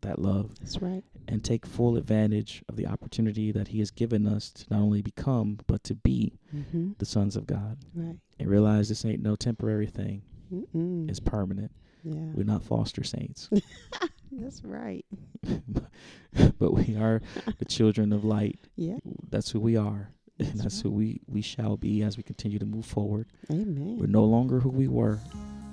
that 0.03 0.21
love 0.21 0.53
That's 0.61 0.81
right. 0.81 1.03
and 1.27 1.43
take 1.43 1.67
full 1.67 1.97
advantage 1.97 2.63
of 2.69 2.77
the 2.77 2.87
opportunity 2.87 3.51
that 3.51 3.67
He 3.69 3.81
has 3.81 3.91
given 3.91 4.29
us 4.29 4.51
to 4.53 4.65
not 4.71 4.81
only 4.81 5.03
become, 5.03 5.59
but 5.67 5.83
to 5.85 5.95
be 5.97 6.39
Mm-hmm. 6.55 6.93
the 6.99 7.05
sons 7.05 7.37
of 7.37 7.47
God. 7.47 7.77
Right. 7.95 8.17
And 8.39 8.49
realize 8.49 8.89
this 8.89 9.05
ain't 9.05 9.21
no 9.23 9.35
temporary 9.37 9.89
thing, 9.89 10.23
Mm-mm. 10.55 11.11
it's 11.11 11.21
permanent. 11.21 11.73
Yeah. 12.05 12.33
We're 12.35 12.45
not 12.45 12.63
foster 12.63 13.05
saints, 13.05 13.49
That's 14.33 14.63
right. 14.63 15.05
but 16.59 16.73
we 16.75 16.97
are 16.97 17.21
the 17.59 17.65
children 17.65 18.13
of 18.13 18.25
light. 18.25 18.59
Yeah. 18.77 18.99
That's 19.31 19.51
who 19.51 19.61
we 19.61 19.77
are. 19.77 20.11
And 20.39 20.49
That's 20.49 20.63
that's 20.63 20.77
right. 20.77 20.83
who 20.85 20.91
we, 20.91 21.21
we 21.27 21.43
shall 21.43 21.77
be 21.77 22.03
as 22.03 22.17
we 22.17 22.23
continue 22.23 22.59
to 22.59 22.67
move 22.67 22.87
forward. 22.87 23.27
Amen. 23.51 23.97
We're 23.99 24.07
no 24.07 24.25
longer 24.25 24.61
who 24.61 24.69
we 24.69 24.87
were, 24.87 25.19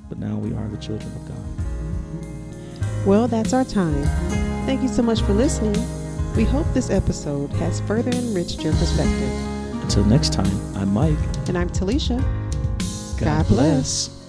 but 0.10 0.18
now 0.18 0.38
we 0.38 0.54
are 0.54 0.68
the 0.68 0.78
children 0.78 1.12
of 1.16 1.28
God. 1.28 3.06
Well, 3.06 3.28
that's 3.28 3.54
our 3.54 3.64
time. 3.64 4.04
Thank 4.66 4.82
you 4.82 4.88
so 4.88 5.04
much 5.04 5.22
for 5.22 5.34
listening. 5.34 5.76
We 6.36 6.44
hope 6.44 6.66
this 6.74 6.90
episode 6.90 7.52
has 7.54 7.82
further 7.82 8.12
enriched 8.12 8.64
your 8.64 8.74
perspective. 8.74 9.32
Until 9.84 10.04
next 10.06 10.34
time, 10.34 10.76
I'm 10.76 10.92
Mike. 10.92 11.18
And 11.48 11.58
I'm 11.58 11.70
Talisha. 11.70 12.20
God 13.20 13.48
bless. 13.48 14.25